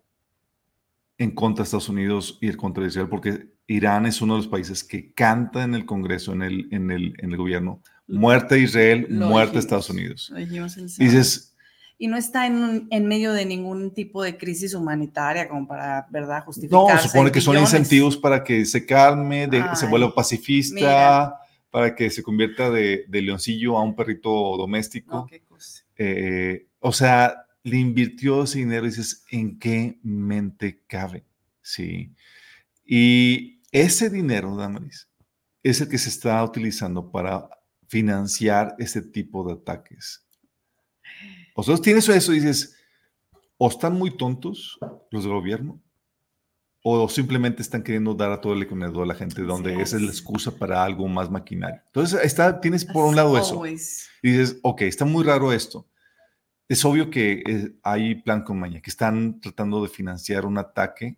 en 1.18 1.32
contra 1.32 1.64
de 1.64 1.66
Estados 1.66 1.90
Unidos 1.90 2.38
y 2.40 2.48
el 2.48 2.56
contra 2.56 2.84
de 2.84 2.90
Israel, 2.90 3.10
porque 3.10 3.48
Irán 3.66 4.06
es 4.06 4.22
uno 4.22 4.36
de 4.36 4.42
los 4.42 4.48
países 4.48 4.84
que 4.84 5.14
canta 5.14 5.64
en 5.64 5.74
el 5.74 5.88
Congreso, 5.88 6.32
en 6.34 6.44
el, 6.44 6.68
en 6.72 6.92
el, 6.92 7.16
en 7.18 7.32
el 7.32 7.38
gobierno, 7.38 7.82
muerte 8.08 8.54
a 8.54 8.58
Israel, 8.60 9.08
muerte 9.10 9.58
a 9.58 9.60
Estados 9.62 9.90
Unidos. 9.90 10.32
dices, 11.00 11.56
y 11.98 12.08
no 12.08 12.16
está 12.16 12.46
en, 12.46 12.88
en, 12.92 13.08
medio 13.08 13.34
de 13.34 13.48
ningún 13.48 13.96
tipo 13.96 14.22
de 14.22 14.38
crisis 14.38 14.76
humanitaria 14.76 15.50
como 15.50 15.68
para, 15.68 16.06
¿verdad?, 16.12 16.44
justificar. 16.44 16.98
No, 16.98 17.02
supone 17.02 17.32
que 17.32 17.42
son 17.42 17.58
incentivos 17.58 18.16
para 18.16 18.44
que 18.44 18.64
se 18.64 18.86
calme, 18.86 19.50
se 19.74 19.88
vuelva 19.88 20.14
pacifista, 20.14 21.40
para 21.74 21.96
que 21.96 22.12
se 22.12 22.22
convierta 22.22 22.70
de, 22.70 23.04
de, 23.08 23.22
leoncillo 23.24 23.80
a 23.80 23.82
un 23.82 23.96
perrito 23.96 24.30
doméstico. 24.30 25.28
Eh, 25.98 26.68
o 26.80 26.92
sea, 26.92 27.48
le 27.64 27.78
invirtió 27.78 28.44
ese 28.44 28.60
dinero 28.60 28.86
y 28.86 28.90
dices, 28.90 29.26
¿en 29.32 29.58
qué 29.58 29.98
mente 30.04 30.84
cabe? 30.86 31.26
Sí. 31.64 32.14
Y 32.86 33.60
ese 33.72 34.12
dinero, 34.12 34.56
Damaris, 34.56 35.10
es 35.64 35.82
el 35.82 35.90
que 35.90 35.98
se 35.98 36.10
está 36.10 36.44
utilizando 36.44 37.10
para 37.10 37.50
financiar 37.88 38.76
ese 38.78 39.02
tipo 39.02 39.44
de 39.44 39.54
ataques. 39.54 40.24
Vosotros 41.56 41.82
tienes 41.82 42.08
eso 42.08 42.34
y 42.34 42.36
dices, 42.36 42.78
o 43.58 43.68
están 43.68 43.94
muy 43.94 44.16
tontos 44.16 44.78
los 45.10 45.24
del 45.24 45.34
gobierno, 45.34 45.82
o 46.84 47.10
simplemente 47.10 47.62
están 47.62 47.82
queriendo 47.82 48.14
dar 48.14 48.32
a 48.32 48.42
todo 48.42 48.54
el 48.54 48.62
economía 48.62 49.02
a 49.02 49.06
la 49.06 49.16
gente, 49.16 49.42
donde 49.42 49.82
esa 49.82 49.96
es 49.96 50.02
la 50.02 50.12
excusa 50.12 50.52
para 50.52 50.84
algo 50.84 51.08
más 51.08 51.32
maquinario. 51.32 51.82
Entonces, 51.88 52.20
está, 52.24 52.60
tienes 52.60 52.86
por 52.86 53.06
un 53.06 53.16
lado 53.16 53.38
eso. 53.38 53.66
Y 53.66 54.32
dices, 54.32 54.60
ok, 54.62 54.82
está 54.82 55.06
muy 55.06 55.24
raro 55.24 55.52
esto 55.52 55.88
es 56.68 56.86
obvio 56.86 57.10
que 57.10 57.44
eh, 57.46 57.76
hay 57.84 58.16
plan 58.16 58.44
con 58.44 58.60
maña, 58.60 58.82
que 58.82 58.90
están 58.90 59.40
tratando 59.40 59.82
de 59.82 59.90
financiar 59.90 60.46
un 60.46 60.58
ataque 60.58 61.18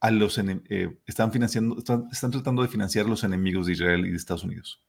a 0.00 0.10
los 0.10 0.38
eh, 0.38 0.98
están 1.06 1.32
financiando, 1.32 1.78
están, 1.78 2.30
tratando 2.30 2.62
de 2.62 2.68
financiar 2.68 3.06
los 3.06 3.24
enemigos 3.24 3.66
de 3.66 3.72
Israel 3.72 4.06
y 4.06 4.10
de 4.10 4.16
Estados 4.16 4.44
Unidos. 4.44 4.82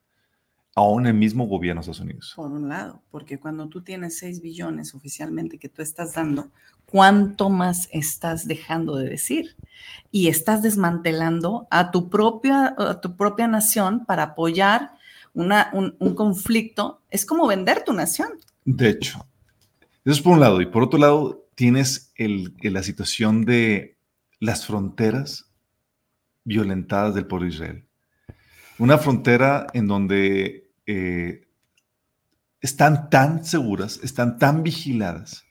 Aún 0.78 1.08
el 1.08 1.16
mismo 1.16 1.48
gobierno 1.48 1.82
de 1.82 1.90
Estados 1.90 2.00
Unidos. 2.00 2.34
Por 2.36 2.52
un 2.52 2.70
lado, 2.70 3.02
porque 3.10 3.40
cuando 3.40 3.68
tú 3.68 3.82
tienes 3.82 4.20
6 4.20 4.42
billones 4.42 4.94
oficialmente 4.94 5.58
que 5.58 5.70
tú 5.70 5.82
estás 5.82 6.14
dando, 6.14 6.52
¿cuánto 6.86 7.50
más 7.50 7.90
estás 7.92 8.48
dejando 8.48 8.96
de 8.96 9.10
decir? 9.10 9.56
Y 10.12 10.28
estás 10.28 10.62
desmantelando 10.62 11.68
a 11.72 11.90
tu 11.90 12.10
propia, 12.10 12.76
a 12.78 13.02
tu 13.02 13.16
propia 13.18 13.48
nación 13.48 14.06
para 14.06 14.22
apoyar 14.22 14.92
una, 15.34 15.72
un, 15.74 15.96
un 15.98 16.14
conflicto. 16.14 17.02
Es 17.10 17.26
como 17.26 17.48
vender 17.48 17.84
tu 17.84 17.94
nación. 17.94 18.30
De 18.64 18.90
hecho, 18.90 19.26
eso 20.06 20.14
es 20.14 20.22
por 20.22 20.34
un 20.34 20.42
lado. 20.42 20.62
Y 20.62 20.68
por 20.68 20.84
otro 20.84 21.00
lado, 21.00 21.48
tienes 21.56 22.14
la 22.62 22.84
situación 22.84 23.46
de 23.46 23.98
las 24.40 24.68
fronteras 24.68 25.50
violentadas 26.44 27.16
del 27.16 27.26
pueblo 27.26 27.48
de 27.48 27.54
Israel. 27.54 27.88
Una 28.78 29.00
frontera 29.00 29.66
en 29.74 29.88
donde 29.88 30.67
eh, 30.88 31.48
están 32.62 33.10
tan 33.10 33.46
seguras, 33.46 34.00
están 34.04 34.40
tan 34.40 34.64
vigiladas, 34.64 35.46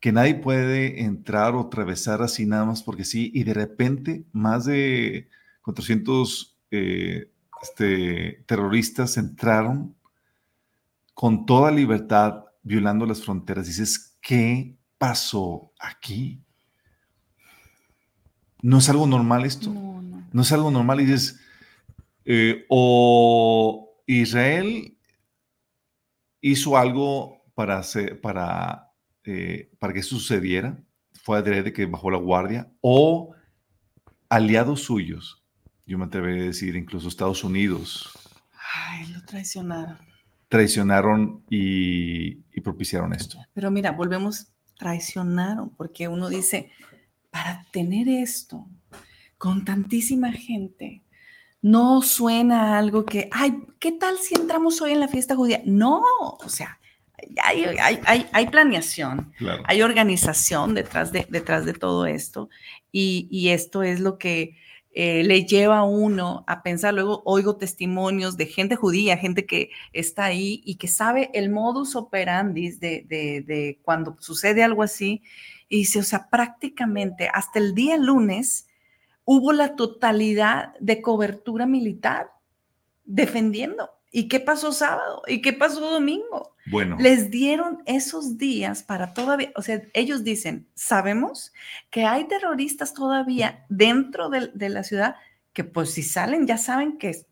que 0.00 0.12
nadie 0.12 0.34
puede 0.34 1.02
entrar 1.02 1.54
o 1.54 1.60
atravesar 1.60 2.22
así 2.22 2.46
nada 2.46 2.64
más 2.64 2.82
porque 2.82 3.04
sí, 3.04 3.30
y 3.34 3.44
de 3.44 3.54
repente 3.54 4.24
más 4.32 4.64
de 4.64 5.28
400 5.62 6.56
eh, 6.70 7.30
este, 7.62 8.44
terroristas 8.46 9.16
entraron 9.16 9.94
con 11.14 11.46
toda 11.46 11.70
libertad 11.70 12.44
violando 12.62 13.06
las 13.06 13.22
fronteras. 13.22 13.66
Dices, 13.66 14.16
¿qué 14.20 14.76
pasó 14.98 15.72
aquí? 15.80 16.40
¿No 18.62 18.78
es 18.78 18.88
algo 18.88 19.06
normal 19.06 19.44
esto? 19.44 19.72
No, 19.72 20.02
no. 20.32 20.42
es 20.42 20.52
algo 20.52 20.70
normal. 20.70 21.00
Y 21.00 21.06
dices, 21.06 21.40
eh, 22.24 22.64
o 22.68 23.87
Israel 24.14 24.96
hizo 26.40 26.76
algo 26.76 27.44
para, 27.54 27.78
hacer, 27.78 28.20
para, 28.20 28.92
eh, 29.24 29.70
para 29.78 29.92
que 29.92 30.00
eso 30.00 30.16
sucediera, 30.16 30.82
fue 31.22 31.38
adrede 31.38 31.72
que 31.72 31.86
bajó 31.86 32.10
la 32.10 32.18
guardia, 32.18 32.72
o 32.80 33.34
aliados 34.28 34.82
suyos, 34.82 35.44
yo 35.86 35.98
me 35.98 36.06
atrevería 36.06 36.42
a 36.42 36.46
decir, 36.46 36.76
incluso 36.76 37.08
Estados 37.08 37.44
Unidos. 37.44 38.12
Ay, 38.74 39.06
lo 39.12 39.24
traicionaron 39.24 40.08
traicionaron 40.48 41.44
y, 41.50 42.36
propiciaron 42.60 43.12
esto. 43.12 43.38
Pero 43.54 43.70
mira, 43.70 43.92
volvemos, 43.92 44.48
traicionaron, 44.76 45.70
porque 45.70 46.08
uno 46.08 46.28
dice, 46.28 46.72
para 47.30 47.64
tener 47.70 48.08
esto 48.08 48.66
con 49.38 49.64
tantísima 49.64 50.32
gente, 50.32 51.02
no 51.62 52.02
suena 52.02 52.78
algo 52.78 53.04
que, 53.04 53.28
ay, 53.32 53.62
¿qué 53.78 53.92
tal 53.92 54.18
si 54.18 54.34
entramos 54.34 54.80
hoy 54.80 54.92
en 54.92 55.00
la 55.00 55.08
fiesta 55.08 55.36
judía? 55.36 55.60
No, 55.64 56.02
o 56.20 56.48
sea, 56.48 56.78
hay, 57.42 57.64
hay, 58.32 58.46
planeación, 58.46 59.32
hay 59.64 59.82
organización 59.82 60.74
detrás 60.74 61.10
de, 61.10 61.26
detrás 61.28 61.64
de 61.66 61.72
todo 61.72 62.06
esto 62.06 62.48
y, 62.92 63.28
y 63.30 63.48
esto 63.48 63.82
es 63.82 64.00
lo 64.00 64.18
que 64.18 64.56
eh, 65.00 65.22
le 65.22 65.44
lleva 65.44 65.78
a 65.78 65.84
uno 65.84 66.44
a 66.46 66.62
pensar, 66.62 66.94
luego 66.94 67.22
oigo 67.24 67.56
testimonios 67.56 68.36
de 68.36 68.46
gente 68.46 68.74
judía, 68.74 69.16
gente 69.16 69.46
que 69.46 69.70
está 69.92 70.24
ahí 70.24 70.62
y 70.64 70.76
que 70.76 70.88
sabe 70.88 71.30
el 71.34 71.50
modus 71.50 71.94
operandi 71.94 72.70
de, 72.70 73.04
de, 73.06 73.78
cuando 73.82 74.16
sucede 74.18 74.64
algo 74.64 74.82
así, 74.82 75.22
y 75.68 75.78
dice, 75.78 76.00
o 76.00 76.02
sea, 76.02 76.28
prácticamente 76.30 77.28
hasta 77.32 77.58
el 77.58 77.74
día 77.74 77.98
lunes 77.98 78.66
hubo 79.30 79.52
la 79.52 79.76
totalidad 79.76 80.74
de 80.80 81.02
cobertura 81.02 81.66
militar 81.66 82.30
defendiendo. 83.04 83.90
¿Y 84.10 84.26
qué 84.26 84.40
pasó 84.40 84.72
sábado? 84.72 85.20
¿Y 85.26 85.42
qué 85.42 85.52
pasó 85.52 85.80
domingo? 85.80 86.54
Bueno. 86.64 86.96
Les 86.98 87.30
dieron 87.30 87.82
esos 87.84 88.38
días 88.38 88.82
para 88.82 89.12
todavía, 89.12 89.52
o 89.54 89.60
sea, 89.60 89.82
ellos 89.92 90.24
dicen, 90.24 90.66
sabemos 90.72 91.52
que 91.90 92.04
hay 92.06 92.26
terroristas 92.26 92.94
todavía 92.94 93.66
dentro 93.68 94.30
de, 94.30 94.68
la 94.70 94.82
ciudad 94.82 95.16
que 95.52 95.62
pues 95.62 95.90
si 95.90 96.02
salen 96.02 96.46
ya 96.46 96.56
saben 96.56 96.96
que 96.96 97.10
es 97.10 97.26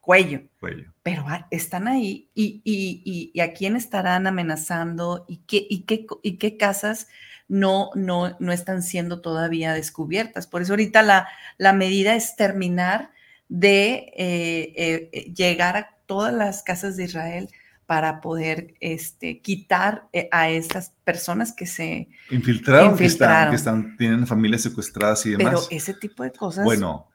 cuello. 0.00 0.42
Cuello. 0.58 0.92
Pero 1.04 1.24
están 1.52 1.86
ahí 1.86 2.28
y, 2.34 2.60
y, 2.64 3.30
y, 3.32 3.38
a 3.38 3.52
quién 3.52 3.76
estarán 3.76 4.26
amenazando 4.26 5.26
y 5.28 5.36
qué, 5.46 5.64
y 5.70 5.82
qué, 5.82 6.06
y 6.24 6.38
qué 6.38 6.56
casas 6.56 7.06
no, 7.50 7.90
no, 7.96 8.36
no 8.38 8.52
están 8.52 8.82
siendo 8.82 9.20
todavía 9.20 9.74
descubiertas. 9.74 10.46
Por 10.46 10.62
eso 10.62 10.72
ahorita 10.72 11.02
la, 11.02 11.28
la 11.58 11.72
medida 11.72 12.14
es 12.14 12.36
terminar 12.36 13.10
de 13.48 14.12
eh, 14.16 15.10
eh, 15.12 15.32
llegar 15.34 15.76
a 15.76 15.96
todas 16.06 16.32
las 16.32 16.62
casas 16.62 16.96
de 16.96 17.04
Israel 17.04 17.48
para 17.86 18.20
poder 18.20 18.74
este, 18.78 19.40
quitar 19.40 20.08
eh, 20.12 20.28
a 20.30 20.48
estas 20.48 20.92
personas 21.02 21.52
que 21.52 21.66
se 21.66 22.08
infiltraron, 22.30 22.96
Que, 22.96 23.06
están, 23.06 23.96
tienen 23.96 24.28
familias 24.28 24.62
secuestradas 24.62 25.26
y 25.26 25.30
demás. 25.30 25.66
Pero 25.68 25.76
ese 25.76 25.94
tipo 25.94 26.22
de 26.22 26.30
cosas. 26.30 26.64
Bueno, 26.64 27.08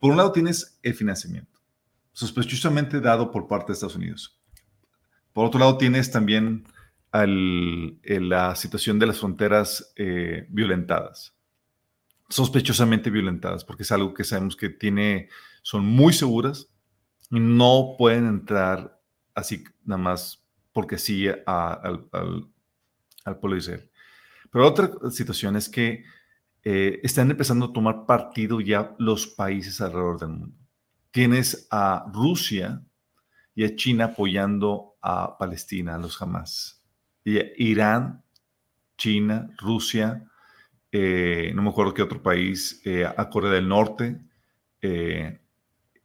por 0.00 0.12
un 0.12 0.16
lado 0.16 0.32
tienes 0.32 0.78
el 0.82 0.94
financiamiento, 0.94 1.60
sospechosamente 2.12 3.02
dado 3.02 3.30
por 3.30 3.46
parte 3.46 3.66
de 3.66 3.72
Estados 3.74 3.96
Unidos. 3.96 4.40
Por 5.34 5.44
otro 5.44 5.60
lado 5.60 5.76
tienes 5.76 6.10
también 6.10 6.64
la 7.12 8.56
situación 8.56 8.98
de 8.98 9.06
las 9.06 9.20
fronteras 9.20 9.92
eh, 9.96 10.46
violentadas, 10.48 11.34
sospechosamente 12.28 13.10
violentadas, 13.10 13.64
porque 13.64 13.82
es 13.82 13.92
algo 13.92 14.14
que 14.14 14.24
sabemos 14.24 14.56
que 14.56 14.70
tiene, 14.70 15.28
son 15.62 15.84
muy 15.84 16.14
seguras 16.14 16.68
y 17.30 17.38
no 17.38 17.94
pueden 17.98 18.26
entrar 18.26 18.98
así 19.34 19.64
nada 19.84 20.02
más 20.02 20.42
porque 20.72 20.96
sí 20.96 21.28
al, 21.28 22.08
al, 22.12 23.38
pueblo 23.38 23.56
de 23.56 23.58
Israel. 23.58 23.90
Pero 24.50 24.66
otra 24.66 24.90
situación 25.10 25.56
es 25.56 25.68
que 25.68 26.04
eh, 26.64 27.00
están 27.02 27.30
empezando 27.30 27.66
a 27.66 27.72
tomar 27.72 28.06
partido 28.06 28.60
ya 28.60 28.94
los 28.98 29.26
países 29.26 29.80
alrededor 29.80 30.18
del 30.18 30.28
mundo. 30.30 30.56
Tienes 31.10 31.68
a 31.70 32.06
Rusia 32.12 32.82
y 33.54 33.64
a 33.64 33.76
China 33.76 34.06
apoyando 34.06 34.96
a 35.02 35.36
Palestina, 35.36 35.96
a 35.96 35.98
los 35.98 36.20
Hamas. 36.22 36.81
Irán 37.24 38.22
China, 38.96 39.50
Rusia, 39.58 40.24
eh, 40.92 41.50
no 41.54 41.62
me 41.62 41.70
acuerdo 41.70 41.94
qué 41.94 42.02
otro 42.02 42.22
país, 42.22 42.80
eh, 42.84 43.04
a 43.04 43.30
Corea 43.30 43.50
del 43.50 43.66
Norte, 43.66 44.20
eh, 44.82 45.40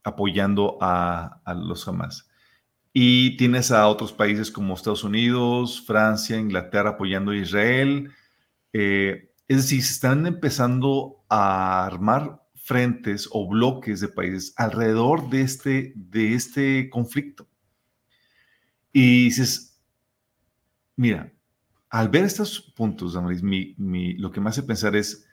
apoyando 0.04 0.78
a, 0.82 1.42
a, 1.44 1.54
los 1.54 1.88
Hamas. 1.88 2.30
Y 2.94 3.36
tienes 3.38 3.72
a 3.72 3.88
otros 3.88 4.14
países 4.14 4.50
como 4.50 4.74
Estados 4.74 5.04
Unidos, 5.04 5.84
Francia, 5.86 6.38
Inglaterra 6.38 6.92
apoyando 6.92 7.32
a 7.32 7.38
Israel. 7.38 8.12
es 8.72 9.28
decir, 9.48 9.84
se 9.84 9.94
están 9.94 10.26
empezando 10.26 11.24
a 11.30 11.86
armar 11.86 12.42
frentes 12.56 13.30
o 13.32 13.48
bloques 13.48 14.02
de 14.02 14.08
países 14.10 14.54
alrededor 14.58 15.30
de 15.30 15.42
este, 15.42 15.94
de 15.96 16.34
este 16.34 16.90
conflicto. 16.90 17.48
Y 18.92 19.26
dices, 19.26 19.67
mira, 20.98 21.32
al 21.90 22.10
ver 22.10 22.26
estos 22.26 22.60
puntos, 22.76 23.14
Damaris, 23.14 23.42
mi, 23.42 24.14
lo 24.16 24.32
que 24.32 24.42
me 24.42 24.50
hace 24.50 24.64
pensar 24.64 24.96
es, 24.96 25.26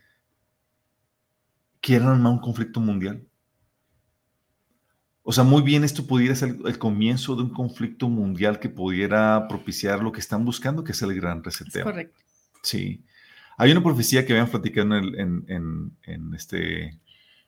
¿quieren 1.81 2.07
armar 2.07 2.33
un 2.35 2.39
conflicto 2.39 2.79
mundial? 2.79 3.27
O 5.25 5.33
sea, 5.33 5.43
muy 5.43 5.63
bien 5.63 5.83
esto 5.83 6.07
pudiera 6.07 6.35
ser 6.35 6.57
el, 6.65 6.79
comienzo 6.79 7.35
de 7.35 7.43
un 7.43 7.51
conflicto 7.51 8.09
mundial 8.09 8.61
que 8.61 8.69
pudiera 8.69 9.49
propiciar 9.49 10.03
lo 10.03 10.13
que 10.13 10.21
están 10.21 10.45
buscando, 10.45 10.85
que 10.85 10.93
es 10.93 11.03
el 11.03 11.15
gran 11.15 11.43
reseteo. 11.43 11.85
correcto. 11.85 12.21
Sí. 12.63 13.03
Hay 13.57 13.73
una 13.73 13.83
profecía 13.83 14.27
que 14.27 14.33
habían 14.33 14.51
platicado 14.51 14.97
en, 14.97 15.45
en, 15.49 15.97
en 16.03 16.35
este 16.35 17.01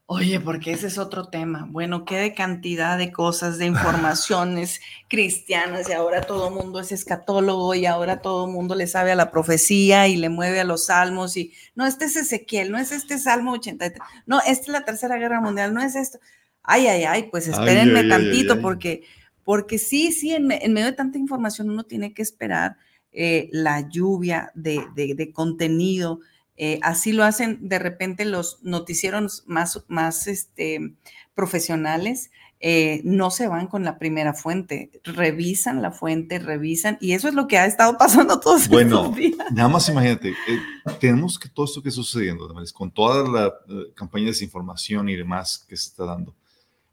Oye, 0.09 0.39
porque 0.39 0.71
ese 0.71 0.87
es 0.87 0.99
otro 0.99 1.27
tema. 1.31 1.67
Bueno, 1.69 2.05
qué 2.05 2.15
de 2.17 2.33
cantidad 2.33 2.97
de 2.97 3.11
cosas, 3.11 3.59
de 3.59 3.67
informaciones 3.67 4.81
cristianas 5.09 5.89
y 5.91 5.95
ahora 5.95 6.21
todo 6.21 6.47
el 6.47 6.55
mundo 6.55 6.79
es 6.79 6.93
escatólogo 6.93 7.75
y 7.75 7.87
ahora 7.87 8.23
todo 8.23 8.47
el 8.47 8.53
mundo 8.53 8.77
le 8.77 8.87
sabe 8.87 9.11
a 9.11 9.17
la 9.17 9.33
profecía 9.33 10.07
y 10.07 10.15
le 10.15 10.29
mueve 10.29 10.61
a 10.61 10.65
los 10.65 10.87
salmos 10.87 11.37
y 11.37 11.53
no, 11.75 11.87
este 11.87 12.05
es 12.05 12.15
Ezequiel, 12.15 12.71
no 12.71 12.79
es 12.79 12.93
este 12.93 13.19
Salmo 13.19 13.55
83, 13.55 14.01
no, 14.27 14.39
esta 14.47 14.63
es 14.63 14.69
la 14.69 14.85
Tercera 14.85 15.17
Guerra 15.17 15.41
Mundial, 15.41 15.75
no 15.75 15.83
es 15.83 15.97
esto. 15.97 16.21
Ay, 16.63 16.87
ay, 16.87 17.03
ay, 17.03 17.25
pues 17.25 17.49
espérenme 17.49 18.05
tantito 18.05 18.61
porque, 18.61 19.03
porque 19.43 19.77
sí, 19.79 20.13
sí, 20.13 20.33
en, 20.33 20.47
medio 20.47 20.87
de 20.87 20.93
tanta 20.93 21.19
información 21.19 21.69
uno 21.69 21.83
tiene 21.83 22.15
que 22.15 22.23
esperar 22.23 22.77
eh, 23.11 23.49
la 23.51 23.89
lluvia 23.89 24.53
de, 24.55 24.85
de, 24.95 25.17
de 25.17 25.33
contenido 25.33 26.21
eh, 26.57 26.79
así 26.83 27.13
lo 27.13 27.25
hacen 27.25 27.69
de 27.69 27.79
repente 27.79 28.25
los 28.25 28.63
noticieros 28.63 29.45
más, 29.47 29.85
más 29.89 30.27
este, 30.27 30.95
profesionales. 31.35 32.31
Eh, 32.59 33.03
no 33.05 33.31
se 33.31 33.49
van 33.49 33.67
con 33.67 33.85
la 33.85 33.99
primera 33.99 34.33
fuente, 34.33 34.91
revisan 35.05 35.83
la 35.83 35.93
fuente, 35.93 36.39
revisan, 36.39 36.97
y 37.03 37.13
eso 37.13 37.29
es 37.29 37.35
lo 37.35 37.47
que 37.49 37.59
ha 37.59 37.67
estado 37.67 37.99
pasando 37.99 38.41
todos 38.41 38.69
bueno, 38.69 39.03
estos 39.03 39.17
días. 39.17 39.53
Nada 39.53 39.69
más 39.69 39.87
imagínate, 39.91 40.31
eh, 40.31 40.61
tenemos 40.99 41.39
que 41.39 41.51
todo 41.51 41.67
esto 41.67 41.83
que 41.83 41.91
está 41.91 42.01
sucediendo, 42.01 42.49
con 42.73 42.91
toda 42.91 43.29
la 43.29 43.55
campaña 43.95 44.25
de 44.25 44.31
desinformación 44.31 45.11
y 45.11 45.17
demás 45.17 45.67
que 45.69 45.77
se 45.77 45.91
está 45.91 46.07
dando. 46.07 46.35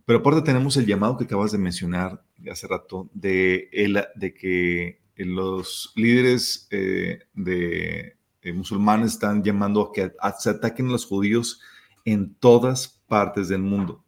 Pero 0.06 0.20
aparte 0.20 0.42
tenemos 0.42 0.76
el 0.76 0.86
llamado 0.86 1.18
que 1.18 1.24
acabas 1.24 1.54
de 1.54 1.58
mencionar 1.58 2.22
hace 2.52 2.68
rato 2.68 3.10
de, 3.14 3.70
el, 3.72 4.04
de 4.16 4.34
que 4.34 5.00
los 5.16 5.94
líderes 5.96 6.68
de 6.70 8.18
eh, 8.44 8.54
musulmanes 8.54 9.14
están 9.14 9.44
llamando 9.44 9.82
a 9.82 9.92
que 9.92 10.12
se 10.40 10.50
ataquen 10.50 10.88
a 10.88 10.92
los 10.92 11.06
judíos 11.06 11.62
en 12.06 12.36
todas 12.36 13.02
partes 13.08 13.48
del 13.48 13.62
mundo. 13.62 14.04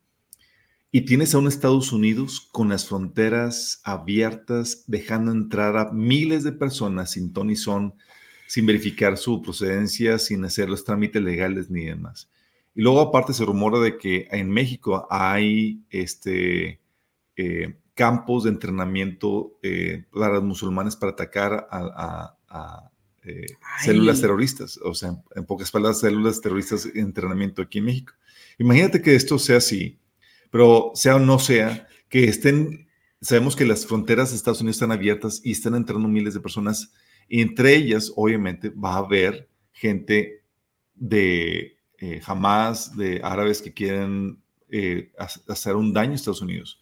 Y 0.91 1.01
tienes 1.01 1.35
a 1.35 1.39
un 1.39 1.47
Estados 1.47 1.91
Unidos 1.91 2.47
con 2.51 2.69
las 2.69 2.87
fronteras 2.87 3.81
abiertas, 3.83 4.85
dejando 4.87 5.31
entrar 5.31 5.75
a 5.77 5.91
miles 5.91 6.43
de 6.43 6.53
personas 6.53 7.11
sin 7.11 7.33
ton 7.33 7.53
son, 7.55 7.95
sin 8.47 8.65
verificar 8.65 9.17
su 9.17 9.41
procedencia, 9.41 10.19
sin 10.19 10.45
hacer 10.45 10.69
los 10.69 10.85
trámites 10.85 11.21
legales 11.21 11.69
ni 11.69 11.85
demás. 11.85 12.29
Y 12.73 12.81
luego 12.81 13.01
aparte 13.01 13.33
se 13.33 13.43
rumora 13.43 13.79
de 13.79 13.97
que 13.97 14.27
en 14.31 14.49
México 14.49 15.07
hay 15.09 15.83
este, 15.89 16.79
eh, 17.35 17.77
campos 17.93 18.43
de 18.43 18.51
entrenamiento 18.51 19.57
eh, 19.63 20.05
para 20.11 20.35
los 20.35 20.43
musulmanes 20.43 20.95
para 20.95 21.13
atacar 21.13 21.67
a, 21.71 22.91
eh, 23.25 23.45
células 23.83 24.21
terroristas, 24.21 24.77
o 24.83 24.93
sea, 24.93 25.15
en 25.35 25.45
pocas 25.45 25.71
palabras, 25.71 25.99
células 25.99 26.41
terroristas 26.41 26.91
de 26.91 26.99
entrenamiento 26.99 27.61
aquí 27.61 27.79
en 27.79 27.85
México. 27.85 28.13
Imagínate 28.57 29.01
que 29.01 29.15
esto 29.15 29.39
sea 29.39 29.57
así, 29.57 29.99
pero 30.51 30.91
sea 30.93 31.15
o 31.15 31.19
no 31.19 31.39
sea, 31.39 31.87
que 32.07 32.25
estén, 32.25 32.87
sabemos 33.21 33.55
que 33.55 33.65
las 33.65 33.85
fronteras 33.85 34.29
de 34.29 34.37
Estados 34.37 34.61
Unidos 34.61 34.77
están 34.77 34.91
abiertas 34.91 35.41
y 35.43 35.51
están 35.51 35.75
entrando 35.75 36.07
miles 36.07 36.33
de 36.33 36.39
personas, 36.39 36.93
y 37.27 37.41
entre 37.41 37.75
ellas, 37.75 38.11
obviamente, 38.15 38.69
va 38.69 38.93
a 38.93 38.97
haber 38.99 39.49
gente 39.73 40.43
de 40.93 41.77
eh, 41.99 42.21
Hamas, 42.25 42.95
de 42.95 43.21
árabes 43.23 43.61
que 43.61 43.73
quieren 43.73 44.39
eh, 44.69 45.11
hacer 45.47 45.75
un 45.75 45.93
daño 45.93 46.11
a 46.11 46.15
Estados 46.15 46.41
Unidos. 46.41 46.79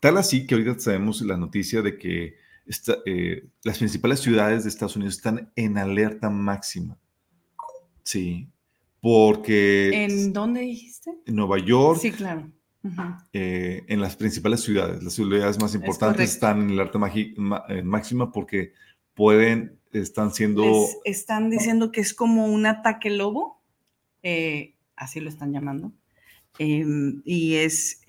Tal 0.00 0.18
así 0.18 0.46
que 0.46 0.54
ahorita 0.54 0.78
sabemos 0.78 1.22
la 1.22 1.36
noticia 1.36 1.80
de 1.80 1.96
que 1.96 2.36
eh, 3.04 3.46
las 3.62 3.78
principales 3.78 4.20
ciudades 4.20 4.64
de 4.64 4.70
Estados 4.70 4.96
Unidos 4.96 5.16
están 5.16 5.52
en 5.54 5.76
alerta 5.76 6.30
máxima. 6.30 6.98
Sí, 8.02 8.48
porque... 9.00 10.04
¿En 10.04 10.32
dónde 10.32 10.62
dijiste? 10.62 11.14
En 11.26 11.36
Nueva 11.36 11.58
York. 11.58 12.00
Sí, 12.00 12.10
claro. 12.10 12.50
Eh, 13.32 13.82
en 13.88 14.00
las 14.00 14.16
principales 14.16 14.60
ciudades, 14.60 15.02
las 15.02 15.14
ciudades 15.14 15.58
más 15.58 15.74
importantes 15.74 16.32
están 16.32 16.62
en 16.62 16.70
alerta 16.70 16.98
eh, 17.68 17.82
máxima 17.82 18.30
porque 18.30 18.72
pueden, 19.14 19.78
están 19.92 20.32
siendo... 20.32 20.86
están 21.04 21.48
diciendo 21.48 21.92
que 21.92 22.02
es 22.02 22.12
como 22.12 22.46
un 22.46 22.66
ataque 22.66 23.08
lobo, 23.08 23.62
así 24.96 25.20
lo 25.20 25.30
están 25.30 25.52
llamando, 25.52 25.92
em, 26.58 27.22
y 27.24 27.54
es 27.54 28.02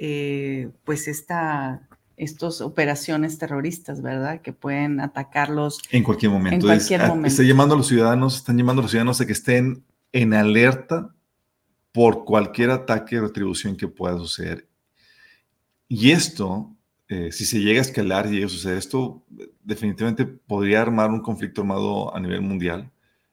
pues 0.83 1.07
esta 1.07 1.87
estas 2.17 2.61
operaciones 2.61 3.37
terroristas, 3.37 4.01
¿verdad? 4.01 4.41
Que 4.41 4.53
pueden 4.53 4.99
atacarlos 4.99 5.79
en 5.91 6.03
cualquier 6.03 6.31
momento. 6.31 6.55
En 6.55 6.61
cualquier 6.61 7.01
ah, 7.01 7.07
momento. 7.07 7.27
Está 7.27 7.43
llamando 7.43 7.75
a 7.75 7.77
los 7.77 7.87
ciudadanos, 7.87 8.35
están 8.37 8.57
llamando 8.57 8.81
a 8.81 8.83
los 8.83 8.91
ciudadanos 8.91 9.21
a 9.21 9.25
que 9.25 9.33
estén 9.33 9.83
en 10.11 10.33
alerta 10.33 11.13
por 11.91 12.25
cualquier 12.25 12.71
ataque 12.71 13.19
o 13.19 13.23
retribución 13.23 13.75
que 13.75 13.87
pueda 13.87 14.17
suceder. 14.17 14.67
Y 15.87 16.11
esto, 16.11 16.75
eh, 17.07 17.31
si 17.31 17.45
se 17.45 17.59
llega 17.59 17.79
a 17.79 17.81
escalar 17.81 18.27
y 18.27 18.31
llega 18.31 18.47
a 18.47 18.49
suceder 18.49 18.77
esto, 18.77 19.23
definitivamente 19.63 20.25
podría 20.25 20.81
armar 20.81 21.09
un 21.09 21.21
conflicto 21.21 21.61
armado 21.61 22.15
a 22.15 22.19
nivel 22.19 22.41
mundial. 22.41 22.91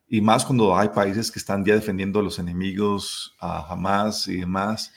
Y 0.08 0.20
más 0.20 0.44
cuando 0.44 0.76
hay 0.76 0.88
países 0.90 1.30
que 1.30 1.38
están 1.38 1.64
ya 1.64 1.74
defendiendo 1.74 2.20
a 2.20 2.22
los 2.22 2.38
enemigos, 2.38 3.34
a 3.40 3.72
Hamas 3.72 4.28
y 4.28 4.40
demás. 4.40 4.92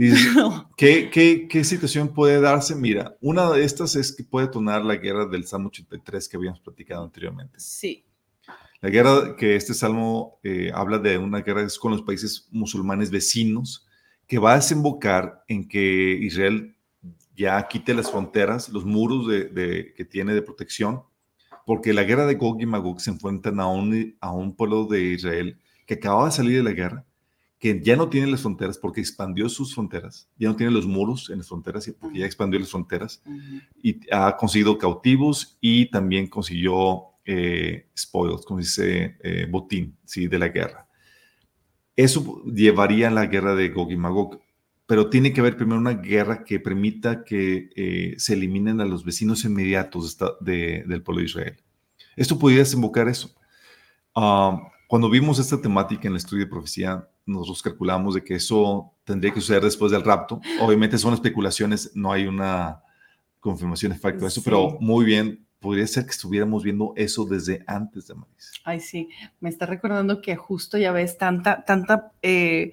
¿qué, 0.76 1.10
qué, 1.10 1.46
qué, 1.46 1.62
situación 1.64 2.08
puede 2.08 2.40
darse? 2.40 2.74
Mira, 2.74 3.16
una 3.20 3.50
de 3.50 3.64
estas 3.64 3.96
es 3.96 4.12
que 4.12 4.24
puede 4.24 4.48
tonar 4.48 4.82
la 4.82 4.96
guerra 4.96 5.26
del 5.26 5.46
Salmo 5.46 5.68
83 5.68 6.26
que 6.28 6.36
habíamos 6.38 6.60
platicado 6.60 7.04
anteriormente. 7.04 7.60
Sí. 7.60 8.04
La 8.80 8.88
guerra 8.88 9.36
que 9.36 9.56
este 9.56 9.74
salmo 9.74 10.38
eh, 10.42 10.70
habla 10.74 10.98
de 10.98 11.18
una 11.18 11.40
guerra 11.42 11.62
es 11.62 11.78
con 11.78 11.92
los 11.92 12.00
países 12.00 12.48
musulmanes 12.50 13.10
vecinos 13.10 13.86
que 14.26 14.38
va 14.38 14.52
a 14.52 14.56
desembocar 14.56 15.44
en 15.48 15.68
que 15.68 16.18
Israel 16.22 16.74
ya 17.36 17.66
quite 17.68 17.92
las 17.92 18.10
fronteras, 18.10 18.70
los 18.70 18.86
muros 18.86 19.28
de, 19.28 19.92
que 19.94 20.04
tiene 20.06 20.32
de 20.32 20.40
protección, 20.40 21.02
porque 21.66 21.92
la 21.92 22.04
guerra 22.04 22.26
de 22.26 22.36
Gog 22.36 22.60
y 22.62 22.66
Magog 22.66 23.00
se 23.00 23.10
enfrentan 23.10 23.60
a 23.60 23.66
un, 23.66 24.16
a 24.20 24.32
un 24.32 24.56
pueblo 24.56 24.86
de 24.86 25.02
Israel 25.02 25.58
que 25.86 25.94
acababa 25.94 26.26
de 26.26 26.32
salir 26.32 26.56
de 26.56 26.62
la 26.62 26.72
guerra 26.72 27.04
que 27.60 27.78
ya 27.82 27.94
no 27.94 28.08
tiene 28.08 28.26
las 28.26 28.40
fronteras 28.40 28.78
porque 28.78 29.02
expandió 29.02 29.48
sus 29.50 29.74
fronteras, 29.74 30.28
ya 30.38 30.48
no 30.48 30.56
tiene 30.56 30.72
los 30.72 30.86
muros 30.86 31.28
en 31.28 31.38
las 31.38 31.48
fronteras 31.48 31.92
porque 32.00 32.20
ya 32.20 32.26
expandió 32.26 32.58
las 32.58 32.70
fronteras 32.70 33.22
y 33.82 34.00
ha 34.10 34.34
conseguido 34.38 34.78
cautivos 34.78 35.58
y 35.60 35.90
también 35.90 36.26
consiguió 36.26 37.10
eh, 37.26 37.86
spoils, 37.96 38.46
como 38.46 38.60
dice, 38.60 39.18
eh, 39.22 39.46
botín 39.48 39.94
¿sí? 40.06 40.26
de 40.26 40.38
la 40.38 40.48
guerra. 40.48 40.88
Eso 41.94 42.42
llevaría 42.46 43.08
a 43.08 43.10
la 43.10 43.26
guerra 43.26 43.54
de 43.54 43.68
Gog 43.68 43.92
y 43.92 43.96
Magog, 43.98 44.40
pero 44.86 45.10
tiene 45.10 45.34
que 45.34 45.40
haber 45.40 45.58
primero 45.58 45.78
una 45.78 45.92
guerra 45.92 46.44
que 46.44 46.60
permita 46.60 47.24
que 47.24 47.68
eh, 47.76 48.14
se 48.16 48.32
eliminen 48.32 48.80
a 48.80 48.86
los 48.86 49.04
vecinos 49.04 49.44
inmediatos 49.44 50.16
del 50.40 51.02
pueblo 51.02 51.20
de 51.20 51.26
Israel. 51.26 51.56
Esto 52.16 52.38
podría 52.38 52.60
desembocar 52.60 53.06
eso. 53.06 53.34
Ah, 54.14 54.58
cuando 54.90 55.08
vimos 55.08 55.38
esta 55.38 55.62
temática 55.62 56.08
en 56.08 56.14
el 56.14 56.16
estudio 56.16 56.46
de 56.46 56.50
profecía, 56.50 57.08
nosotros 57.24 57.62
calculamos 57.62 58.16
de 58.16 58.24
que 58.24 58.34
eso 58.34 58.92
tendría 59.04 59.32
que 59.32 59.40
suceder 59.40 59.62
después 59.62 59.92
del 59.92 60.02
rapto. 60.02 60.40
Obviamente 60.60 60.98
son 60.98 61.14
especulaciones, 61.14 61.92
no 61.94 62.10
hay 62.10 62.26
una 62.26 62.82
confirmación 63.38 63.92
exacta 63.92 64.18
de 64.18 64.26
eso, 64.26 64.42
pero 64.44 64.78
muy 64.80 65.04
bien, 65.04 65.46
podría 65.60 65.86
ser 65.86 66.06
que 66.06 66.10
estuviéramos 66.10 66.64
viendo 66.64 66.92
eso 66.96 67.24
desde 67.24 67.62
antes 67.68 68.08
de 68.08 68.16
Maris. 68.16 68.50
Ay, 68.64 68.80
sí, 68.80 69.08
me 69.38 69.48
está 69.48 69.64
recordando 69.64 70.20
que 70.20 70.34
justo 70.34 70.76
ya 70.76 70.90
ves 70.90 71.16
tanta, 71.18 71.64
tanta, 71.64 72.10
eh, 72.20 72.72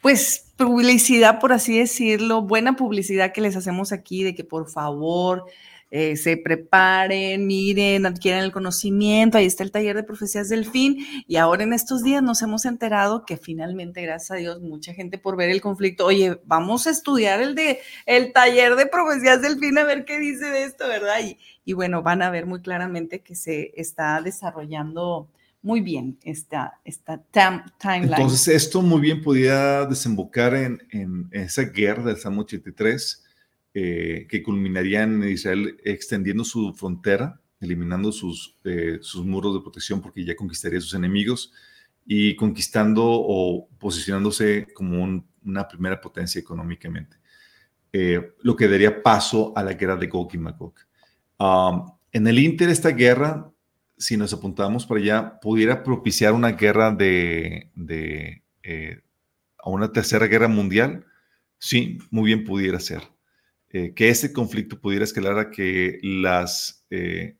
pues, 0.00 0.52
publicidad, 0.56 1.38
por 1.38 1.52
así 1.52 1.78
decirlo, 1.78 2.42
buena 2.42 2.74
publicidad 2.74 3.32
que 3.32 3.40
les 3.40 3.54
hacemos 3.54 3.92
aquí 3.92 4.24
de 4.24 4.34
que 4.34 4.42
por 4.42 4.68
favor 4.68 5.44
eh, 5.94 6.16
se 6.16 6.38
preparen, 6.38 7.46
miren, 7.46 8.06
adquieran 8.06 8.42
el 8.44 8.50
conocimiento, 8.50 9.36
ahí 9.36 9.44
está 9.44 9.62
el 9.62 9.70
taller 9.70 9.94
de 9.94 10.02
profecías 10.02 10.48
del 10.48 10.64
fin 10.64 11.04
y 11.28 11.36
ahora 11.36 11.64
en 11.64 11.74
estos 11.74 12.02
días 12.02 12.22
nos 12.22 12.40
hemos 12.40 12.64
enterado 12.64 13.26
que 13.26 13.36
finalmente, 13.36 14.00
gracias 14.00 14.30
a 14.30 14.36
Dios, 14.36 14.62
mucha 14.62 14.94
gente 14.94 15.18
por 15.18 15.36
ver 15.36 15.50
el 15.50 15.60
conflicto, 15.60 16.06
oye, 16.06 16.40
vamos 16.46 16.86
a 16.86 16.90
estudiar 16.90 17.42
el 17.42 17.54
de 17.54 17.80
el 18.06 18.32
taller 18.32 18.74
de 18.76 18.86
profecías 18.86 19.42
del 19.42 19.58
fin 19.58 19.76
a 19.76 19.84
ver 19.84 20.06
qué 20.06 20.18
dice 20.18 20.46
de 20.46 20.64
esto, 20.64 20.88
¿verdad? 20.88 21.16
Y, 21.66 21.72
bueno, 21.74 22.02
van 22.02 22.22
a 22.22 22.30
ver 22.30 22.46
muy 22.46 22.62
claramente 22.62 23.20
que 23.20 23.34
se 23.34 23.74
está 23.76 24.22
desarrollando 24.22 25.28
muy 25.60 25.82
bien 25.82 26.18
esta, 26.22 26.80
esta 26.86 27.22
timeline. 27.78 28.14
Entonces, 28.14 28.48
esto 28.48 28.80
muy 28.80 29.02
bien 29.02 29.20
podía 29.20 29.84
desembocar 29.84 30.54
en, 30.54 30.82
en 30.90 31.28
esa 31.32 31.64
guerra 31.64 32.04
del 32.04 32.16
Salmo 32.16 32.40
83, 32.40 33.22
eh, 33.74 34.26
que 34.28 34.42
culminaría 34.42 35.02
en 35.02 35.22
Israel 35.24 35.78
extendiendo 35.84 36.44
su 36.44 36.74
frontera, 36.74 37.40
eliminando 37.60 38.12
sus, 38.12 38.58
eh, 38.64 38.98
sus 39.00 39.24
muros 39.24 39.54
de 39.54 39.60
protección 39.60 40.00
porque 40.00 40.24
ya 40.24 40.36
conquistaría 40.36 40.80
sus 40.80 40.94
enemigos 40.94 41.52
y 42.04 42.36
conquistando 42.36 43.02
o 43.04 43.68
posicionándose 43.78 44.66
como 44.74 45.24
una 45.44 45.68
primera 45.68 46.00
potencia 46.00 46.40
económicamente. 46.40 47.16
Eh, 47.92 48.34
lo 48.40 48.56
que 48.56 48.68
daría 48.68 49.02
paso 49.02 49.52
a 49.56 49.62
la 49.62 49.74
guerra 49.74 49.96
de 49.96 50.06
Gog 50.06 50.34
y 50.34 50.38
Magog. 50.38 50.74
En 52.12 52.26
el 52.26 52.38
Inter, 52.38 52.68
esta 52.68 52.90
guerra 52.90 53.52
si 54.02 54.16
nos 54.16 54.32
apuntamos 54.32 54.84
para 54.84 55.00
allá, 55.00 55.40
pudiera 55.40 55.84
propiciar 55.84 56.32
una 56.32 56.52
guerra 56.52 56.90
de, 56.90 57.70
a 59.58 59.70
una 59.70 59.92
tercera 59.92 60.26
guerra 60.26 60.48
mundial, 60.48 61.06
sí, 61.58 61.98
muy 62.10 62.26
bien 62.26 62.44
pudiera 62.44 62.80
ser. 62.80 63.02
Eh, 63.72 63.94
que 63.94 64.10
ese 64.10 64.32
conflicto 64.32 64.78
pudiera 64.80 65.04
escalar 65.04 65.38
a 65.38 65.50
que 65.50 65.98
las, 66.02 66.84
eh, 66.90 67.38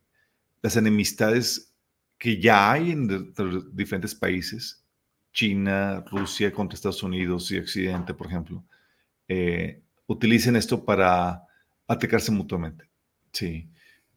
las 0.62 0.76
enemistades 0.76 1.74
que 2.18 2.41
ya 2.41 2.72
hay 2.72 2.93
en 2.93 3.35
diferentes 3.72 4.14
países, 4.14 4.85
China, 5.33 6.05
Rusia 6.11 6.53
contra 6.53 6.74
Estados 6.74 7.03
Unidos 7.03 7.51
y 7.51 7.59
Occidente, 7.59 8.14
por 8.14 8.28
ejemplo, 8.28 8.64
utilicen 10.07 10.57
esto 10.57 10.85
para 10.85 11.43
atacarse 11.89 12.30
mutuamente. 12.30 12.89
Sí. 13.33 13.68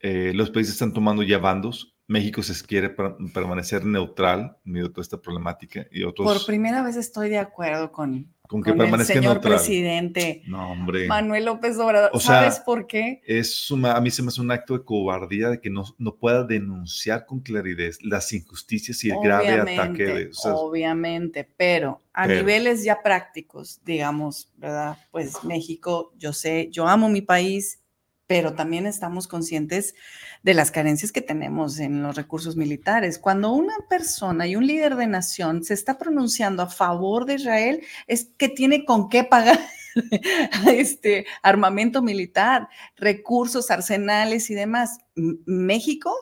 los 0.02 0.52
países 0.52 0.74
están 0.74 0.94
tomando 0.94 1.24
ya 1.24 1.38
bandos, 1.40 1.95
México 2.08 2.44
se 2.44 2.66
quiere 2.66 2.90
permanecer 3.34 3.84
neutral 3.84 4.58
medio 4.64 4.92
toda 4.92 5.02
esta 5.02 5.18
problemática 5.20 5.88
y 5.92 6.04
otros... 6.04 6.32
Por 6.32 6.46
primera 6.46 6.84
vez 6.84 6.98
estoy 6.98 7.30
de 7.30 7.40
acuerdo 7.40 7.92
con, 7.92 8.32
con 8.48 8.62
que 8.62 8.72
el 8.72 9.06
señor 9.06 9.42
presidente 9.42 10.44
no, 10.46 10.72
hombre. 10.72 11.08
Manuel 11.08 11.46
López 11.46 11.78
Obrador. 11.80 12.22
¿Sabes 12.22 12.60
por 12.60 12.86
qué? 12.86 13.22
Es 13.26 13.72
a 13.72 14.02
mí 14.02 14.12
se 14.12 14.22
me 14.22 14.28
hace 14.28 14.40
un 14.40 14.52
acto 14.52 14.78
de 14.78 14.84
cobardía 14.84 15.50
de 15.50 15.60
que 15.60 15.72
no, 15.72 15.84
no 15.98 16.16
pueda 16.16 16.44
denunciar 16.44 17.26
con 17.26 17.40
claridad 17.40 17.92
las 18.02 18.32
injusticias 18.34 19.04
y 19.04 19.10
el 19.10 19.18
grave 19.24 19.62
ataque. 19.62 20.06
De, 20.06 20.32
obviamente, 20.44 21.50
pero 21.58 22.02
a 22.14 22.28
niveles 22.28 22.84
ya 22.84 23.02
prácticos, 23.02 23.82
digamos, 23.84 24.52
¿verdad? 24.58 24.98
Pues 25.12 25.44
México, 25.44 26.14
yo 26.18 26.34
sé, 26.34 26.70
yo 26.72 26.88
amo 26.88 27.10
mi 27.10 27.22
país, 27.22 27.82
pero 28.28 28.54
también 28.54 28.86
estamos 28.86 29.28
conscientes 29.28 29.96
de 30.44 30.54
las 30.54 30.72
carencias 30.72 31.12
que 31.12 31.22
tenemos 31.22 31.80
en 31.80 32.02
los 32.02 32.16
recursos 32.16 32.56
militares. 32.56 33.20
Cuando 33.20 33.52
una 33.52 33.76
persona 33.90 34.48
y 34.48 34.56
un 34.56 34.66
líder 34.66 34.96
de 34.96 35.08
nación 35.08 35.64
se 35.64 35.74
está 35.74 35.98
pronunciando 35.98 36.64
a 36.64 36.70
favor 36.70 37.26
de 37.26 37.36
Israel, 37.36 37.82
es 38.08 38.30
que 38.38 38.50
tiene 38.50 38.86
con 38.86 39.10
qué 39.10 39.24
pagar 39.24 39.60
este 40.68 41.26
armamento 41.42 42.02
militar, 42.02 42.68
recursos, 42.96 43.72
arsenales 43.72 44.50
y 44.50 44.56
demás. 44.56 44.98
México 45.16 46.14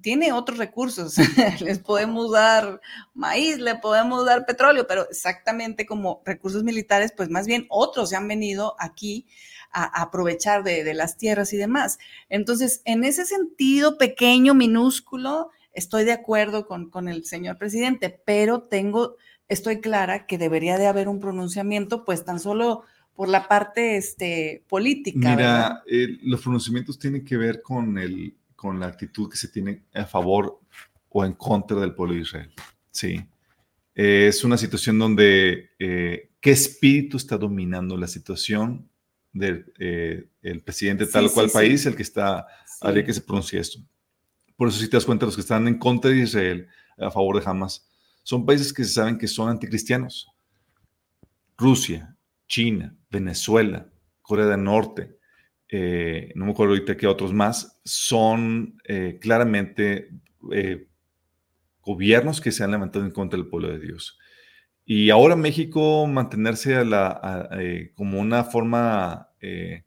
tiene 0.00 0.32
otros 0.32 0.58
recursos. 0.58 1.16
Les 1.60 1.78
podemos 1.78 2.32
dar 2.32 2.80
maíz, 3.14 3.58
le 3.58 3.74
podemos 3.76 4.24
dar 4.24 4.46
petróleo, 4.46 4.86
pero 4.86 5.08
exactamente 5.08 5.86
como 5.86 6.22
recursos 6.24 6.62
militares, 6.64 7.12
pues 7.16 7.28
más 7.28 7.46
bien 7.46 7.66
otros 7.68 8.10
se 8.10 8.16
han 8.16 8.28
venido 8.28 8.74
aquí 8.78 9.26
a, 9.72 10.02
aprovechar 10.02 10.62
de, 10.64 10.94
las 10.94 11.16
tierras 11.16 11.52
y 11.52 11.56
demás. 11.56 11.98
Entonces, 12.28 12.82
en 12.84 13.04
ese 13.04 13.24
sentido 13.24 13.98
pequeño, 13.98 14.54
minúsculo, 14.54 15.50
estoy 15.72 16.04
de 16.04 16.12
acuerdo 16.12 16.66
con, 16.66 16.90
con 16.90 17.08
el 17.08 17.24
señor 17.24 17.58
presidente, 17.58 18.10
pero 18.24 18.62
tengo, 18.62 19.16
estoy 19.48 19.80
clara 19.80 20.26
que 20.26 20.38
debería 20.38 20.78
de 20.78 20.86
haber 20.86 21.08
un 21.08 21.20
pronunciamiento, 21.20 22.04
pues 22.04 22.24
tan 22.24 22.40
solo 22.40 22.84
por 23.14 23.28
la 23.28 23.46
parte 23.48 23.96
este, 23.96 24.64
política. 24.68 25.36
Mira, 25.36 25.82
los 26.22 26.40
pronunciamientos 26.40 26.98
tienen 26.98 27.24
que 27.24 27.36
ver 27.36 27.62
con, 27.62 27.98
el, 27.98 28.34
con 28.62 28.78
la 28.78 28.86
actitud 28.86 29.28
que 29.28 29.36
se 29.36 29.48
tiene 29.48 29.82
a 29.92 30.04
favor 30.04 30.60
o 31.08 31.24
en 31.24 31.32
contra 31.32 31.80
del 31.80 31.96
pueblo 31.96 32.14
de 32.14 32.20
Israel. 32.20 32.52
Sí. 32.92 33.20
es 33.92 34.44
una 34.44 34.56
situación 34.56 35.00
donde 35.00 35.70
eh, 35.80 36.30
qué 36.40 36.52
espíritu 36.52 37.16
está 37.16 37.36
dominando 37.36 37.96
la 37.96 38.06
situación 38.06 38.88
del 39.32 39.72
eh, 39.80 40.28
el 40.42 40.62
presidente 40.62 41.06
tal 41.06 41.26
o 41.26 41.32
cual 41.32 41.50
país, 41.50 41.84
el 41.86 41.96
que 41.96 42.04
está, 42.04 42.46
haría 42.80 43.04
que 43.04 43.12
se 43.12 43.22
pronuncie 43.22 43.58
esto. 43.58 43.80
Por 44.56 44.68
eso 44.68 44.78
si 44.78 44.88
te 44.88 44.96
das 44.96 45.06
cuenta, 45.06 45.26
los 45.26 45.34
que 45.34 45.40
están 45.40 45.66
en 45.66 45.76
contra 45.76 46.12
de 46.12 46.18
Israel, 46.18 46.68
a 46.98 47.10
favor 47.10 47.40
de 47.40 47.50
Hamas, 47.50 47.90
son 48.22 48.46
países 48.46 48.72
que 48.72 48.84
se 48.84 48.92
saben 48.92 49.18
que 49.18 49.26
son 49.26 49.48
anticristianos. 49.48 50.28
Rusia, 51.58 52.16
China, 52.46 52.94
Venezuela, 53.10 53.88
Corea 54.20 54.46
del 54.46 54.62
Norte, 54.62 55.18
eh, 55.72 56.30
no 56.34 56.44
me 56.44 56.52
acuerdo 56.52 56.74
ahorita 56.74 56.96
qué 56.96 57.06
otros 57.06 57.32
más, 57.32 57.80
son 57.82 58.78
eh, 58.84 59.18
claramente 59.20 60.10
gobiernos 61.80 62.40
que 62.40 62.52
se 62.52 62.62
han 62.62 62.70
levantado 62.72 63.04
en 63.04 63.10
contra 63.10 63.38
del 63.38 63.48
pueblo 63.48 63.68
de 63.68 63.80
Dios. 63.80 64.18
Y 64.84 65.10
ahora 65.10 65.36
México 65.36 66.06
mantenerse 66.06 66.74
eh, 67.58 67.92
como 67.94 68.20
una 68.20 68.44
forma 68.44 69.28
eh, 69.40 69.84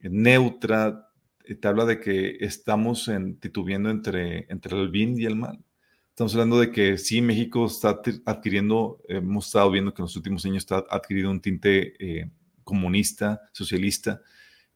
neutra, 0.00 1.08
eh, 1.44 1.54
te 1.54 1.68
habla 1.68 1.84
de 1.84 2.00
que 2.00 2.38
estamos 2.40 3.08
en, 3.08 3.38
titubeando 3.38 3.90
entre, 3.90 4.46
entre 4.50 4.80
el 4.80 4.88
bien 4.88 5.18
y 5.18 5.24
el 5.26 5.36
mal. 5.36 5.62
Estamos 6.08 6.34
hablando 6.34 6.58
de 6.58 6.70
que 6.70 6.96
sí, 6.96 7.20
México 7.20 7.66
está 7.66 8.00
adquiriendo, 8.24 9.00
hemos 9.08 9.46
estado 9.46 9.70
viendo 9.70 9.92
que 9.92 10.00
en 10.00 10.04
los 10.04 10.16
últimos 10.16 10.44
años 10.44 10.58
está 10.58 10.84
adquirido 10.88 11.30
un 11.30 11.40
tinte 11.40 12.30
comunista, 12.62 13.42
socialista, 13.52 14.22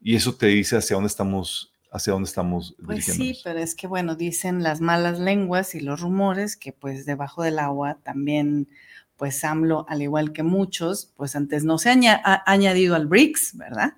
y 0.01 0.17
eso 0.17 0.35
te 0.35 0.47
dice 0.47 0.77
hacia 0.77 0.95
dónde 0.95 1.09
estamos 1.09 1.73
hacia 1.91 2.13
dónde 2.13 2.29
estamos 2.29 2.77
pues 2.85 3.07
sí, 3.07 3.39
pero 3.43 3.59
es 3.59 3.75
que 3.75 3.87
bueno, 3.87 4.15
dicen 4.15 4.63
las 4.63 4.81
malas 4.81 5.19
lenguas 5.19 5.75
y 5.75 5.81
los 5.81 6.01
rumores 6.01 6.57
que 6.57 6.73
pues 6.73 7.07
debajo 7.07 7.43
del 7.43 7.59
agua 7.59 7.99
también 8.03 8.69
pues 9.17 9.43
AMLO, 9.43 9.85
al 9.89 10.01
igual 10.01 10.33
que 10.33 10.45
muchos, 10.45 11.13
pues 11.17 11.35
antes 11.35 11.65
no 11.65 11.79
se 11.79 11.91
ha 11.91 12.43
añadido 12.47 12.95
al 12.95 13.09
BRICS, 13.09 13.57
¿verdad? 13.57 13.95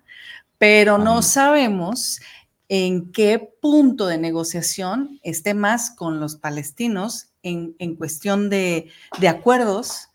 Pero 0.56 0.98
no 0.98 1.20
sabemos 1.22 2.20
en 2.68 3.12
qué 3.12 3.38
punto 3.60 4.06
de 4.06 4.16
negociación 4.16 5.20
esté 5.22 5.54
más 5.54 5.90
con 5.90 6.20
los 6.20 6.36
palestinos 6.36 7.30
en, 7.42 7.96
cuestión 7.96 8.48
de, 8.48 8.90
acuerdos 9.28 10.09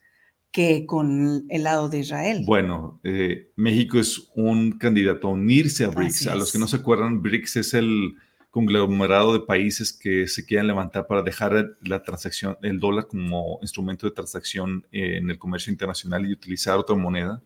que 0.55 0.85
con 0.85 1.45
el 1.49 1.63
lado 1.63 1.89
de 1.89 1.99
Israel. 1.99 2.43
Bueno, 2.45 3.01
eh, 3.03 3.51
México 3.57 3.99
es 3.99 4.29
un 4.35 4.71
candidato 4.77 5.27
a 5.27 5.31
unirse 5.31 5.83
a 5.83 5.89
BRICS. 5.89 6.27
A 6.27 6.35
los 6.35 6.53
que 6.53 6.59
no 6.59 6.65
se 6.65 6.77
acuerdan, 6.77 7.21
BRICS 7.21 7.57
es 7.57 7.73
el 7.73 8.15
conglomerado 8.51 9.33
de 9.33 9.41
países 9.41 9.91
que 9.91 10.29
se 10.29 10.45
quieran 10.45 10.67
levantar 10.67 11.07
para 11.07 11.23
dejar 11.23 11.75
la 11.81 12.01
transacción, 12.03 12.57
el 12.61 12.79
dólar 12.79 13.07
como 13.07 13.59
instrumento 13.61 14.07
de 14.07 14.13
transacción 14.13 14.87
eh, 14.93 15.17
en 15.17 15.29
el 15.29 15.37
comercio 15.37 15.73
internacional 15.73 16.25
y 16.25 16.31
utilizar 16.31 16.77
otra 16.77 16.95
moneda. 16.95 17.41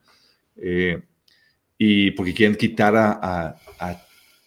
Eh, 0.55 1.01
y 1.79 2.11
porque 2.11 2.35
quieren 2.35 2.55
quitar 2.55 2.95
a, 2.95 3.55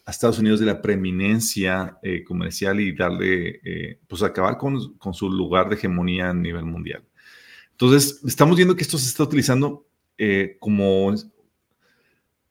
Estados 0.06 0.38
Unidos 0.38 0.60
de 0.60 0.66
la 0.66 0.80
preeminencia 0.80 1.98
eh, 2.00 2.22
comercial 2.22 2.78
y 2.78 2.92
darle, 2.92 3.98
pues 4.06 4.22
acabar 4.22 4.56
con, 4.56 4.96
con, 4.98 5.14
su 5.14 5.28
lugar 5.30 5.68
de 5.68 5.74
hegemonía 5.74 6.30
a 6.30 6.34
nivel 6.34 6.64
mundial. 6.64 7.02
Entonces, 7.72 8.20
estamos 8.26 8.56
viendo 8.56 8.76
que 8.76 8.82
esto 8.82 8.98
se 8.98 9.08
está 9.08 9.24
utilizando 9.24 9.86
como 10.60 11.12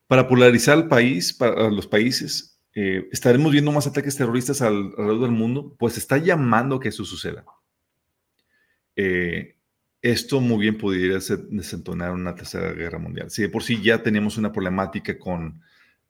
para 0.06 0.28
polarizar 0.28 0.76
el 0.76 0.88
país, 0.88 1.32
para 1.32 1.70
los 1.70 1.86
países, 1.86 2.52
eh, 2.74 3.08
estaremos 3.12 3.52
viendo 3.52 3.70
más 3.72 3.86
ataques 3.86 4.16
terroristas 4.16 4.62
alrededor 4.62 5.20
del 5.20 5.30
mundo, 5.30 5.74
pues 5.78 5.98
está 5.98 6.16
llamando 6.16 6.76
a 6.76 6.80
que 6.80 6.88
eso 6.88 7.04
suceda. 7.04 7.44
Eh, 8.96 9.56
esto 10.00 10.40
muy 10.40 10.58
bien 10.58 10.78
podría 10.78 11.14
desentonar 11.14 12.12
una 12.12 12.34
tercera 12.34 12.72
guerra 12.72 12.98
mundial. 12.98 13.30
Si 13.30 13.42
de 13.42 13.48
por 13.48 13.62
sí 13.62 13.80
ya 13.82 14.02
tenemos 14.02 14.36
una 14.36 14.52
problemática 14.52 15.18
con 15.18 15.60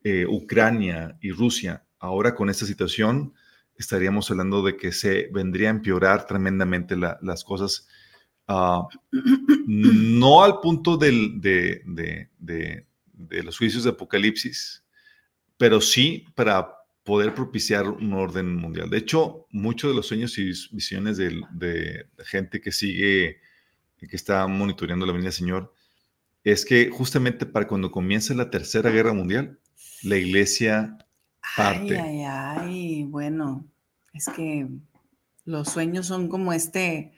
eh, 0.03 0.27
Ucrania 0.27 1.19
y 1.21 1.31
Rusia, 1.31 1.85
ahora 1.99 2.35
con 2.35 2.49
esta 2.49 2.65
situación 2.65 3.35
estaríamos 3.77 4.31
hablando 4.31 4.63
de 4.63 4.77
que 4.77 4.93
se 4.93 5.29
vendría 5.33 5.69
a 5.69 5.73
empeorar 5.73 6.27
tremendamente 6.27 6.97
las 6.97 7.45
cosas, 7.45 7.89
ah, 8.53 8.89
no 9.67 10.43
al 10.43 10.61
punto 10.61 10.97
de 10.97 11.83
los 13.43 13.59
juicios 13.59 13.85
de 13.85 13.91
Apocalipsis, 13.91 14.85
pero 15.57 15.81
sí 15.81 16.25
para 16.35 16.83
poder 17.05 17.35
propiciar 17.35 17.89
un 17.89 18.13
orden 18.13 18.55
mundial. 18.55 18.89
De 18.89 18.99
hecho, 18.99 19.47
muchos 19.51 19.91
de 19.91 19.97
los 19.97 20.07
sueños 20.07 20.39
y 20.39 20.53
visiones 20.73 21.17
de, 21.17 22.07
gente 22.25 22.61
que 22.61 22.73
sigue, 22.73 23.41
que 23.99 24.17
está 24.17 24.47
monitoreando 24.47 25.07
la 25.07 25.13
venida 25.13 25.29
del 25.31 25.35
Señor, 25.35 25.75
es 26.45 26.65
que 26.65 26.91
justamente 26.91 27.47
para 27.47 27.67
cuando 27.67 27.91
comience 27.91 28.35
la 28.35 28.51
Tercera 28.51 28.91
Guerra 28.91 29.13
Mundial, 29.13 29.59
la 30.03 30.17
iglesia 30.17 30.97
parte. 31.57 31.99
Ay, 31.99 32.23
ay, 32.23 32.25
ay, 32.27 33.05
bueno, 33.05 33.65
es 34.13 34.29
que 34.29 34.69
los 35.45 35.69
sueños 35.69 36.07
son 36.07 36.29
como 36.29 36.53
este, 36.53 37.13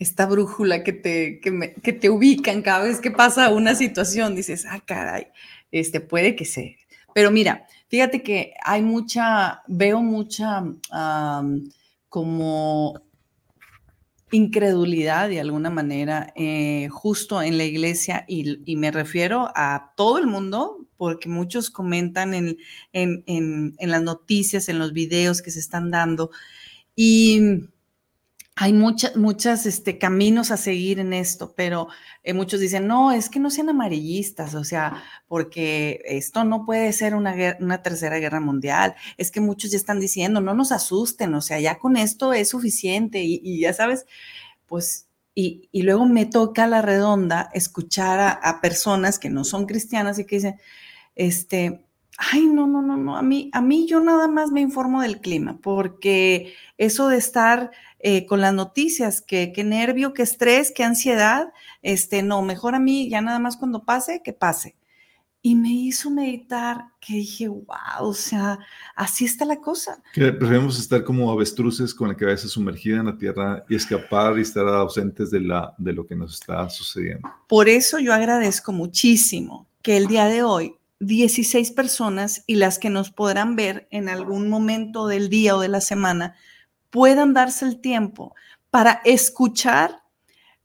esta 0.00 0.24
brújula 0.24 0.82
que 0.82 0.94
te, 0.94 1.40
que, 1.40 1.50
me, 1.50 1.74
que 1.74 1.92
te 1.92 2.08
ubican 2.08 2.62
cada 2.62 2.84
vez 2.84 3.00
que 3.00 3.10
pasa 3.10 3.50
una 3.50 3.74
situación. 3.74 4.34
Dices, 4.34 4.66
ah, 4.68 4.80
caray, 4.84 5.28
este 5.70 6.00
puede 6.00 6.34
que 6.34 6.46
sea. 6.46 6.72
Pero 7.14 7.30
mira, 7.30 7.66
fíjate 7.88 8.22
que 8.22 8.54
hay 8.64 8.80
mucha, 8.80 9.62
veo 9.68 10.00
mucha 10.00 10.64
como 12.08 13.00
incredulidad 14.32 15.28
de 15.28 15.40
alguna 15.40 15.68
manera 15.68 16.32
eh, 16.34 16.88
justo 16.90 17.42
en 17.42 17.58
la 17.58 17.64
iglesia 17.64 18.24
y, 18.26 18.76
me 18.76 18.90
refiero 18.90 19.50
a 19.54 19.92
todo 19.96 20.18
el 20.18 20.26
mundo 20.26 20.86
porque 20.96 21.28
muchos 21.28 21.68
comentan 21.68 22.32
en, 22.32 22.56
en, 22.92 23.22
en, 23.26 23.74
en 23.78 23.90
las 23.90 24.02
noticias, 24.02 24.68
en 24.68 24.78
los 24.78 24.92
videos 24.92 25.42
que 25.42 25.50
se 25.50 25.58
están 25.58 25.90
dando 25.90 26.30
y 26.94 27.68
hay 28.62 28.74
muchas, 28.74 29.16
muchas 29.16 29.64
este, 29.64 29.96
caminos 29.96 30.50
a 30.50 30.58
seguir 30.58 30.98
en 30.98 31.14
esto, 31.14 31.54
pero 31.56 31.88
eh, 32.22 32.34
muchos 32.34 32.60
dicen, 32.60 32.86
no, 32.86 33.10
es 33.10 33.30
que 33.30 33.40
no 33.40 33.48
sean 33.48 33.70
amarillistas, 33.70 34.54
o 34.54 34.64
sea, 34.64 35.02
porque 35.28 36.02
esto 36.04 36.44
no 36.44 36.66
puede 36.66 36.92
ser 36.92 37.14
una, 37.14 37.34
una 37.58 37.80
tercera 37.80 38.18
guerra 38.18 38.38
mundial. 38.38 38.94
Es 39.16 39.30
que 39.30 39.40
muchos 39.40 39.70
ya 39.70 39.78
están 39.78 39.98
diciendo, 39.98 40.42
no 40.42 40.52
nos 40.52 40.72
asusten, 40.72 41.32
o 41.34 41.40
sea, 41.40 41.58
ya 41.58 41.78
con 41.78 41.96
esto 41.96 42.34
es 42.34 42.50
suficiente 42.50 43.22
y, 43.24 43.60
ya 43.60 43.72
sabes, 43.72 44.04
pues, 44.66 45.08
y, 45.34 45.70
y, 45.72 45.80
luego 45.80 46.04
me 46.04 46.26
toca 46.26 46.66
la 46.66 46.82
redonda 46.82 47.48
escuchar 47.54 48.20
a, 48.20 48.30
a 48.30 48.60
personas 48.60 49.18
que 49.18 49.30
no 49.30 49.44
son 49.44 49.64
cristianas 49.64 50.18
y 50.18 50.26
que 50.26 50.36
dicen, 50.36 50.60
este, 51.14 51.82
ay, 52.18 52.46
no, 52.46 52.66
no, 52.66 52.82
no, 52.82 52.96
no, 52.96 53.16
a 53.16 53.22
mí, 53.22 53.50
a 53.52 53.60
mí 53.60 53.86
yo 53.86 54.00
nada 54.00 54.28
más 54.28 54.50
me 54.50 54.60
informo 54.60 55.02
del 55.02 55.20
clima, 55.20 55.58
porque 55.62 56.54
eso 56.76 57.08
de 57.08 57.16
estar 57.16 57.70
eh, 57.98 58.26
con 58.26 58.40
las 58.40 58.54
noticias, 58.54 59.20
que, 59.20 59.52
qué 59.52 59.64
nervio, 59.64 60.12
qué 60.12 60.22
estrés, 60.22 60.72
qué 60.74 60.84
ansiedad, 60.84 61.52
este, 61.82 62.22
no, 62.22 62.42
mejor 62.42 62.74
a 62.74 62.78
mí 62.78 63.08
ya 63.08 63.20
nada 63.20 63.38
más 63.38 63.56
cuando 63.56 63.84
pase, 63.84 64.22
que 64.22 64.32
pase. 64.32 64.76
Y 65.42 65.54
me 65.54 65.70
hizo 65.70 66.10
meditar 66.10 66.84
que 67.00 67.14
dije, 67.14 67.48
wow, 67.48 67.66
o 68.00 68.12
sea, 68.12 68.58
así 68.94 69.24
está 69.24 69.46
la 69.46 69.56
cosa. 69.56 70.02
Que 70.12 70.32
preferimos 70.32 70.78
estar 70.78 71.02
como 71.02 71.30
avestruces 71.30 71.94
con 71.94 72.08
la 72.08 72.14
cabeza 72.14 72.46
sumergida 72.46 72.98
en 72.98 73.06
la 73.06 73.16
tierra 73.16 73.64
y 73.66 73.74
escapar 73.74 74.38
y 74.38 74.42
estar 74.42 74.68
ausentes 74.68 75.30
de, 75.30 75.40
la, 75.40 75.74
de 75.78 75.94
lo 75.94 76.06
que 76.06 76.14
nos 76.14 76.34
está 76.34 76.68
sucediendo. 76.68 77.26
Por 77.48 77.70
eso 77.70 77.98
yo 77.98 78.12
agradezco 78.12 78.72
muchísimo 78.72 79.66
que 79.80 79.96
el 79.96 80.08
día 80.08 80.26
de 80.26 80.42
hoy 80.42 80.74
16 81.00 81.72
personas 81.72 82.44
y 82.46 82.56
las 82.56 82.78
que 82.78 82.90
nos 82.90 83.10
podrán 83.10 83.56
ver 83.56 83.88
en 83.90 84.08
algún 84.08 84.48
momento 84.48 85.06
del 85.06 85.28
día 85.28 85.56
o 85.56 85.60
de 85.60 85.68
la 85.68 85.80
semana 85.80 86.36
puedan 86.90 87.32
darse 87.32 87.64
el 87.64 87.80
tiempo 87.80 88.34
para 88.70 89.00
escuchar 89.04 90.02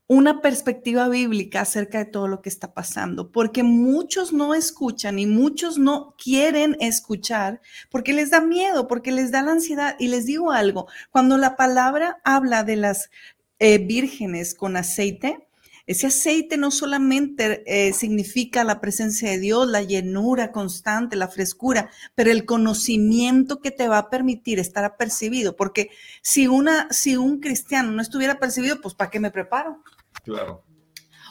una 0.08 0.42
perspectiva 0.42 1.08
bíblica 1.08 1.62
acerca 1.62 1.98
de 1.98 2.06
todo 2.06 2.28
lo 2.28 2.42
que 2.42 2.50
está 2.50 2.74
pasando, 2.74 3.32
porque 3.32 3.64
muchos 3.64 4.34
no 4.34 4.54
escuchan 4.54 5.18
y 5.18 5.26
muchos 5.26 5.80
no 5.80 6.16
quieren 6.22 6.78
escuchar 6.80 7.60
porque 7.90 8.14
les 8.14 8.30
da 8.30 8.42
miedo, 8.42 8.88
porque 8.88 9.12
les 9.12 9.32
da 9.32 9.42
la 9.42 9.54
ansiedad. 9.54 9.96
Y 9.98 10.10
les 10.10 10.26
digo 10.28 10.52
algo, 10.52 10.88
cuando 11.10 11.38
la 11.38 11.56
palabra 11.56 12.20
habla 12.24 12.64
de 12.64 12.76
las 12.76 13.10
eh, 13.58 13.80
vírgenes 13.80 14.54
con 14.54 14.78
aceite, 14.78 15.45
ese 15.88 16.08
aceite 16.08 16.58
no 16.58 16.72
solamente 16.72 17.64
eh, 17.68 17.94
significa 17.94 18.64
la 18.64 18.82
presencia 18.82 19.30
de 19.30 19.40
Dios, 19.40 19.68
la 19.68 19.84
llenura 19.84 20.52
constante, 20.52 21.16
la 21.16 21.28
frescura, 21.28 21.92
pero 22.16 22.32
el 22.32 22.46
conocimiento 22.46 23.60
que 23.60 23.70
te 23.70 23.88
va 23.88 24.00
a 24.00 24.10
permitir 24.10 24.58
estar 24.58 24.84
apercibido. 24.84 25.56
Porque 25.56 25.92
si, 26.24 26.48
una, 26.48 26.88
si 26.92 27.18
un 27.18 27.40
cristiano 27.40 27.92
no 27.92 28.02
estuviera 28.02 28.34
apercibido, 28.34 28.82
pues 28.82 28.96
¿para 28.96 29.12
qué 29.12 29.20
me 29.20 29.30
preparo? 29.30 29.84
Claro. 30.24 30.64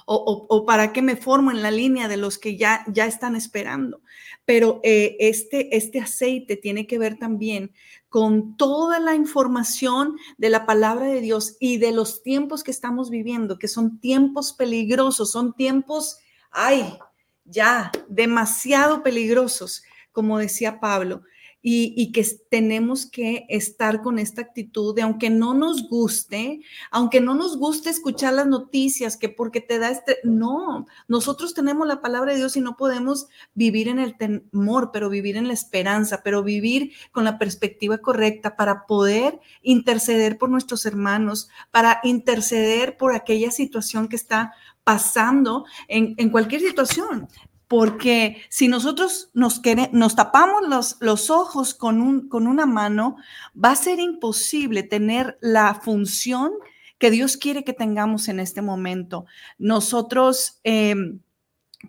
O, 0.07 0.67
para 0.67 0.93
qué 0.93 1.01
me 1.01 1.17
formo 1.17 1.51
en 1.51 1.63
la 1.63 1.71
línea 1.71 2.09
de 2.09 2.19
los 2.19 2.37
que 2.37 2.59
ya, 2.59 2.85
ya 2.89 3.07
están 3.07 3.37
esperando. 3.37 4.03
Pero 4.45 4.81
eh, 4.85 5.17
este, 5.19 5.75
este 5.77 5.99
aceite 5.99 6.57
tiene 6.57 6.87
que 6.87 6.99
ver 6.99 7.19
también 7.19 7.73
con 8.15 8.57
toda 8.57 9.01
la 9.01 9.17
información 9.17 10.17
de 10.39 10.49
la 10.49 10.67
palabra 10.67 11.07
de 11.07 11.21
Dios 11.21 11.57
y 11.59 11.79
de 11.79 11.91
los 11.91 12.23
tiempos 12.23 12.63
que 12.63 12.71
estamos 12.71 13.11
viviendo, 13.11 13.59
que 13.59 13.67
son 13.67 13.99
tiempos 13.99 14.53
peligrosos, 14.53 15.33
son 15.33 15.53
tiempos, 15.53 16.19
ay, 16.53 16.97
ya, 17.45 17.91
demasiado 18.09 19.03
peligrosos, 19.03 19.83
como 20.13 20.39
decía 20.39 20.79
Pablo 20.79 21.25
y, 21.67 22.13
que 22.13 22.23
tenemos 22.51 23.07
que 23.07 23.47
estar 23.49 24.03
con 24.03 24.19
esta 24.19 24.43
actitud 24.43 24.95
de 24.95 25.01
aunque 25.01 25.31
no 25.31 25.55
nos 25.55 25.89
guste, 25.89 26.61
aunque 26.91 27.23
no 27.23 27.35
nos 27.35 27.57
guste 27.57 27.89
escuchar 27.89 28.35
las 28.35 28.47
noticias, 28.47 29.17
que 29.17 29.31
porque 29.31 29.63
te 29.63 29.79
da 29.79 29.89
este, 29.89 30.19
no, 30.25 30.87
nosotros 31.09 31.55
tenemos 31.55 31.89
la 31.89 32.03
palabra 32.03 32.33
de 32.33 32.39
Dios 32.39 32.59
y 32.59 32.61
no 32.61 32.77
podemos 32.77 33.29
vivir 33.55 33.89
en 33.89 33.99
el 33.99 34.19
temor, 34.19 34.91
pero 34.93 35.09
vivir 35.09 35.39
en 35.39 35.49
la 35.49 35.55
esperanza, 35.55 36.21
pero 36.23 36.43
vivir 36.43 36.93
con 37.13 37.25
la 37.25 37.39
perspectiva 37.39 37.97
correcta 37.97 38.57
para 38.57 38.87
poder 38.87 39.41
interceder 39.63 40.37
por 40.37 40.51
nuestros 40.51 40.85
hermanos, 40.85 41.49
para 41.71 42.01
interceder 42.05 42.99
por 42.99 43.15
aquella 43.15 43.51
situación 43.51 44.09
que 44.09 44.17
está 44.17 44.53
pasando 44.85 45.65
en, 45.89 46.29
cualquier 46.29 46.61
situación 46.61 47.27
porque 47.69 48.43
si 48.49 48.69
nosotros 48.69 49.31
nos, 49.35 49.61
nos 49.93 50.17
tapamos 50.17 50.97
los, 51.01 51.31
ojos 51.31 51.75
con 51.75 52.01
una 52.01 52.67
mano, 52.67 53.17
va 53.53 53.71
a 53.71 53.77
ser 53.77 54.01
imposible 54.01 54.83
tener 54.83 55.39
la 55.41 55.75
función 55.75 56.53
que 56.99 57.11
Dios 57.11 57.37
quiere 57.37 57.65
que 57.65 57.73
tengamos 57.73 58.29
en 58.29 58.41
este 58.41 58.63
momento. 58.63 59.27
Nosotros, 59.59 60.61
em, 60.65 61.21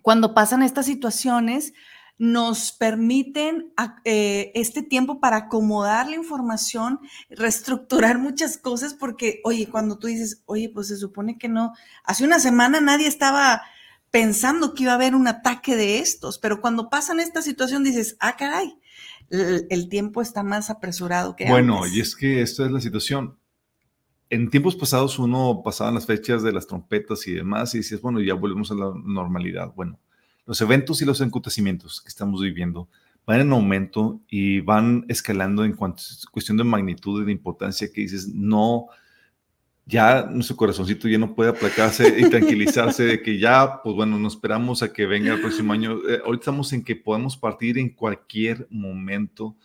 cuando 0.02 0.34
pasan 0.34 0.62
estas 0.62 0.86
situaciones, 0.86 1.72
nos 2.18 2.72
permiten 2.72 3.72
eh, 4.04 4.50
este 4.54 4.82
tiempo 4.82 5.20
para 5.20 5.36
acomodar 5.36 6.08
la 6.08 6.16
información, 6.16 7.00
reestructurar 7.28 8.18
muchas 8.18 8.56
cosas, 8.56 8.94
porque, 8.94 9.40
oye, 9.44 9.68
cuando 9.68 9.98
tú 9.98 10.06
dices, 10.06 10.42
oye, 10.46 10.70
pues 10.70 10.88
se 10.88 10.96
supone 10.96 11.38
que 11.38 11.48
no, 11.48 11.72
hace 12.04 12.24
una 12.24 12.38
semana 12.38 12.80
nadie 12.80 13.06
estaba 13.06 13.62
pensando 14.16 14.72
que 14.72 14.84
iba 14.84 14.92
a 14.92 14.94
haber 14.94 15.14
un 15.14 15.28
ataque 15.28 15.76
de 15.76 15.98
estos, 15.98 16.38
pero 16.38 16.62
cuando 16.62 16.88
pasan 16.88 17.20
esta 17.20 17.42
situación 17.42 17.84
dices, 17.84 18.16
ah, 18.18 18.34
caray, 18.34 18.78
el, 19.28 19.90
tiempo 19.90 20.22
está 20.22 20.42
más 20.42 20.70
apresurado 20.70 21.36
que 21.36 21.46
bueno, 21.46 21.86
y 21.86 22.00
es 22.00 22.16
que 22.16 22.40
esta 22.40 22.64
es 22.64 22.70
la 22.72 22.80
situación. 22.80 23.36
En 24.30 24.48
tiempos 24.48 24.74
pasados 24.74 25.18
uno 25.18 25.60
pasaba 25.62 25.90
las 25.90 26.06
fechas 26.06 26.42
de 26.42 26.50
las 26.50 26.66
trompetas 26.66 27.26
y 27.26 27.34
demás 27.34 27.74
y 27.74 27.78
dices, 27.78 28.00
bueno, 28.00 28.22
ya 28.22 28.32
volvemos 28.32 28.70
a 28.70 28.74
la 28.74 28.90
normalidad. 29.04 29.74
Bueno, 29.74 29.98
los 30.46 30.62
eventos 30.62 31.02
y 31.02 31.04
los 31.04 31.20
acontecimientos 31.20 32.00
que 32.00 32.08
estamos 32.08 32.40
viviendo 32.40 32.88
van 33.26 33.40
en 33.40 33.52
aumento 33.52 34.22
y 34.30 34.60
van 34.60 35.04
escalando 35.08 35.62
en 35.62 35.74
cuanto 35.74 36.02
cuestión 36.32 36.56
de 36.56 36.64
magnitud 36.64 37.20
y 37.20 37.26
de 37.26 37.32
importancia 37.32 37.92
que 37.92 38.00
dices, 38.00 38.28
no, 38.28 38.86
ya 39.86 40.26
nuestro 40.28 40.56
corazoncito 40.56 41.08
ya 41.08 41.16
no 41.16 41.34
puede 41.34 41.50
aplacarse 41.50 42.12
y 42.18 42.28
tranquilizarse 42.28 43.04
de 43.04 43.22
que 43.22 43.38
ya, 43.38 43.80
pues 43.82 43.94
bueno, 43.94 44.18
nos 44.18 44.34
esperamos 44.34 44.82
a 44.82 44.92
que 44.92 45.06
venga 45.06 45.32
el 45.32 45.40
próximo 45.40 45.72
año. 45.72 45.98
Eh, 46.08 46.20
ahorita 46.24 46.42
estamos 46.42 46.72
en 46.72 46.82
que 46.82 46.96
podemos 46.96 47.36
partir 47.36 47.78
en 47.78 47.90
cualquier 47.90 48.66
momento 48.68 49.56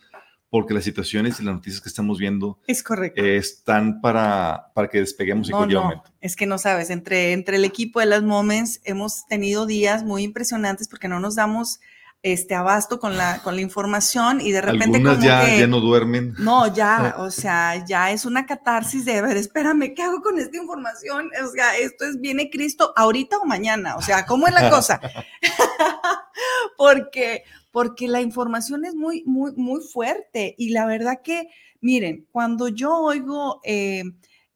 porque 0.52 0.74
las 0.74 0.84
situaciones 0.84 1.40
y 1.40 1.44
las 1.44 1.56
noticias 1.56 1.82
que 1.82 1.88
estamos 1.88 2.20
viendo 2.20 2.60
es 2.68 2.84
correcto. 2.84 3.24
están 3.24 4.02
para, 4.02 4.70
para 4.76 4.90
que 4.90 5.00
despeguemos 5.00 5.50
en 5.50 5.56
cualquier 5.56 5.80
momento. 5.80 6.12
Es 6.20 6.36
que 6.36 6.46
no 6.46 6.58
sabes, 6.58 6.90
entre, 6.90 7.32
entre 7.32 7.56
el 7.56 7.66
equipo 7.66 8.02
de 8.02 8.06
las 8.06 8.22
Moments 8.22 8.82
hemos 8.84 9.26
tenido 9.28 9.66
días 9.66 10.04
muy 10.04 10.24
impresionantes 10.24 10.90
porque 10.90 11.08
no 11.08 11.20
nos 11.22 11.36
damos 11.36 11.80
este 12.24 12.54
abasto 12.54 13.00
con 13.00 13.18
la, 13.18 13.42
con 13.42 13.56
la 13.56 13.62
información 13.62 14.42
y 14.42 14.52
de 14.52 14.62
repente 14.62 14.98
Algunas 14.98 15.24
ya, 15.24 15.58
ya 15.58 15.68
no 15.68 15.80
duermen. 15.80 16.36
No, 16.38 16.72
ya, 16.74 17.16
o 17.18 17.32
sea, 17.32 17.84
ya 17.86 18.12
es 18.12 18.26
una 18.26 18.46
catarsis 18.46 19.06
de, 19.06 19.18
a 19.18 19.22
ver, 19.24 19.38
espérame, 19.38 19.94
¿qué 19.96 20.04
hago 20.04 20.22
con 20.22 20.38
esta 20.38 20.56
información? 20.58 21.32
O 21.44 21.48
sea, 21.48 21.76
esto 21.78 22.06
es, 22.06 22.20
viene 22.20 22.52
Cristo 22.52 22.94
ahorita 22.96 23.38
o 23.40 23.46
mañana, 23.46 23.96
o 23.96 24.02
sea, 24.02 24.26
¿cómo 24.26 24.48
es 24.48 24.54
la 24.54 24.70
cosa? 24.70 25.02
porque, 26.78 27.44
porque 27.72 28.08
la 28.08 28.22
información 28.22 28.86
es 28.86 28.94
muy, 28.94 29.24
muy, 29.26 29.54
muy 29.56 29.82
fuerte 29.82 30.54
y 30.60 30.70
la 30.70 30.86
verdad 30.86 31.22
que, 31.24 31.50
miren, 31.80 32.28
cuando 32.32 32.68
yo 32.68 32.98
oigo 32.98 33.62
eh, 33.64 34.04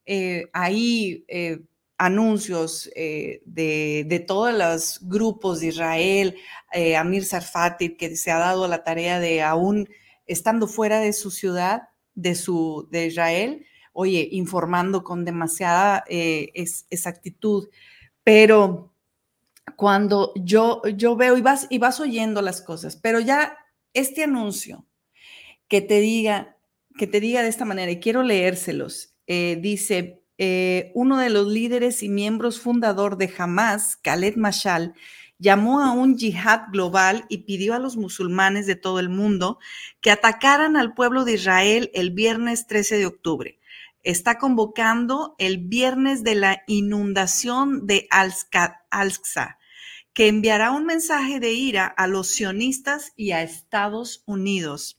eh, 0.04 0.48
ahí... 0.52 1.24
Eh, 1.28 1.60
anuncios 1.98 2.90
eh, 2.94 3.42
de, 3.46 4.24
todos 4.26 4.52
los 4.52 5.00
grupos 5.02 5.60
de 5.60 5.68
Israel, 5.68 6.36
eh, 6.72 6.96
Amir 6.96 7.24
Sarfati, 7.24 7.96
que 7.96 8.16
se 8.16 8.30
ha 8.30 8.38
dado 8.38 8.68
la 8.68 8.84
tarea 8.84 9.18
de 9.18 9.42
aún 9.42 9.88
estando 10.26 10.66
fuera 10.66 11.00
de 11.00 11.12
su 11.12 11.30
ciudad, 11.30 11.88
de, 12.14 12.34
su, 12.34 12.88
de 12.90 13.06
Israel, 13.06 13.66
oye, 13.92 14.28
informando 14.32 15.04
con 15.04 15.24
demasiada 15.24 16.04
eh, 16.08 16.50
exactitud, 16.54 17.68
pero 18.22 18.92
cuando 19.76 20.32
yo, 20.36 20.82
yo 20.96 21.16
veo 21.16 21.36
y 21.36 21.42
vas, 21.42 21.66
y 21.70 21.78
vas 21.78 22.00
oyendo 22.00 22.42
las 22.42 22.60
cosas, 22.60 22.96
pero 22.96 23.20
ya 23.20 23.56
este 23.94 24.24
anuncio 24.24 24.84
que 25.68 25.80
te 25.80 26.00
diga, 26.00 26.56
que 26.98 27.06
te 27.06 27.20
diga 27.20 27.42
de 27.42 27.48
esta 27.48 27.64
manera, 27.64 27.90
y 27.90 28.00
quiero 28.00 28.22
leérselos, 28.22 29.14
dice, 29.26 30.22
eh, 30.38 30.92
uno 30.94 31.18
de 31.18 31.30
los 31.30 31.46
líderes 31.46 32.02
y 32.02 32.08
miembros 32.08 32.60
fundador 32.60 33.16
de 33.16 33.32
Hamas, 33.38 33.96
Khaled 33.96 34.36
Mashal, 34.36 34.94
llamó 35.38 35.80
a 35.80 35.92
un 35.92 36.16
yihad 36.16 36.62
global 36.72 37.24
y 37.28 37.38
pidió 37.38 37.74
a 37.74 37.78
los 37.78 37.96
musulmanes 37.96 38.66
de 38.66 38.76
todo 38.76 39.00
el 39.00 39.08
mundo 39.08 39.58
que 40.00 40.10
atacaran 40.10 40.76
al 40.76 40.94
pueblo 40.94 41.24
de 41.24 41.34
Israel 41.34 41.90
el 41.94 42.10
viernes 42.10 42.66
13 42.66 42.98
de 42.98 43.06
octubre. 43.06 43.58
Está 44.02 44.38
convocando 44.38 45.34
el 45.38 45.58
viernes 45.58 46.22
de 46.22 46.36
la 46.36 46.62
inundación 46.66 47.86
de 47.86 48.06
Al-Aqsa, 48.10 49.58
que 50.12 50.28
enviará 50.28 50.70
un 50.70 50.86
mensaje 50.86 51.40
de 51.40 51.52
ira 51.52 51.86
a 51.86 52.06
los 52.06 52.28
sionistas 52.28 53.12
y 53.16 53.32
a 53.32 53.42
Estados 53.42 54.22
Unidos 54.26 54.95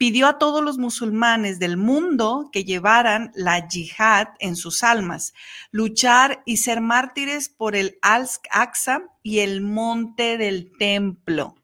pidió 0.00 0.28
a 0.28 0.38
todos 0.38 0.64
los 0.64 0.78
musulmanes 0.78 1.58
del 1.58 1.76
mundo 1.76 2.48
que 2.50 2.64
llevaran 2.64 3.32
la 3.34 3.68
yihad 3.68 4.28
en 4.38 4.56
sus 4.56 4.82
almas, 4.82 5.34
luchar 5.72 6.42
y 6.46 6.56
ser 6.56 6.80
mártires 6.80 7.50
por 7.50 7.76
el 7.76 7.98
Al-Aqsa 8.00 9.02
y 9.22 9.40
el 9.40 9.60
monte 9.60 10.38
del 10.38 10.72
templo. 10.78 11.54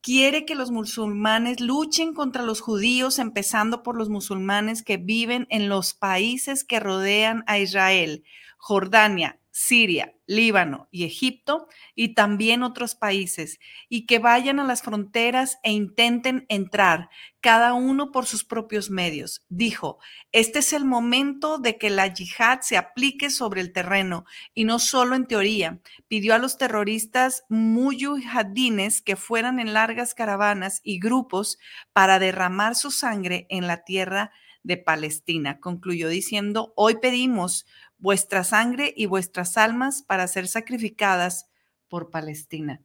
Quiere 0.00 0.44
que 0.44 0.56
los 0.56 0.72
musulmanes 0.72 1.60
luchen 1.60 2.14
contra 2.14 2.42
los 2.42 2.60
judíos, 2.60 3.20
empezando 3.20 3.84
por 3.84 3.96
los 3.96 4.08
musulmanes 4.08 4.82
que 4.82 4.96
viven 4.96 5.46
en 5.48 5.68
los 5.68 5.94
países 5.94 6.64
que 6.64 6.80
rodean 6.80 7.44
a 7.46 7.60
Israel, 7.60 8.24
Jordania, 8.56 9.38
Siria, 9.58 10.12
Líbano 10.26 10.86
y 10.90 11.04
Egipto 11.04 11.66
y 11.94 12.12
también 12.12 12.62
otros 12.62 12.94
países, 12.94 13.58
y 13.88 14.04
que 14.04 14.18
vayan 14.18 14.60
a 14.60 14.64
las 14.64 14.82
fronteras 14.82 15.58
e 15.62 15.72
intenten 15.72 16.44
entrar, 16.50 17.08
cada 17.40 17.72
uno 17.72 18.12
por 18.12 18.26
sus 18.26 18.44
propios 18.44 18.90
medios. 18.90 19.46
Dijo, 19.48 19.98
este 20.30 20.58
es 20.58 20.74
el 20.74 20.84
momento 20.84 21.56
de 21.56 21.78
que 21.78 21.88
la 21.88 22.06
yihad 22.12 22.60
se 22.60 22.76
aplique 22.76 23.30
sobre 23.30 23.62
el 23.62 23.72
terreno 23.72 24.26
y 24.52 24.64
no 24.64 24.78
solo 24.78 25.16
en 25.16 25.26
teoría. 25.26 25.80
Pidió 26.06 26.34
a 26.34 26.38
los 26.38 26.58
terroristas 26.58 27.44
muyahidines 27.48 29.00
que 29.00 29.16
fueran 29.16 29.58
en 29.58 29.72
largas 29.72 30.12
caravanas 30.12 30.82
y 30.84 30.98
grupos 30.98 31.58
para 31.94 32.18
derramar 32.18 32.74
su 32.74 32.90
sangre 32.90 33.46
en 33.48 33.66
la 33.66 33.84
tierra 33.84 34.32
de 34.66 34.76
Palestina. 34.76 35.60
Concluyó 35.60 36.08
diciendo, 36.08 36.72
hoy 36.76 36.96
pedimos 37.00 37.66
vuestra 37.98 38.42
sangre 38.44 38.92
y 38.96 39.06
vuestras 39.06 39.56
almas 39.56 40.02
para 40.02 40.26
ser 40.26 40.48
sacrificadas 40.48 41.48
por 41.88 42.10
Palestina. 42.10 42.82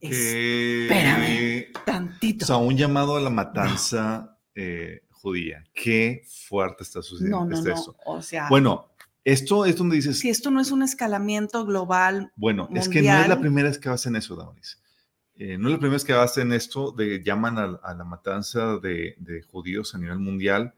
Espérame, 0.00 1.66
tantito. 1.86 2.44
O 2.44 2.46
sea, 2.46 2.56
un 2.56 2.76
llamado 2.76 3.16
a 3.16 3.20
la 3.20 3.30
matanza 3.30 4.36
eh, 4.54 5.04
judía. 5.10 5.62
Qué 5.72 6.24
fuerte 6.48 6.82
está 6.82 7.02
sucediendo. 7.02 7.44
No, 7.44 7.62
no, 7.62 7.62
no. 7.62 7.96
O 8.04 8.20
sea, 8.20 8.48
bueno, 8.48 8.90
esto 9.24 9.64
es 9.64 9.76
donde 9.76 9.94
dices. 9.94 10.18
Si 10.18 10.28
esto 10.28 10.50
no 10.50 10.60
es 10.60 10.72
un 10.72 10.82
escalamiento 10.82 11.64
global. 11.64 12.32
Bueno, 12.34 12.68
es 12.74 12.88
que 12.88 13.00
no 13.00 13.16
es 13.16 13.28
la 13.28 13.40
primera 13.40 13.68
vez 13.68 13.78
que 13.78 13.88
hacen 13.88 14.16
eso, 14.16 14.34
Damaris. 14.34 14.82
Eh, 15.36 15.56
no 15.56 15.68
es 15.68 15.72
la 15.72 15.78
primera 15.78 15.94
vez 15.94 16.04
que 16.04 16.14
hacen 16.14 16.52
esto, 16.52 16.90
de 16.90 17.22
llaman 17.22 17.58
a, 17.58 17.94
la 17.94 18.04
matanza 18.04 18.78
de, 18.78 19.14
judíos 19.48 19.94
a 19.94 19.98
nivel 19.98 20.18
mundial 20.18 20.74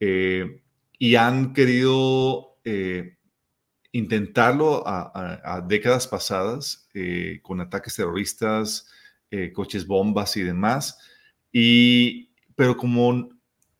eh, 0.00 0.60
y 0.98 1.16
han 1.16 1.54
querido 1.54 2.58
eh, 2.64 3.16
intentarlo 3.92 4.84
a, 4.86 5.64
décadas 5.66 6.06
pasadas 6.06 6.88
eh, 6.94 7.40
con 7.42 7.60
ataques 7.60 7.96
terroristas, 7.96 8.86
eh, 9.30 9.52
coches 9.52 9.86
bombas 9.86 10.36
y 10.36 10.42
demás. 10.42 10.98
Y, 11.52 12.30
pero 12.54 12.76
como 12.76 13.30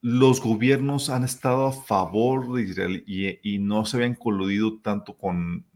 los 0.01 0.41
gobiernos 0.41 1.11
han 1.11 1.25
estado 1.25 1.67
a 1.67 1.73
favor 1.73 2.55
de 2.55 2.63
Israel 2.63 3.05
y, 3.07 3.59
no 3.59 3.85
se 3.85 3.99
habían 3.99 4.15
coludido 4.15 4.79
tanto 4.81 5.17
con 5.19 5.67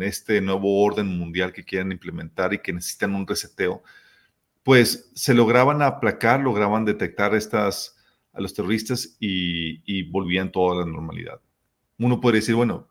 este 0.00 0.40
nuevo 0.40 0.82
orden 0.82 1.06
mundial 1.06 1.52
que 1.52 1.64
quieren 1.64 1.92
implementar 1.92 2.54
y 2.54 2.58
que 2.60 2.72
necesitan 2.72 3.14
un 3.14 3.26
reseteo, 3.26 3.82
pues 4.62 5.10
se 5.14 5.34
lograban 5.34 5.82
aplacar, 5.82 6.40
lograban 6.40 6.86
detectar 6.86 7.34
estas, 7.34 7.93
a 8.34 8.40
los 8.40 8.52
terroristas 8.52 9.16
y, 9.20 10.02
volvían 10.10 10.52
toda 10.52 10.84
la 10.84 10.90
normalidad 10.90 11.40
uno 11.98 12.20
puede 12.20 12.36
decir, 12.36 12.54
bueno, 12.54 12.88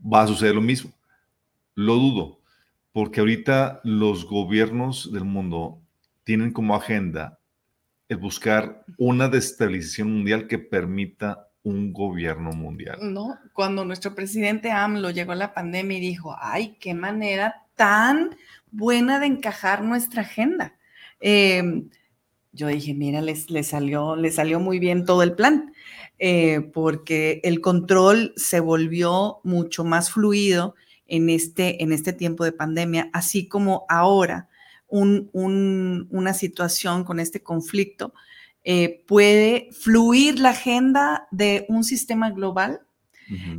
va 0.00 0.22
a 0.22 0.26
suceder 0.26 0.54
lo 0.54 0.60
mismo. 0.60 0.92
Lo 1.74 1.94
dudo, 1.94 2.40
porque 2.92 3.20
ahorita 3.20 3.80
los 3.84 4.26
gobiernos 4.26 5.12
del 5.12 5.24
mundo 5.24 5.80
tienen 6.24 6.52
como 6.52 6.74
agenda 6.74 7.38
el 8.08 8.16
buscar 8.18 8.84
una 8.98 9.28
destabilización 9.28 10.12
mundial 10.12 10.46
que 10.46 10.58
permita 10.58 11.48
un 11.62 11.92
gobierno 11.92 12.52
mundial. 12.52 12.98
No, 13.02 13.36
cuando 13.52 13.84
nuestro 13.84 14.14
presidente 14.14 14.70
AMLO 14.70 15.10
llegó 15.10 15.32
a 15.32 15.36
la 15.36 15.52
pandemia 15.52 15.98
y 15.98 16.00
dijo, 16.00 16.36
ay, 16.40 16.76
qué 16.80 16.94
manera 16.94 17.66
tan 17.74 18.36
buena 18.70 19.18
de 19.18 19.26
encajar 19.26 19.82
nuestra 19.82 20.22
agenda. 20.22 20.74
Em, 21.18 21.90
yo 22.56 22.66
dije, 22.68 22.94
mira, 22.94 23.20
les, 23.20 23.46
salió, 23.62 24.16
le 24.16 24.32
salió 24.32 24.58
muy 24.58 24.78
bien 24.78 25.04
todo 25.04 25.22
el 25.22 25.34
plan. 25.34 25.72
Eh, 26.18 26.70
porque 26.72 27.40
el 27.44 27.60
control 27.60 28.32
se 28.36 28.60
volvió 28.60 29.40
mucho 29.44 29.84
más 29.84 30.10
fluido 30.10 30.74
en 31.06 31.28
este, 31.28 31.82
en 31.82 31.92
este 31.92 32.14
tiempo 32.14 32.42
de 32.42 32.52
pandemia, 32.52 33.10
así 33.12 33.48
como 33.48 33.84
ahora 33.88 34.48
una 34.88 36.32
situación 36.32 37.04
con 37.04 37.18
este 37.18 37.42
conflicto 37.42 38.14
eh, 38.62 39.04
puede 39.06 39.68
fluir 39.72 40.38
la 40.38 40.50
agenda 40.50 41.26
de 41.30 41.66
un 41.68 41.84
sistema 41.84 42.30
global 42.30 42.85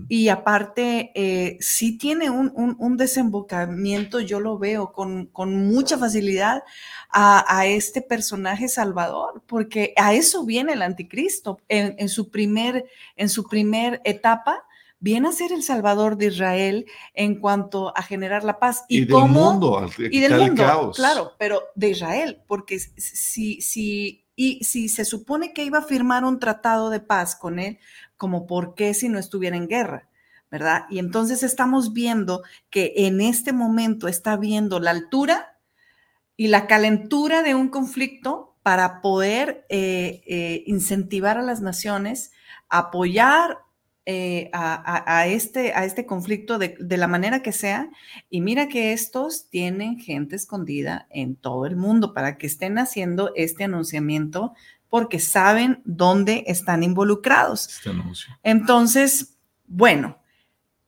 y 0.07 0.29
aparte, 0.29 1.11
eh, 1.15 1.57
sí 1.59 1.97
tiene 1.97 2.29
un, 2.29 2.97
desembocamiento, 2.97 4.19
yo 4.19 4.39
lo 4.39 4.57
veo 4.57 4.93
con, 4.93 5.29
mucha 5.35 5.97
facilidad 5.97 6.63
a, 7.11 7.65
este 7.65 8.01
personaje 8.01 8.67
salvador, 8.67 9.43
porque 9.45 9.93
a 9.97 10.13
eso 10.13 10.45
viene 10.45 10.73
el 10.73 10.81
anticristo. 10.81 11.59
En, 11.67 12.09
su, 12.09 12.29
primer, 12.29 12.85
en 13.15 13.29
su 13.29 13.47
primer 13.47 14.01
etapa, 14.03 14.63
viene 14.99 15.29
a 15.29 15.31
ser 15.31 15.51
el 15.51 15.63
salvador 15.63 16.17
de 16.17 16.27
Israel 16.27 16.85
en 17.13 17.39
cuanto 17.39 17.95
a 17.95 18.01
generar 18.01 18.43
la 18.43 18.59
paz. 18.59 18.85
Y, 18.87 19.05
del 19.05 19.25
mundo, 19.25 19.87
y 19.97 20.19
del 20.19 20.39
mundo, 20.39 20.91
claro, 20.95 21.33
pero 21.37 21.63
de 21.75 21.89
Israel, 21.89 22.41
porque 22.47 22.79
si, 22.79 23.61
si, 23.61 24.25
y 24.35 24.63
si 24.63 24.89
se 24.89 25.05
supone 25.05 25.53
que 25.53 25.63
iba 25.63 25.79
a 25.79 25.83
firmar 25.83 26.23
un 26.23 26.39
tratado 26.39 26.89
de 26.89 26.99
paz 26.99 27.35
con 27.35 27.59
él, 27.59 27.79
como 28.17 28.47
por 28.47 28.75
qué 28.75 28.93
si 28.93 29.09
no 29.09 29.19
estuviera 29.19 29.55
en 29.55 29.67
guerra, 29.67 30.07
¿verdad? 30.51 30.85
Y 30.89 30.99
entonces 30.99 31.43
estamos 31.43 31.93
viendo 31.93 32.43
que 32.69 32.93
en 32.97 33.21
este 33.21 33.53
momento 33.53 34.07
está 34.07 34.35
viendo 34.37 34.79
la 34.79 34.91
altura 34.91 35.57
y 36.35 36.47
la 36.47 36.67
calentura 36.67 37.43
de 37.43 37.55
un 37.55 37.69
conflicto 37.69 38.55
para 38.67 39.01
poder 39.01 39.65
eh, 39.69 40.21
eh, 40.27 40.63
incentivar 40.67 41.37
a 41.37 41.41
las 41.41 41.61
naciones 41.61 42.31
a 42.69 42.79
apoyar 42.79 43.59
eh, 44.09 44.49
a, 44.53 45.27
este, 45.27 45.73
a 45.73 45.83
este 45.83 46.05
conflicto 46.05 46.57
de, 46.57 46.77
de, 46.79 46.95
la 46.95 47.07
manera 47.07 47.41
que 47.41 47.51
sea. 47.51 47.89
Y 48.29 48.39
mira 48.39 48.69
que 48.69 48.93
estos 48.93 49.49
tienen 49.49 49.99
gente 49.99 50.37
escondida 50.37 51.07
en 51.09 51.35
todo 51.35 51.65
el 51.65 51.75
mundo 51.75 52.13
para 52.13 52.37
que 52.37 52.47
estén 52.47 52.77
haciendo 52.77 53.33
este 53.35 53.65
anunciamiento 53.65 54.53
porque 54.89 55.19
saben 55.19 55.81
dónde 55.85 56.43
están 56.47 56.83
involucrados. 56.83 57.67
Este 57.67 57.91
Entonces, 58.43 59.37
bueno, 59.65 60.19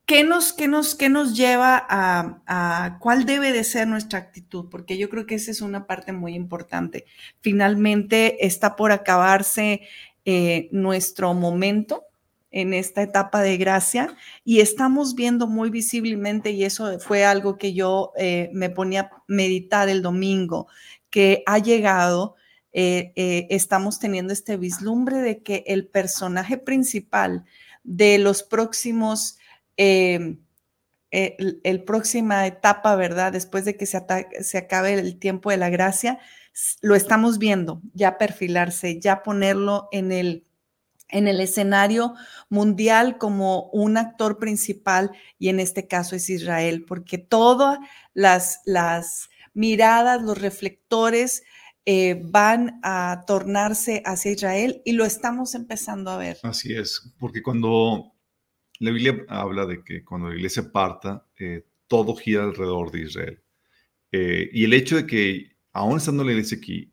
¿qué 0.06 0.24
nos, 0.24 0.52
qué 0.52 0.68
nos, 0.68 0.94
qué 0.94 1.08
nos 1.08 1.36
lleva 1.36 1.86
a, 1.88 2.98
cuál 3.00 3.26
debe 3.26 3.52
de 3.52 3.64
ser 3.64 3.86
nuestra 3.86 4.18
actitud? 4.18 4.68
Porque 4.70 4.98
yo 4.98 5.08
creo 5.08 5.26
que 5.26 5.36
esa 5.36 5.50
es 5.50 5.60
una 5.60 5.86
parte 5.86 6.12
muy 6.12 6.34
importante. 6.34 7.04
Finalmente 7.40 8.46
está 8.46 8.76
por 8.76 8.92
acabarse 8.92 9.82
eh, 10.24 10.68
nuestro 10.72 11.34
momento 11.34 12.04
en 12.50 12.74
esta 12.74 13.02
etapa 13.02 13.42
de 13.42 13.56
gracia 13.56 14.16
y 14.44 14.60
estamos 14.60 15.14
viendo 15.14 15.46
muy 15.46 15.70
visiblemente, 15.70 16.50
y 16.50 16.64
eso 16.64 16.98
fue 16.98 17.24
algo 17.24 17.56
que 17.56 17.72
yo 17.72 18.12
eh, 18.16 18.50
me 18.52 18.70
ponía 18.70 19.02
a 19.02 19.22
meditar 19.28 19.88
el 19.88 20.02
domingo, 20.02 20.66
que 21.10 21.42
ha 21.46 21.58
llegado 21.58 22.34
eh, 22.72 23.12
eh, 23.16 23.46
estamos 23.50 23.98
teniendo 23.98 24.32
este 24.32 24.56
vislumbre 24.56 25.18
de 25.18 25.42
que 25.42 25.64
el 25.66 25.86
personaje 25.86 26.58
principal 26.58 27.44
de 27.82 28.18
los 28.18 28.42
próximos 28.42 29.38
el, 29.76 30.38
el, 31.10 31.84
próxima 31.84 32.46
etapa, 32.46 32.94
¿verdad? 32.96 33.32
Después 33.32 33.64
de 33.64 33.78
que 33.78 33.86
se, 33.86 33.98
se 34.42 34.58
acabe 34.58 34.92
el 34.92 35.18
tiempo 35.18 35.50
de 35.50 35.56
la 35.56 35.70
gracia, 35.70 36.18
lo 36.80 36.94
estamos 36.94 37.38
viendo, 37.38 37.80
ya 37.94 38.18
perfilarse, 38.18 39.00
ya 39.00 39.22
ponerlo 39.22 39.88
en 39.92 40.12
el, 40.12 40.44
en 41.08 41.28
el 41.28 41.40
escenario 41.40 42.14
mundial 42.48 43.18
como 43.18 43.70
un 43.70 43.96
actor 43.96 44.38
principal 44.38 45.10
y 45.38 45.48
en 45.48 45.60
este 45.60 45.86
caso 45.86 46.16
es 46.16 46.28
Israel, 46.30 46.84
porque 46.86 47.18
todas 47.18 47.78
las 48.14 49.30
miradas, 49.52 50.22
los 50.22 50.38
reflectores 50.38 51.42
eh, 51.86 52.20
van 52.22 52.78
a 52.82 53.24
tornarse 53.26 54.02
hacia 54.04 54.32
Israel 54.32 54.82
y 54.84 54.92
lo 54.92 55.04
estamos 55.04 55.54
empezando 55.54 56.10
a 56.10 56.18
ver. 56.18 56.38
Así 56.42 56.74
es, 56.74 57.14
porque 57.18 57.42
cuando 57.42 58.12
la 58.80 58.90
Biblia 58.90 59.24
habla 59.28 59.66
de 59.66 59.82
que 59.82 60.04
cuando 60.04 60.28
la 60.28 60.34
iglesia 60.34 60.70
parta, 60.72 61.26
eh, 61.38 61.66
todo 61.86 62.14
gira 62.14 62.44
alrededor 62.44 62.90
de 62.90 63.02
Israel. 63.02 63.42
Eh, 64.12 64.48
y 64.52 64.64
el 64.64 64.72
hecho 64.72 64.96
de 64.96 65.06
que, 65.06 65.56
aún 65.72 65.98
estando 65.98 66.24
la 66.24 66.32
iglesia 66.32 66.58
aquí, 66.58 66.92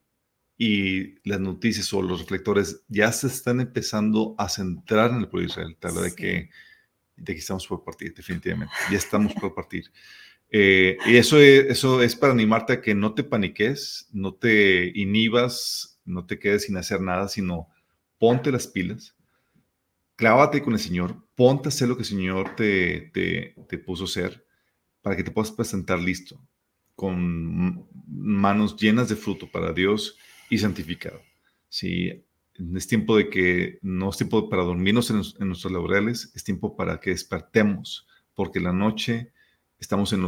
y 0.58 1.20
las 1.28 1.40
noticias 1.40 1.94
o 1.94 2.02
los 2.02 2.20
reflectores 2.20 2.84
ya 2.88 3.12
se 3.12 3.28
están 3.28 3.62
empezando 3.62 4.36
a 4.40 4.50
centrar 4.50 5.12
en 5.12 5.18
el 5.18 5.30
pueblo 5.30 5.48
de 5.48 5.52
Israel, 5.52 5.78
tal 5.80 6.02
de, 6.02 6.16
que, 6.16 6.50
de 7.16 7.34
que 7.34 7.40
estamos 7.40 7.68
por 7.68 7.84
partir, 7.84 8.14
definitivamente. 8.14 8.74
Ya 8.92 8.98
estamos 8.98 9.34
por 9.36 9.54
partir. 9.54 9.92
Eh, 10.50 10.98
y 11.06 11.18
eso 11.18 11.40
es, 11.40 11.66
eso 11.66 12.02
es 12.02 12.16
para 12.16 12.34
animarte 12.34 12.74
a 12.74 12.82
que 12.82 12.96
no 12.96 13.14
te 13.14 13.24
paniques, 13.24 14.08
no 14.12 14.34
te 14.34 14.92
inhibas, 14.96 16.00
no 16.06 16.26
te 16.26 16.40
quedes 16.40 16.64
sin 16.64 16.78
hacer 16.78 17.02
nada, 17.02 17.28
sino 17.28 17.68
ponte 18.18 18.52
las 18.52 18.68
pilas, 18.68 19.16
clávate 20.16 20.62
con 20.62 20.74
el 20.74 20.80
Señor, 20.80 21.16
ponte 21.36 21.68
a 21.68 21.70
hacer 21.70 21.88
lo 21.88 21.96
que 21.96 22.04
el 22.04 22.08
Señor 22.08 22.56
te, 22.56 23.12
te, 23.14 23.56
te 23.68 23.78
puso 23.78 24.04
a 24.04 24.08
hacer 24.08 24.46
para 25.02 25.16
que 25.16 25.24
te 25.24 25.32
puedas 25.32 25.52
presentar 25.52 26.00
listo, 26.00 26.42
con 26.96 27.88
manos 28.08 28.76
llenas 28.76 29.10
de 29.10 29.16
fruto 29.16 29.50
para 29.50 29.72
Dios 29.72 30.18
y 30.50 30.58
santificado. 30.58 31.22
Sí, 31.70 32.26
es 32.76 32.88
tiempo 32.88 33.16
de 33.18 33.30
que 33.30 33.80
no 33.82 34.10
es 34.10 34.18
tiempo 34.18 34.50
para 34.50 34.64
dormirnos 34.64 35.10
en, 35.12 35.48
nuestros 35.48 35.72
laureles, 35.72 36.32
es 36.36 36.44
tiempo 36.44 36.76
para 36.76 37.00
que 37.00 37.12
despertemos, 37.12 38.08
porque 38.34 38.60
la 38.60 38.74
noche 38.74 39.32
estamos 39.80 40.14
en, 40.14 40.24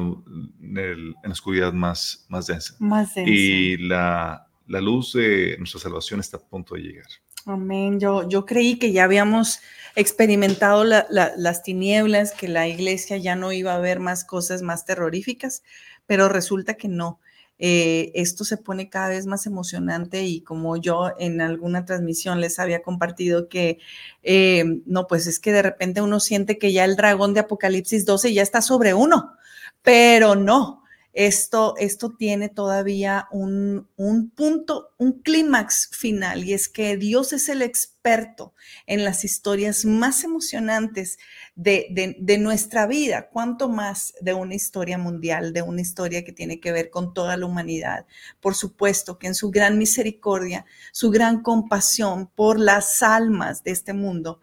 en 0.61 1.15
la 1.23 1.31
oscuridad 1.31 1.73
más, 1.73 2.25
más 2.29 2.47
densa. 2.47 2.75
Más 2.79 3.13
densa. 3.15 3.31
Y 3.31 3.77
la, 3.77 4.47
la, 4.67 4.81
luz 4.81 5.13
de 5.13 5.55
nuestra 5.57 5.79
salvación 5.79 6.19
está 6.19 6.37
a 6.37 6.41
punto 6.41 6.75
de 6.75 6.81
llegar. 6.81 7.07
Amén. 7.45 7.99
Yo, 7.99 8.27
yo 8.27 8.45
creí 8.45 8.77
que 8.77 8.91
ya 8.91 9.05
habíamos 9.05 9.59
experimentado 9.95 10.83
la, 10.83 11.07
las 11.09 11.63
tinieblas, 11.63 12.33
que 12.33 12.47
la 12.47 12.67
iglesia 12.67 13.17
ya 13.17 13.35
no 13.35 13.51
iba 13.51 13.73
a 13.73 13.79
ver 13.79 13.99
más 13.99 14.23
cosas 14.23 14.61
más 14.61 14.85
terroríficas, 14.85 15.63
pero 16.05 16.29
resulta 16.29 16.75
que 16.75 16.87
no. 16.87 17.19
Eh, 17.61 18.13
esto 18.15 18.45
se 18.45 18.55
pone 18.55 18.89
cada 18.89 19.09
vez 19.09 19.25
más 19.25 19.45
emocionante 19.45 20.23
y 20.23 20.39
como 20.41 20.77
yo 20.77 21.11
en 21.19 21.41
alguna 21.41 21.83
transmisión 21.83 22.39
les 22.39 22.57
había 22.57 22.81
compartido 22.81 23.49
que, 23.49 23.79
eh, 24.23 24.63
no, 24.85 25.07
pues 25.07 25.27
es 25.27 25.41
que 25.41 25.51
de 25.51 25.61
repente 25.61 26.01
uno 26.01 26.21
siente 26.21 26.57
que 26.57 26.71
ya 26.71 26.85
el 26.85 26.95
dragón 26.95 27.33
de 27.33 27.41
Apocalipsis 27.41 28.05
12 28.05 28.33
ya 28.33 28.43
está 28.43 28.61
sobre 28.61 28.93
uno, 28.93 29.33
pero 29.81 30.35
no, 30.35 30.83
esto, 31.13 31.75
esto 31.77 32.15
tiene 32.17 32.49
todavía 32.49 33.27
un, 33.31 33.89
un 33.97 34.29
punto, 34.29 34.93
un 34.97 35.21
clímax 35.21 35.89
final, 35.91 36.45
y 36.45 36.53
es 36.53 36.69
que 36.69 36.97
Dios 36.97 37.33
es 37.33 37.49
el 37.49 37.61
experto 37.61 38.53
en 38.85 39.03
las 39.03 39.25
historias 39.25 39.85
más 39.85 40.23
emocionantes 40.23 41.17
de, 41.55 42.15
de, 42.19 42.37
nuestra 42.37 42.87
vida, 42.87 43.27
cuanto 43.29 43.67
más 43.67 44.13
de 44.21 44.33
una 44.33 44.55
historia 44.55 44.97
mundial, 44.97 45.51
de 45.51 45.61
una 45.61 45.81
historia 45.81 46.23
que 46.23 46.31
tiene 46.31 46.59
que 46.59 46.71
ver 46.71 46.89
con 46.89 47.13
toda 47.13 47.35
la 47.35 47.45
humanidad. 47.45 48.05
Por 48.39 48.55
supuesto 48.55 49.19
que 49.19 49.27
en 49.27 49.35
su 49.35 49.51
gran 49.51 49.77
misericordia, 49.77 50.65
su 50.93 51.09
gran 51.09 51.41
compasión 51.41 52.27
por 52.27 52.59
las 52.59 53.03
almas 53.03 53.63
de 53.63 53.71
este 53.71 53.93
mundo, 53.93 54.39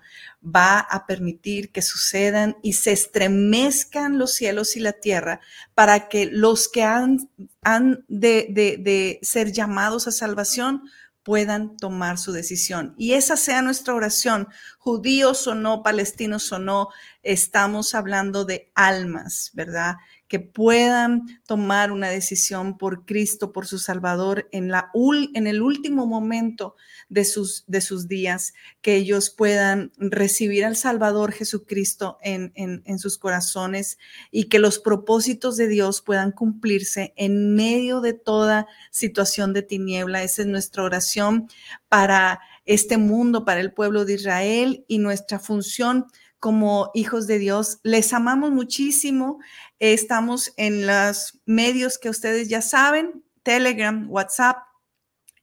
va 0.47 0.79
a 0.79 1.07
permitir 1.07 1.73
que 1.73 1.83
sucedan 1.83 2.57
y 2.63 2.75
se 2.75 2.93
estremezcan 2.93 4.19
los 4.19 4.35
cielos 4.35 4.77
y 4.77 4.81
la 4.81 4.93
tierra 4.93 5.41
para 5.75 6.09
que 6.09 6.27
los 6.27 6.69
que 6.69 6.85
han, 6.85 7.29
han 7.63 8.05
de, 8.09 8.47
de 8.79 9.19
ser 9.23 9.51
llamados 9.53 10.07
a 10.07 10.13
salvación 10.13 10.83
puedan 11.27 11.77
tomar 11.77 12.19
su 12.19 12.31
decisión. 12.31 12.95
Y 12.97 13.15
esa 13.15 13.37
sea 13.37 13.61
nuestra 13.61 13.95
oración, 13.95 14.47
judíos 14.79 15.49
o 15.49 15.57
no, 15.57 15.83
palestinos 15.83 16.53
o 16.53 16.61
no, 16.61 16.91
estamos 17.25 17.97
hablando 17.97 18.45
de 18.45 18.71
almas, 18.77 19.51
¿verdad? 19.53 19.97
Que 20.29 20.41
puedan 20.41 21.27
tomar 21.47 21.93
una 21.93 22.09
decisión 22.09 22.79
por 22.79 23.05
Cristo, 23.05 23.53
por 23.53 23.66
su 23.66 23.79
Salvador, 23.79 24.49
en, 24.53 24.68
la, 24.68 24.91
en 25.35 25.47
el 25.47 25.62
último 25.62 26.07
momento 26.07 26.77
de 27.09 27.24
sus, 27.24 27.64
de 27.66 27.81
sus 27.81 28.09
días, 28.09 28.55
que 28.81 28.97
ellos 28.97 29.31
puedan 29.31 29.93
recibir 29.97 30.64
al 30.64 30.77
Salvador 30.77 31.33
Jesucristo 31.33 32.18
en, 32.22 32.53
en, 32.55 32.99
sus 32.99 33.18
corazones 33.18 33.99
y 34.31 34.45
que 34.45 34.59
los 34.59 34.79
propósitos 34.79 35.57
de 35.57 35.68
Dios 35.68 36.03
puedan 36.03 36.33
cumplirse 36.33 37.12
en 37.16 37.55
medio 37.55 38.01
de 38.01 38.12
toda 38.12 38.66
situación 38.91 39.53
de 39.53 39.62
tiniebla. 39.62 40.22
Esa 40.22 40.43
es 40.43 40.49
nuestra 40.49 40.83
oración 40.83 41.49
para 41.89 42.41
este 42.64 42.97
mundo, 42.97 43.45
para 43.45 43.61
el 43.61 43.72
pueblo 43.72 44.05
de 44.05 44.14
Israel 44.14 44.85
y 44.89 44.99
nuestra 44.99 45.39
función 45.39 46.07
como 46.47 46.93
hijos 46.95 47.27
de 47.27 47.41
Dios. 47.41 47.81
Les 47.83 48.13
amamos 48.13 48.53
muchísimo. 48.53 49.41
Estamos 49.81 50.55
en 50.57 50.87
los 50.87 51.41
medios 51.45 51.99
que 51.99 52.09
ustedes 52.09 52.49
ya 52.49 52.63
saben, 52.63 53.25
Telegram, 53.43 54.07
WhatsApp, 54.09 54.59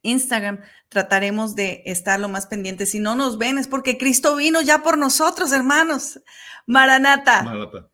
Instagram, 0.01 0.61
trataremos 0.87 1.55
de 1.55 1.83
estar 1.87 2.21
lo 2.21 2.29
más 2.29 2.45
pendientes. 2.45 2.91
Si 2.91 2.99
no 2.99 3.15
nos 3.15 3.37
ven 3.37 3.57
es 3.57 3.67
porque 3.67 3.97
Cristo 3.97 4.37
vino 4.37 4.61
ya 4.61 4.81
por 4.81 4.97
nosotros, 4.97 5.51
hermanos. 5.51 6.21
Maranata. 6.67 7.43
Maranata. 7.43 7.89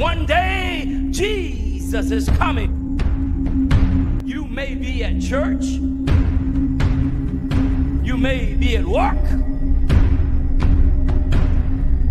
One 0.00 0.26
day 0.26 1.06
Jesus 1.12 2.10
is 2.10 2.28
coming. 2.36 2.98
You 4.24 4.44
may 4.44 4.74
be 4.74 5.04
at 5.04 5.20
church. 5.20 5.66
You 8.02 8.16
may 8.16 8.56
be 8.56 8.76
at 8.76 8.84
work. 8.84 9.47